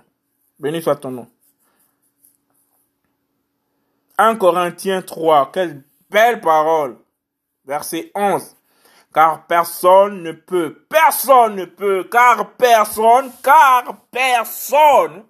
Béni 0.59 0.83
soit 0.83 0.97
ton 0.97 1.11
nom. 1.11 1.29
1 4.19 4.37
Corinthiens 4.37 5.03
3, 5.03 5.51
quelle 5.53 5.83
belle 6.11 6.41
parole. 6.41 6.99
Verset 7.65 8.11
11 8.15 8.57
car 9.13 9.47
personne 9.47 10.23
ne 10.23 10.33
peut, 10.33 10.87
personne 10.89 11.57
ne 11.57 11.65
peut, 11.65 12.05
car 12.05 12.51
personne, 12.53 13.31
car 13.43 13.97
personne, 14.11 15.25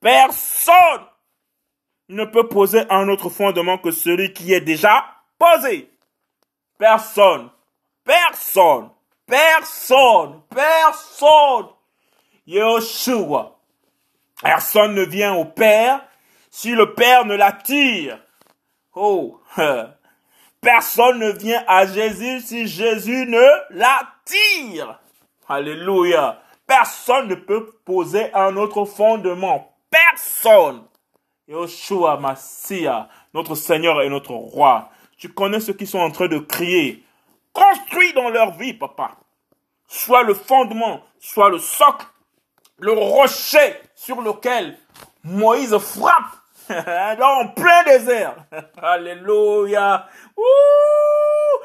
personne 0.00 1.06
ne 2.08 2.24
peut 2.24 2.48
poser 2.48 2.82
un 2.90 3.08
autre 3.08 3.30
fondement 3.30 3.78
que 3.78 3.90
celui 3.90 4.32
qui 4.32 4.52
est 4.52 4.60
déjà 4.60 5.04
posé. 5.38 5.90
Personne, 6.78 7.50
personne, 8.04 8.90
personne, 9.26 10.42
personne. 10.50 11.68
Yeshua. 12.46 13.58
Personne 14.42 14.94
ne 14.94 15.02
vient 15.02 15.34
au 15.34 15.44
Père 15.44 16.04
si 16.50 16.72
le 16.72 16.94
Père 16.94 17.24
ne 17.24 17.36
l'attire. 17.36 18.18
Oh, 18.94 19.40
Personne 20.62 21.18
ne 21.18 21.32
vient 21.32 21.64
à 21.66 21.86
Jésus 21.86 22.40
si 22.40 22.68
Jésus 22.68 23.26
ne 23.26 23.44
l'attire. 23.70 25.00
Alléluia. 25.48 26.40
Personne 26.68 27.26
ne 27.26 27.34
peut 27.34 27.72
poser 27.84 28.32
un 28.32 28.56
autre 28.56 28.84
fondement. 28.84 29.74
Personne. 29.90 30.84
Yoshua 31.48 32.16
Massia, 32.18 33.08
notre 33.34 33.56
Seigneur 33.56 34.00
et 34.02 34.08
notre 34.08 34.34
Roi. 34.34 34.88
Tu 35.18 35.28
connais 35.30 35.58
ceux 35.58 35.72
qui 35.72 35.84
sont 35.84 35.98
en 35.98 36.12
train 36.12 36.28
de 36.28 36.38
crier. 36.38 37.04
Construis 37.52 38.12
dans 38.12 38.30
leur 38.30 38.52
vie, 38.52 38.72
papa. 38.72 39.16
Soit 39.88 40.22
le 40.22 40.34
fondement, 40.34 41.00
soit 41.18 41.50
le 41.50 41.58
socle, 41.58 42.06
le 42.78 42.92
rocher 42.92 43.80
sur 43.96 44.20
lequel 44.20 44.78
Moïse 45.24 45.76
frappe 45.78 46.36
en 47.22 47.48
plein 47.48 47.84
désert. 47.84 48.36
Alléluia. 48.82 50.06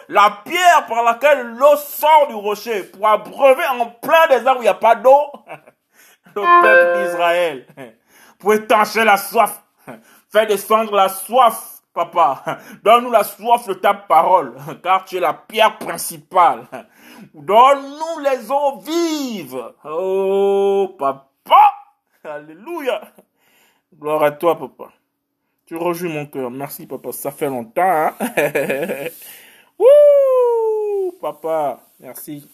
La 0.10 0.42
pierre 0.46 0.86
par 0.88 1.04
laquelle 1.04 1.48
l'eau 1.56 1.76
sort 1.76 2.28
du 2.30 2.36
rocher 2.36 2.84
pour 2.84 3.08
abreuver 3.08 3.66
en 3.80 3.88
plein 3.88 4.28
désert 4.30 4.58
où 4.58 4.62
il 4.62 4.64
n'y 4.64 4.68
a 4.68 4.74
pas 4.74 4.96
d'eau. 4.96 5.32
Le 6.36 6.62
peuple 6.62 7.04
d'Israël. 7.04 7.66
Pour 8.40 8.54
étancher 8.54 9.04
la 9.04 9.18
soif. 9.18 9.64
Fais 10.32 10.46
descendre 10.46 10.94
la 10.94 11.10
soif, 11.10 11.82
papa. 11.94 12.44
Donne-nous 12.84 13.12
la 13.12 13.24
soif 13.24 13.66
de 13.68 13.74
ta 13.74 13.94
parole, 13.94 14.56
car 14.84 15.06
tu 15.06 15.18
es 15.18 15.20
la 15.20 15.34
pierre 15.34 15.78
principale. 15.80 16.68
Donne-nous 17.34 18.20
les 18.20 18.52
eaux 18.52 18.78
vives. 18.80 19.74
Oh, 19.84 20.96
papa. 21.00 21.74
Alléluia. 22.24 23.02
Gloire 23.94 24.24
à 24.24 24.32
toi, 24.32 24.58
papa. 24.58 24.92
Tu 25.66 25.76
rejoues 25.76 26.10
mon 26.10 26.26
cœur. 26.26 26.50
Merci, 26.52 26.88
papa. 26.88 27.12
Ça 27.12 27.32
fait 27.32 27.48
longtemps, 27.48 27.82
hein? 27.82 28.16
Papa. 31.22 31.82
Merci. 32.00 32.48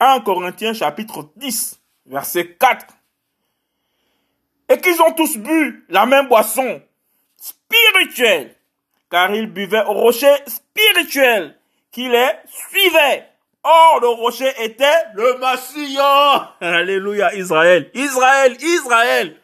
1 0.00 0.20
Corinthiens 0.20 0.72
chapitre 0.72 1.30
10, 1.36 1.80
verset 2.06 2.56
4. 2.56 2.86
Et 4.70 4.78
qu'ils 4.78 5.00
ont 5.02 5.12
tous 5.12 5.36
bu 5.36 5.84
la 5.88 6.06
même 6.06 6.28
boisson 6.28 6.82
spirituelle, 7.36 8.54
car 9.10 9.34
ils 9.34 9.46
buvaient 9.50 9.84
au 9.84 9.92
rocher 9.92 10.34
spirituel 10.46 11.58
qui 11.90 12.08
les 12.08 12.30
suivait. 12.46 13.28
Or, 13.66 14.00
le 14.02 14.08
rocher 14.08 14.52
était 14.62 14.84
le 15.14 15.38
Massia. 15.38 16.54
Alléluia, 16.60 17.34
Israël. 17.34 17.90
Israël, 17.94 18.56
Israël. 18.60 19.36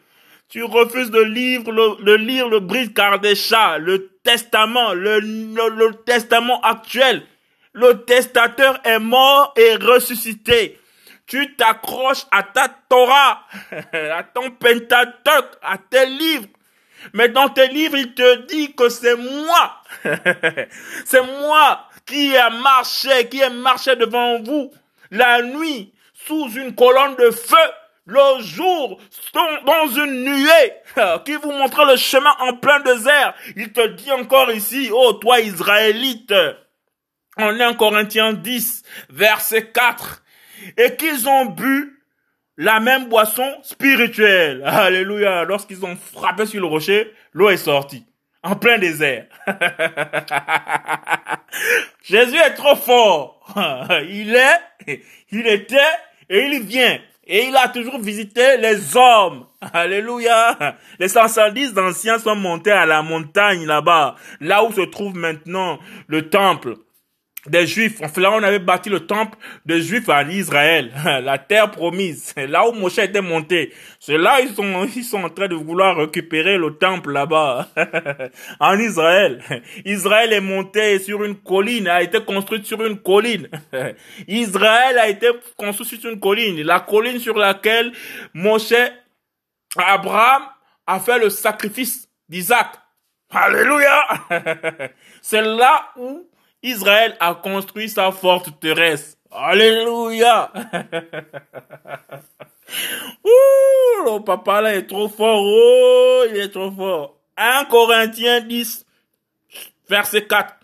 Tu 0.47 0.63
refuses 0.63 1.09
de 1.09 1.21
lire 1.21 1.61
le, 1.71 2.03
de 2.03 2.13
lire 2.13 2.47
le 2.47 2.87
Kardesha, 2.87 3.79
le 3.79 4.11
testament, 4.23 4.93
le, 4.93 5.19
le, 5.19 5.93
testament 6.05 6.61
actuel. 6.61 7.23
Le 7.73 8.03
testateur 8.03 8.79
est 8.83 8.99
mort 8.99 9.53
et 9.57 9.75
ressuscité. 9.75 10.79
Tu 11.25 11.55
t'accroches 11.55 12.25
à 12.31 12.43
ta 12.43 12.67
Torah, 12.89 13.43
à 13.93 14.23
ton 14.23 14.51
Pentateuch, 14.51 15.45
à 15.63 15.77
tes 15.79 16.05
livres. 16.05 16.47
Mais 17.13 17.29
dans 17.29 17.49
tes 17.49 17.69
livres, 17.69 17.97
il 17.97 18.13
te 18.13 18.45
dit 18.45 18.75
que 18.75 18.89
c'est 18.89 19.15
moi. 19.15 19.81
c'est 21.05 21.23
moi 21.23 21.87
qui 22.11 22.35
a 22.35 22.49
marché, 22.49 23.29
qui 23.29 23.41
a 23.41 23.49
marché 23.49 23.95
devant 23.95 24.41
vous 24.41 24.71
la 25.11 25.41
nuit 25.41 25.93
sous 26.13 26.49
une 26.51 26.75
colonne 26.75 27.15
de 27.15 27.31
feu, 27.31 27.55
le 28.05 28.41
jour 28.41 28.99
dans 29.65 29.87
une 29.87 30.23
nuée 30.25 30.73
qui 31.25 31.35
vous 31.35 31.51
montre 31.51 31.85
le 31.85 31.95
chemin 31.95 32.33
en 32.39 32.55
plein 32.55 32.81
désert. 32.81 33.33
Il 33.55 33.71
te 33.71 33.87
dit 33.87 34.11
encore 34.11 34.51
ici, 34.51 34.89
oh 34.93 35.13
toi 35.13 35.39
Israélite, 35.39 36.33
en 37.37 37.57
1 37.59 37.75
Corinthiens 37.75 38.33
10, 38.33 38.83
verset 39.09 39.71
4, 39.71 40.23
et 40.77 40.95
qu'ils 40.97 41.29
ont 41.29 41.45
bu 41.45 42.03
la 42.57 42.81
même 42.81 43.07
boisson 43.07 43.49
spirituelle. 43.63 44.63
Alléluia. 44.65 45.45
Lorsqu'ils 45.45 45.85
ont 45.85 45.95
frappé 45.95 46.45
sur 46.45 46.59
le 46.59 46.67
rocher, 46.67 47.13
l'eau 47.33 47.49
est 47.49 47.57
sortie. 47.57 48.05
En 48.43 48.55
plein 48.55 48.77
désert. 48.79 49.25
Jésus 52.03 52.37
est 52.37 52.55
trop 52.55 52.75
fort. 52.75 53.39
Il 54.09 54.35
est, 54.35 55.01
il 55.31 55.47
était 55.47 55.77
et 56.29 56.45
il 56.45 56.61
vient. 56.63 56.99
Et 57.27 57.45
il 57.45 57.55
a 57.55 57.67
toujours 57.67 57.99
visité 57.99 58.57
les 58.57 58.97
hommes. 58.97 59.45
Alléluia. 59.73 60.57
Les 60.99 61.07
110 61.07 61.77
anciens 61.77 62.17
sont 62.17 62.35
montés 62.35 62.71
à 62.71 62.85
la 62.85 63.03
montagne 63.03 63.65
là-bas, 63.65 64.15
là 64.39 64.63
où 64.63 64.71
se 64.71 64.81
trouve 64.81 65.15
maintenant 65.15 65.79
le 66.07 66.29
temple 66.29 66.75
des 67.47 67.65
Juifs. 67.65 67.99
Là, 68.17 68.31
on 68.33 68.43
avait 68.43 68.59
bâti 68.59 68.89
le 68.89 69.01
temple 69.01 69.37
des 69.65 69.81
Juifs 69.81 70.09
en 70.09 70.27
Israël, 70.29 70.91
la 71.23 71.37
terre 71.37 71.71
promise, 71.71 72.33
là 72.37 72.67
où 72.67 72.73
Moshe 72.73 72.99
était 72.99 73.21
monté. 73.21 73.73
C'est 73.99 74.17
là 74.17 74.39
ils 74.41 74.53
sont 74.53 74.87
ils 74.95 75.03
sont 75.03 75.23
en 75.23 75.29
train 75.29 75.47
de 75.47 75.55
vouloir 75.55 75.97
récupérer 75.97 76.57
le 76.57 76.75
temple 76.77 77.11
là-bas 77.11 77.67
en 78.59 78.77
Israël. 78.77 79.41
Israël 79.85 80.33
est 80.33 80.41
monté 80.41 80.99
sur 80.99 81.23
une 81.23 81.35
colline, 81.35 81.87
a 81.87 82.01
été 82.01 82.23
construite 82.23 82.65
sur 82.65 82.83
une 82.85 82.99
colline. 82.99 83.47
Israël 84.27 84.97
a 84.99 85.09
été 85.09 85.29
construit 85.57 85.99
sur 85.99 86.11
une 86.11 86.19
colline, 86.19 86.61
la 86.61 86.79
colline 86.79 87.19
sur 87.19 87.37
laquelle 87.37 87.91
Moshe 88.33 88.73
Abraham 89.75 90.43
a 90.85 90.99
fait 90.99 91.17
le 91.17 91.29
sacrifice 91.29 92.07
d'Isaac. 92.29 92.67
Alléluia. 93.33 94.03
C'est 95.21 95.41
là 95.41 95.91
où 95.95 96.27
Israël 96.63 97.15
a 97.19 97.35
construit 97.35 97.89
sa 97.89 98.11
forteresse. 98.11 99.17
Alléluia. 99.31 100.51
Ouh, 103.23 104.05
le 104.05 104.23
papa 104.23 104.61
là 104.61 104.75
est 104.75 104.87
trop 104.87 105.09
fort. 105.09 105.41
Oh, 105.43 106.23
il 106.29 106.37
est 106.37 106.49
trop 106.49 106.71
fort. 106.71 107.17
1 107.37 107.65
Corinthiens 107.65 108.41
10, 108.41 108.85
verset 109.89 110.25
4. 110.25 110.55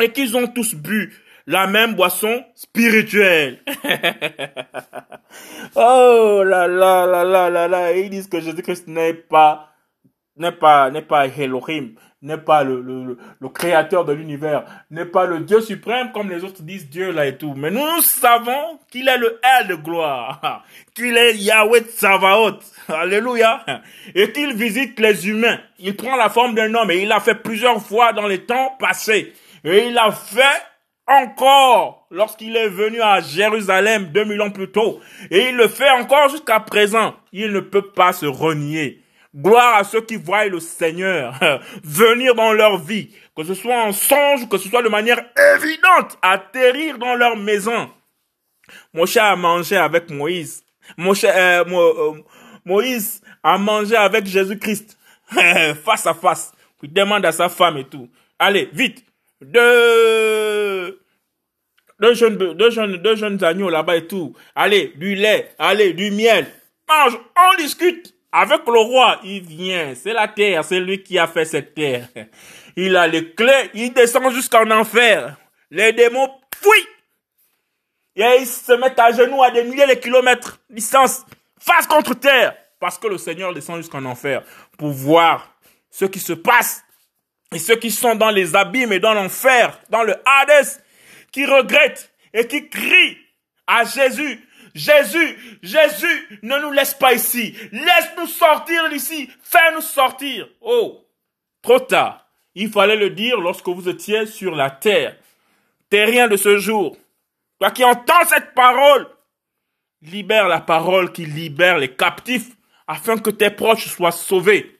Et 0.00 0.12
qu'ils 0.12 0.36
ont 0.36 0.46
tous 0.46 0.74
bu 0.74 1.12
la 1.46 1.66
même 1.66 1.94
boisson 1.94 2.44
spirituelle. 2.54 3.60
oh 5.74 6.42
là 6.44 6.68
là 6.68 7.06
là 7.06 7.24
là 7.24 7.50
là 7.50 7.68
là. 7.68 7.92
Ils 7.92 8.10
disent 8.10 8.28
que 8.28 8.38
Jésus-Christ 8.38 8.86
n'est 8.86 9.14
pas, 9.14 9.72
n'est 10.36 10.52
pas, 10.52 10.90
n'est 10.90 11.02
pas 11.02 11.26
Elohim 11.26 11.94
n'est 12.22 12.38
pas 12.38 12.64
le, 12.64 12.80
le, 12.80 13.16
le, 13.40 13.48
créateur 13.48 14.04
de 14.04 14.12
l'univers, 14.12 14.64
n'est 14.90 15.04
pas 15.04 15.26
le 15.26 15.40
Dieu 15.40 15.60
suprême 15.60 16.10
comme 16.12 16.30
les 16.30 16.42
autres 16.42 16.62
disent 16.62 16.90
Dieu 16.90 17.12
là 17.12 17.26
et 17.26 17.36
tout. 17.36 17.54
Mais 17.56 17.70
nous 17.70 18.00
savons 18.02 18.78
qu'il 18.90 19.08
est 19.08 19.18
le 19.18 19.38
L 19.60 19.68
de 19.68 19.74
gloire, 19.76 20.64
qu'il 20.94 21.16
est 21.16 21.36
Yahweh 21.36 21.82
Tsavaot, 21.82 22.58
alléluia, 22.88 23.64
et 24.14 24.32
qu'il 24.32 24.54
visite 24.54 24.98
les 24.98 25.28
humains. 25.28 25.60
Il 25.78 25.96
prend 25.96 26.16
la 26.16 26.28
forme 26.28 26.54
d'un 26.54 26.74
homme 26.74 26.90
et 26.90 27.02
il 27.02 27.08
l'a 27.08 27.20
fait 27.20 27.36
plusieurs 27.36 27.80
fois 27.80 28.12
dans 28.12 28.26
les 28.26 28.44
temps 28.44 28.76
passés. 28.78 29.32
Et 29.64 29.86
il 29.86 29.94
l'a 29.94 30.10
fait 30.10 30.62
encore 31.06 32.06
lorsqu'il 32.10 32.56
est 32.56 32.68
venu 32.68 33.00
à 33.00 33.20
Jérusalem 33.20 34.10
2000 34.12 34.42
ans 34.42 34.50
plus 34.50 34.70
tôt. 34.70 35.00
Et 35.30 35.48
il 35.48 35.56
le 35.56 35.68
fait 35.68 35.90
encore 35.90 36.28
jusqu'à 36.28 36.60
présent. 36.60 37.14
Il 37.32 37.52
ne 37.52 37.60
peut 37.60 37.90
pas 37.90 38.12
se 38.12 38.26
renier. 38.26 39.02
Gloire 39.34 39.76
à 39.76 39.84
ceux 39.84 40.00
qui 40.00 40.16
voient 40.16 40.46
le 40.46 40.58
Seigneur 40.58 41.38
venir 41.84 42.34
dans 42.34 42.52
leur 42.52 42.78
vie, 42.78 43.10
que 43.36 43.44
ce 43.44 43.54
soit 43.54 43.82
en 43.82 43.92
songe, 43.92 44.48
que 44.48 44.56
ce 44.56 44.68
soit 44.68 44.82
de 44.82 44.88
manière 44.88 45.22
évidente, 45.54 46.18
atterrir 46.22 46.98
dans 46.98 47.14
leur 47.14 47.36
maison. 47.36 47.90
Moshe 48.94 49.16
a 49.18 49.36
mangé 49.36 49.76
avec 49.76 50.10
Moïse. 50.10 50.64
Moshe, 50.96 51.24
euh, 51.24 51.64
euh, 51.64 52.12
Moïse 52.64 53.20
a 53.42 53.58
mangé 53.58 53.96
avec 53.96 54.26
Jésus-Christ, 54.26 54.98
face 55.84 56.06
à 56.06 56.14
face. 56.14 56.52
Il 56.82 56.92
demande 56.92 57.24
à 57.26 57.32
sa 57.32 57.48
femme 57.48 57.76
et 57.76 57.84
tout. 57.84 58.08
Allez, 58.38 58.70
vite. 58.72 59.04
Deux, 59.40 61.00
deux 62.00 62.14
jeunes, 62.14 62.36
deux 62.36 62.70
jeunes, 62.70 62.96
deux 62.96 63.16
jeunes 63.16 63.42
agneaux 63.44 63.68
là-bas 63.68 63.96
et 63.96 64.06
tout. 64.06 64.34
Allez, 64.54 64.92
du 64.96 65.14
lait, 65.14 65.54
allez, 65.58 65.92
du 65.92 66.10
miel. 66.10 66.46
Mange, 66.88 67.18
on 67.36 67.62
discute. 67.62 68.14
Avec 68.30 68.66
le 68.66 68.78
roi, 68.78 69.20
il 69.24 69.42
vient. 69.42 69.94
C'est 69.94 70.12
la 70.12 70.28
terre, 70.28 70.64
c'est 70.64 70.80
lui 70.80 71.02
qui 71.02 71.18
a 71.18 71.26
fait 71.26 71.44
cette 71.44 71.74
terre. 71.74 72.08
Il 72.76 72.96
a 72.96 73.06
les 73.06 73.34
clés, 73.34 73.70
il 73.74 73.92
descend 73.92 74.32
jusqu'en 74.32 74.70
enfer. 74.70 75.36
Les 75.70 75.92
démons 75.92 76.30
fuient. 76.54 76.88
Et 78.16 78.40
ils 78.40 78.46
se 78.46 78.72
mettent 78.72 78.98
à 78.98 79.12
genoux 79.12 79.42
à 79.42 79.50
des 79.50 79.64
milliers 79.64 79.86
de 79.86 79.94
kilomètres 79.94 80.60
distance, 80.68 81.24
face 81.58 81.86
contre 81.86 82.14
terre. 82.14 82.54
Parce 82.80 82.98
que 82.98 83.08
le 83.08 83.18
Seigneur 83.18 83.52
descend 83.54 83.78
jusqu'en 83.78 84.04
enfer 84.04 84.42
pour 84.76 84.90
voir 84.90 85.56
ce 85.90 86.04
qui 86.04 86.20
se 86.20 86.32
passe. 86.32 86.84
Et 87.52 87.58
ceux 87.58 87.76
qui 87.76 87.90
sont 87.90 88.14
dans 88.14 88.30
les 88.30 88.54
abîmes 88.54 88.92
et 88.92 89.00
dans 89.00 89.14
l'enfer, 89.14 89.80
dans 89.88 90.02
le 90.02 90.14
Hades, 90.24 90.66
qui 91.32 91.46
regrettent 91.46 92.12
et 92.34 92.46
qui 92.46 92.68
crient 92.68 93.16
à 93.66 93.84
Jésus, 93.84 94.47
Jésus, 94.78 95.58
Jésus, 95.60 96.38
ne 96.42 96.56
nous 96.58 96.70
laisse 96.70 96.94
pas 96.94 97.12
ici. 97.12 97.52
Laisse-nous 97.72 98.28
sortir 98.28 98.88
d'ici. 98.88 99.28
Fais-nous 99.42 99.80
sortir. 99.80 100.48
Oh, 100.60 101.04
trop 101.60 101.80
tard. 101.80 102.24
Il 102.54 102.70
fallait 102.70 102.96
le 102.96 103.10
dire 103.10 103.40
lorsque 103.40 103.66
vous 103.66 103.88
étiez 103.88 104.26
sur 104.26 104.54
la 104.54 104.70
terre. 104.70 105.16
rien 105.90 106.28
de 106.28 106.36
ce 106.36 106.58
jour. 106.58 106.96
Toi 107.58 107.72
qui 107.72 107.82
entends 107.82 108.24
cette 108.28 108.54
parole, 108.54 109.08
libère 110.00 110.46
la 110.46 110.60
parole 110.60 111.10
qui 111.10 111.26
libère 111.26 111.78
les 111.78 111.96
captifs 111.96 112.50
afin 112.86 113.18
que 113.18 113.30
tes 113.30 113.50
proches 113.50 113.88
soient 113.88 114.12
sauvés. 114.12 114.78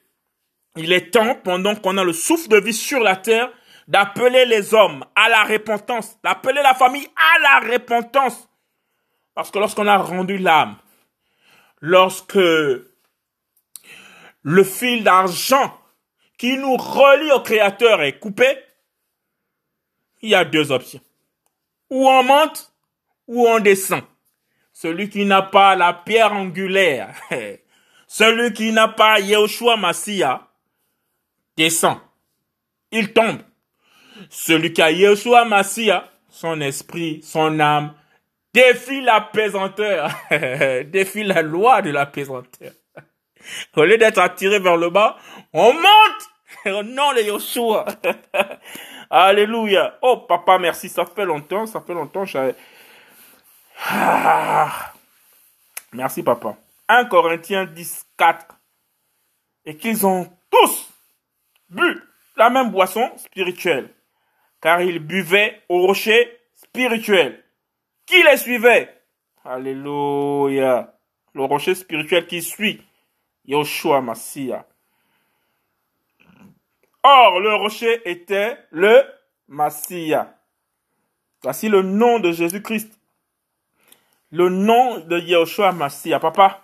Il 0.77 0.93
est 0.93 1.11
temps, 1.11 1.35
pendant 1.35 1.75
qu'on 1.75 1.99
a 1.99 2.05
le 2.05 2.13
souffle 2.13 2.49
de 2.49 2.61
vie 2.61 2.73
sur 2.73 3.01
la 3.01 3.17
terre, 3.17 3.51
d'appeler 3.89 4.45
les 4.45 4.75
hommes 4.75 5.05
à 5.17 5.29
la 5.29 5.43
repentance, 5.43 6.17
d'appeler 6.23 6.63
la 6.63 6.75
famille 6.75 7.09
à 7.17 7.41
la 7.41 7.73
repentance 7.73 8.48
parce 9.39 9.53
que 9.53 9.61
lorsqu'on 9.61 9.87
a 9.87 9.97
rendu 9.99 10.37
l'âme, 10.37 10.75
lorsque 11.81 12.35
le 12.35 12.83
fil 14.65 15.05
d'argent 15.05 15.79
qui 16.37 16.59
nous 16.59 16.77
relie 16.77 17.31
au 17.31 17.39
Créateur 17.39 18.03
est 18.03 18.19
coupé, 18.19 18.59
il 20.23 20.31
y 20.31 20.35
a 20.35 20.45
deux 20.45 20.73
options. 20.73 21.01
Ou 21.89 22.09
on 22.09 22.25
monte, 22.25 22.73
ou 23.29 23.47
on 23.47 23.61
descend. 23.61 24.03
Celui 24.73 25.09
qui 25.09 25.25
n'a 25.25 25.43
pas 25.43 25.77
la 25.77 25.93
pierre 25.93 26.33
angulaire, 26.33 27.15
celui 28.09 28.53
qui 28.53 28.73
n'a 28.73 28.89
pas 28.89 29.21
Yehoshua 29.21 29.77
Massia, 29.77 30.49
descend. 31.57 31.99
Il 32.91 33.13
tombe. 33.13 33.43
Celui 34.31 34.73
qui 34.73 34.83
a 34.83 34.91
Yehoshua 34.91 35.45
Massia, 35.45 36.11
son 36.29 36.61
esprit, 36.61 37.23
son 37.23 37.61
âme, 37.61 37.95
défie 38.59 39.01
la 39.01 39.21
pesanteur, 39.21 40.11
défie 40.87 41.25
la 41.25 41.43
loi 41.43 41.83
de 41.83 41.91
la 41.91 42.07
pesanteur. 42.07 42.73
Au 43.77 43.85
lieu 43.85 43.97
d'être 43.97 44.19
attiré 44.19 44.59
vers 44.59 44.77
le 44.77 44.91
bas, 44.91 45.17
on 45.53 45.73
monte 45.73 46.67
au 46.67 46.83
nom 46.83 47.13
de 47.15 47.23
Yoshua. 47.23 47.87
Alléluia. 49.11 49.99
Oh 50.03 50.19
papa, 50.29 50.59
merci, 50.59 50.89
ça 50.89 51.07
fait 51.07 51.25
longtemps, 51.25 51.67
ça 51.67 51.81
fait 51.81 51.95
longtemps. 51.95 52.25
Ah. 53.89 54.93
Merci 55.93 56.23
papa. 56.23 56.57
1 56.89 57.05
Corinthiens 57.07 57.65
10, 57.65 58.07
4. 58.19 58.47
Et 59.67 59.77
qu'ils 59.77 60.05
ont 60.07 60.27
tous 60.51 60.91
bu 61.71 62.03
la 62.37 62.51
même 62.51 62.71
boisson 62.71 63.11
spirituelle, 63.19 63.91
car 64.61 64.81
ils 64.81 64.99
buvaient 64.99 65.63
au 65.69 65.87
rocher 65.87 66.39
spirituel 66.55 67.45
qui 68.09 68.23
les 68.23 68.39
suivait? 68.39 69.03
Alléluia. 69.45 70.95
Le 71.35 71.45
rocher 71.45 71.75
spirituel 71.75 72.27
qui 72.27 72.43
suit 72.43 72.83
Yoshua 73.45 74.01
Massia. 74.01 74.67
Or, 77.03 77.41
le 77.41 77.55
rocher 77.55 78.01
était 78.11 78.57
le 78.71 79.05
Massia. 79.47 80.35
Voici 81.43 81.69
le 81.69 81.83
nom 81.83 82.19
de 82.19 82.33
Jésus-Christ. 82.33 82.99
Le 84.31 84.49
nom 84.49 85.01
de 85.01 85.19
Yoshua 85.19 85.73
Massia. 85.73 86.19
Papa, 86.19 86.63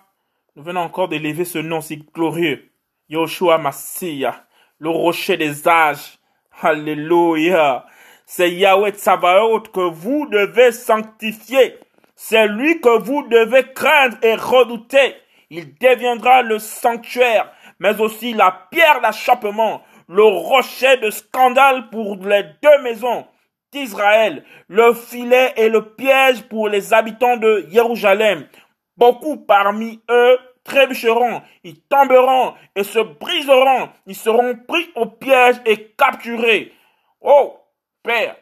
nous 0.55 0.63
venons 0.63 0.81
encore 0.81 1.07
d'élever 1.07 1.45
ce 1.45 1.59
nom 1.59 1.79
si 1.79 1.97
glorieux. 1.97 2.69
Yoshua 3.09 3.57
Massia. 3.59 4.45
Le 4.79 4.89
rocher 4.89 5.37
des 5.37 5.67
âges. 5.67 6.19
Alléluia. 6.61 7.85
C'est 8.25 8.51
Yahweh 8.51 8.91
Tsavaot 8.91 9.61
que 9.61 9.81
vous 9.81 10.25
devez 10.27 10.71
sanctifier. 10.71 11.77
C'est 12.15 12.47
lui 12.47 12.81
que 12.81 12.97
vous 12.99 13.23
devez 13.27 13.71
craindre 13.73 14.17
et 14.23 14.35
redouter. 14.35 15.15
Il 15.51 15.77
deviendra 15.77 16.41
le 16.41 16.57
sanctuaire, 16.57 17.51
mais 17.79 17.99
aussi 18.01 18.33
la 18.33 18.67
pierre 18.71 19.01
d'achoppement, 19.01 19.83
le 20.07 20.23
rocher 20.23 20.97
de 20.97 21.11
scandale 21.11 21.89
pour 21.89 22.17
les 22.25 22.43
deux 22.63 22.81
maisons. 22.81 23.25
d'Israël, 23.71 24.43
le 24.69 24.93
filet 24.93 25.53
et 25.57 25.67
le 25.67 25.81
piège 25.81 26.43
pour 26.43 26.69
les 26.69 26.93
habitants 26.93 27.35
de 27.35 27.67
Jérusalem. 27.69 28.47
Beaucoup 28.95 29.35
parmi 29.35 29.99
eux 30.09 30.39
trébucheront, 30.63 31.41
ils 31.63 31.81
tomberont 31.81 32.53
et 32.75 32.83
se 32.83 32.99
briseront, 32.99 33.89
ils 34.07 34.15
seront 34.15 34.55
pris 34.55 34.89
au 34.95 35.07
piège 35.07 35.57
et 35.65 35.91
capturés. 35.97 36.71
Oh, 37.19 37.57
Père, 38.05 38.35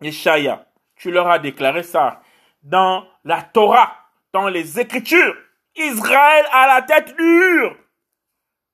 Yeshaya, 0.00 0.64
tu 0.94 1.10
leur 1.10 1.28
as 1.28 1.40
déclaré 1.40 1.82
ça 1.82 2.22
dans 2.62 3.04
la 3.24 3.42
Torah, 3.42 3.92
dans 4.32 4.48
les 4.48 4.78
Écritures. 4.78 5.34
Israël 5.74 6.46
a 6.52 6.66
la 6.66 6.82
tête 6.82 7.16
dure. 7.16 7.76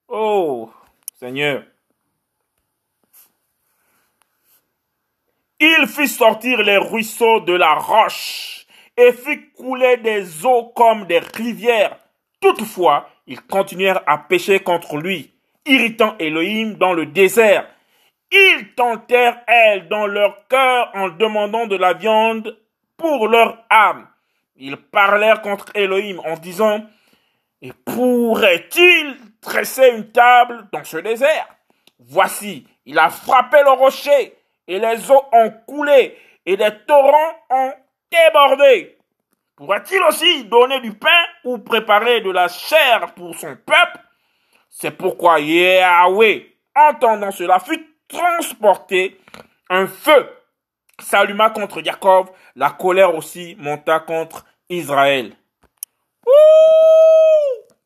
Oh, 0.09 0.71
Seigneur. 1.15 1.65
Il 5.59 5.87
fit 5.87 6.09
sortir 6.09 6.59
les 6.61 6.77
ruisseaux 6.77 7.41
de 7.41 7.55
la 7.55 7.73
roche 7.75 8.67
et 8.99 9.13
fit 9.13 9.51
couler 9.53 9.97
des 9.97 10.45
eaux 10.45 10.65
comme 10.77 11.07
des 11.07 11.21
rivières. 11.21 11.97
Toutefois, 12.41 13.09
ils 13.27 13.41
continuèrent 13.41 14.03
à 14.07 14.19
pécher 14.19 14.61
contre 14.61 14.99
lui, 14.99 15.33
irritant 15.65 16.15
Elohim 16.19 16.75
dans 16.75 16.93
le 16.93 17.07
désert. 17.07 17.74
Ils 18.37 18.75
tentèrent 18.75 19.43
elle 19.47 19.89
dans 19.89 20.09
leur 20.09 20.49
cœur 20.49 20.91
en 20.95 21.09
demandant 21.09 21.69
de 21.69 21.77
la 21.77 21.93
viande 21.93 22.59
pour 22.97 23.29
leur 23.29 23.65
âme. 23.71 24.09
Ils 24.57 24.77
parlèrent 24.77 25.41
contre 25.41 25.67
Elohim 25.75 26.19
en 26.25 26.35
disant, 26.35 26.85
et 27.63 27.73
pourrait-il 27.85 29.17
tresser 29.41 29.89
une 29.91 30.11
table 30.11 30.67
dans 30.73 30.83
ce 30.83 30.97
désert? 30.97 31.47
Voici, 32.01 32.67
il 32.87 32.99
a 32.99 33.09
frappé 33.09 33.59
le 33.63 33.71
rocher, 33.71 34.37
et 34.67 34.81
les 34.81 35.11
eaux 35.13 35.25
ont 35.33 35.53
coulé, 35.65 36.19
et 36.45 36.57
des 36.57 36.73
torrents 36.89 37.35
ont 37.51 37.73
débordé. 38.11 38.99
Pourrait-il 39.55 40.03
aussi 40.03 40.45
donner 40.47 40.81
du 40.81 40.95
pain 40.95 41.23
ou 41.45 41.59
préparer 41.59 42.21
de 42.21 42.33
la 42.33 42.49
chair 42.49 43.15
pour 43.15 43.33
son 43.37 43.55
peuple? 43.55 44.01
C'est 44.69 44.91
pourquoi 44.91 45.39
Yahweh, 45.39 46.47
entendant 46.75 47.31
cela, 47.31 47.61
fut 47.61 47.94
transporté. 48.09 49.21
Un 49.69 49.87
feu 49.87 50.29
s'alluma 51.01 51.51
contre 51.51 51.83
Jacob. 51.83 52.29
La 52.55 52.71
colère 52.71 53.15
aussi 53.15 53.57
monta 53.59 54.01
contre 54.01 54.45
Israël. 54.69 55.37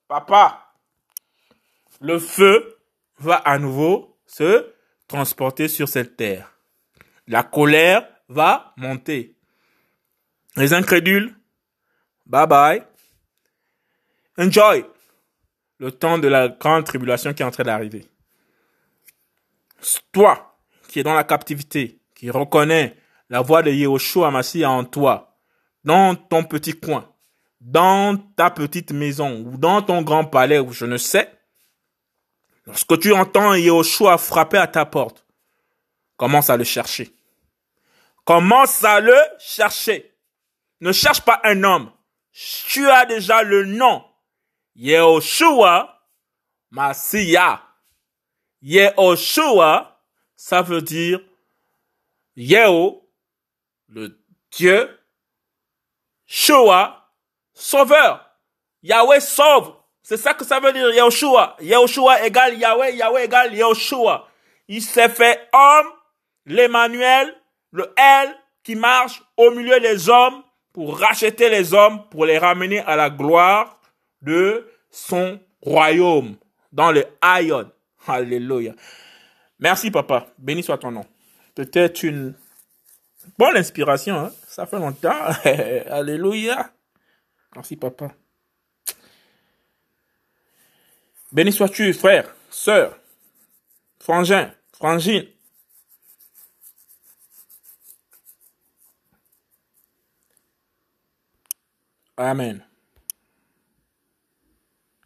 Papa, 0.08 0.72
le 2.00 2.18
feu 2.18 2.78
va 3.18 3.36
à 3.36 3.58
nouveau 3.58 4.16
se 4.26 4.72
transporter 5.06 5.68
sur 5.68 5.88
cette 5.88 6.16
terre. 6.16 6.52
La 7.26 7.42
colère 7.42 8.08
va 8.28 8.72
monter. 8.76 9.34
Les 10.56 10.72
incrédules, 10.72 11.34
bye 12.26 12.46
bye. 12.46 12.82
Enjoy 14.38 14.84
le 15.78 15.92
temps 15.92 16.18
de 16.18 16.28
la 16.28 16.48
grande 16.48 16.84
tribulation 16.84 17.32
qui 17.34 17.42
est 17.42 17.46
en 17.46 17.50
train 17.50 17.64
d'arriver. 17.64 18.06
Toi, 20.12 20.58
qui 20.88 21.00
es 21.00 21.02
dans 21.02 21.14
la 21.14 21.24
captivité, 21.24 22.00
qui 22.14 22.30
reconnais 22.30 22.96
la 23.30 23.40
voix 23.40 23.62
de 23.62 23.70
Yehoshua 23.70 24.30
Massia 24.30 24.70
en 24.70 24.84
toi, 24.84 25.38
dans 25.84 26.14
ton 26.14 26.44
petit 26.44 26.78
coin, 26.78 27.08
dans 27.60 28.16
ta 28.16 28.50
petite 28.50 28.92
maison 28.92 29.44
ou 29.46 29.56
dans 29.56 29.82
ton 29.82 30.02
grand 30.02 30.24
palais 30.24 30.58
ou 30.58 30.72
je 30.72 30.84
ne 30.84 30.96
sais, 30.96 31.30
lorsque 32.66 32.98
tu 33.00 33.12
entends 33.12 33.54
Yehoshua 33.54 34.18
frapper 34.18 34.58
à 34.58 34.66
ta 34.66 34.84
porte, 34.86 35.24
commence 36.16 36.50
à 36.50 36.56
le 36.56 36.64
chercher. 36.64 37.14
Commence 38.24 38.84
à 38.84 39.00
le 39.00 39.16
chercher. 39.38 40.14
Ne 40.80 40.92
cherche 40.92 41.22
pas 41.22 41.40
un 41.44 41.64
homme. 41.64 41.90
Tu 42.32 42.88
as 42.88 43.06
déjà 43.06 43.42
le 43.42 43.64
nom. 43.64 44.04
Yehoshua 44.76 46.02
Massia. 46.70 47.67
Yehoshua, 48.62 50.00
ça 50.36 50.62
veut 50.62 50.82
dire 50.82 51.20
Yeho, 52.36 53.08
le 53.88 54.18
Dieu, 54.50 54.98
Shua, 56.26 57.10
sauveur. 57.54 58.24
Yahweh 58.82 59.20
sauve. 59.20 59.74
C'est 60.02 60.16
ça 60.16 60.34
que 60.34 60.44
ça 60.44 60.60
veut 60.60 60.72
dire 60.72 60.90
Yehoshua. 60.90 61.56
Yehoshua 61.60 62.24
égale 62.24 62.58
Yahweh, 62.58 62.94
Yahweh 62.94 63.24
égale 63.24 63.54
Yehoshua. 63.54 64.28
Il 64.68 64.82
s'est 64.82 65.08
fait 65.08 65.48
homme, 65.52 65.88
l'Emmanuel, 66.46 67.34
le 67.72 67.92
L 67.96 68.34
qui 68.62 68.76
marche 68.76 69.22
au 69.36 69.50
milieu 69.50 69.80
des 69.80 70.08
hommes 70.08 70.42
pour 70.72 70.98
racheter 70.98 71.48
les 71.48 71.74
hommes, 71.74 72.08
pour 72.10 72.26
les 72.26 72.38
ramener 72.38 72.80
à 72.80 72.94
la 72.94 73.10
gloire 73.10 73.80
de 74.22 74.70
son 74.90 75.40
royaume, 75.62 76.36
dans 76.72 76.92
le 76.92 77.06
Aïon. 77.20 77.70
Alléluia. 78.08 78.74
Merci, 79.58 79.90
papa. 79.90 80.28
Béni 80.38 80.62
soit 80.62 80.78
ton 80.78 80.90
nom. 80.90 81.04
Peut-être 81.54 82.02
une 82.02 82.34
bonne 83.38 83.56
inspiration. 83.56 84.16
Hein? 84.16 84.32
Ça 84.46 84.66
fait 84.66 84.78
longtemps. 84.78 85.10
Alléluia. 85.90 86.70
Merci, 87.54 87.76
papa. 87.76 88.12
Béni 91.30 91.52
sois-tu, 91.52 91.92
frère, 91.92 92.34
sœur, 92.50 92.98
frangin, 94.00 94.50
frangine. 94.72 95.26
Amen. 102.16 102.67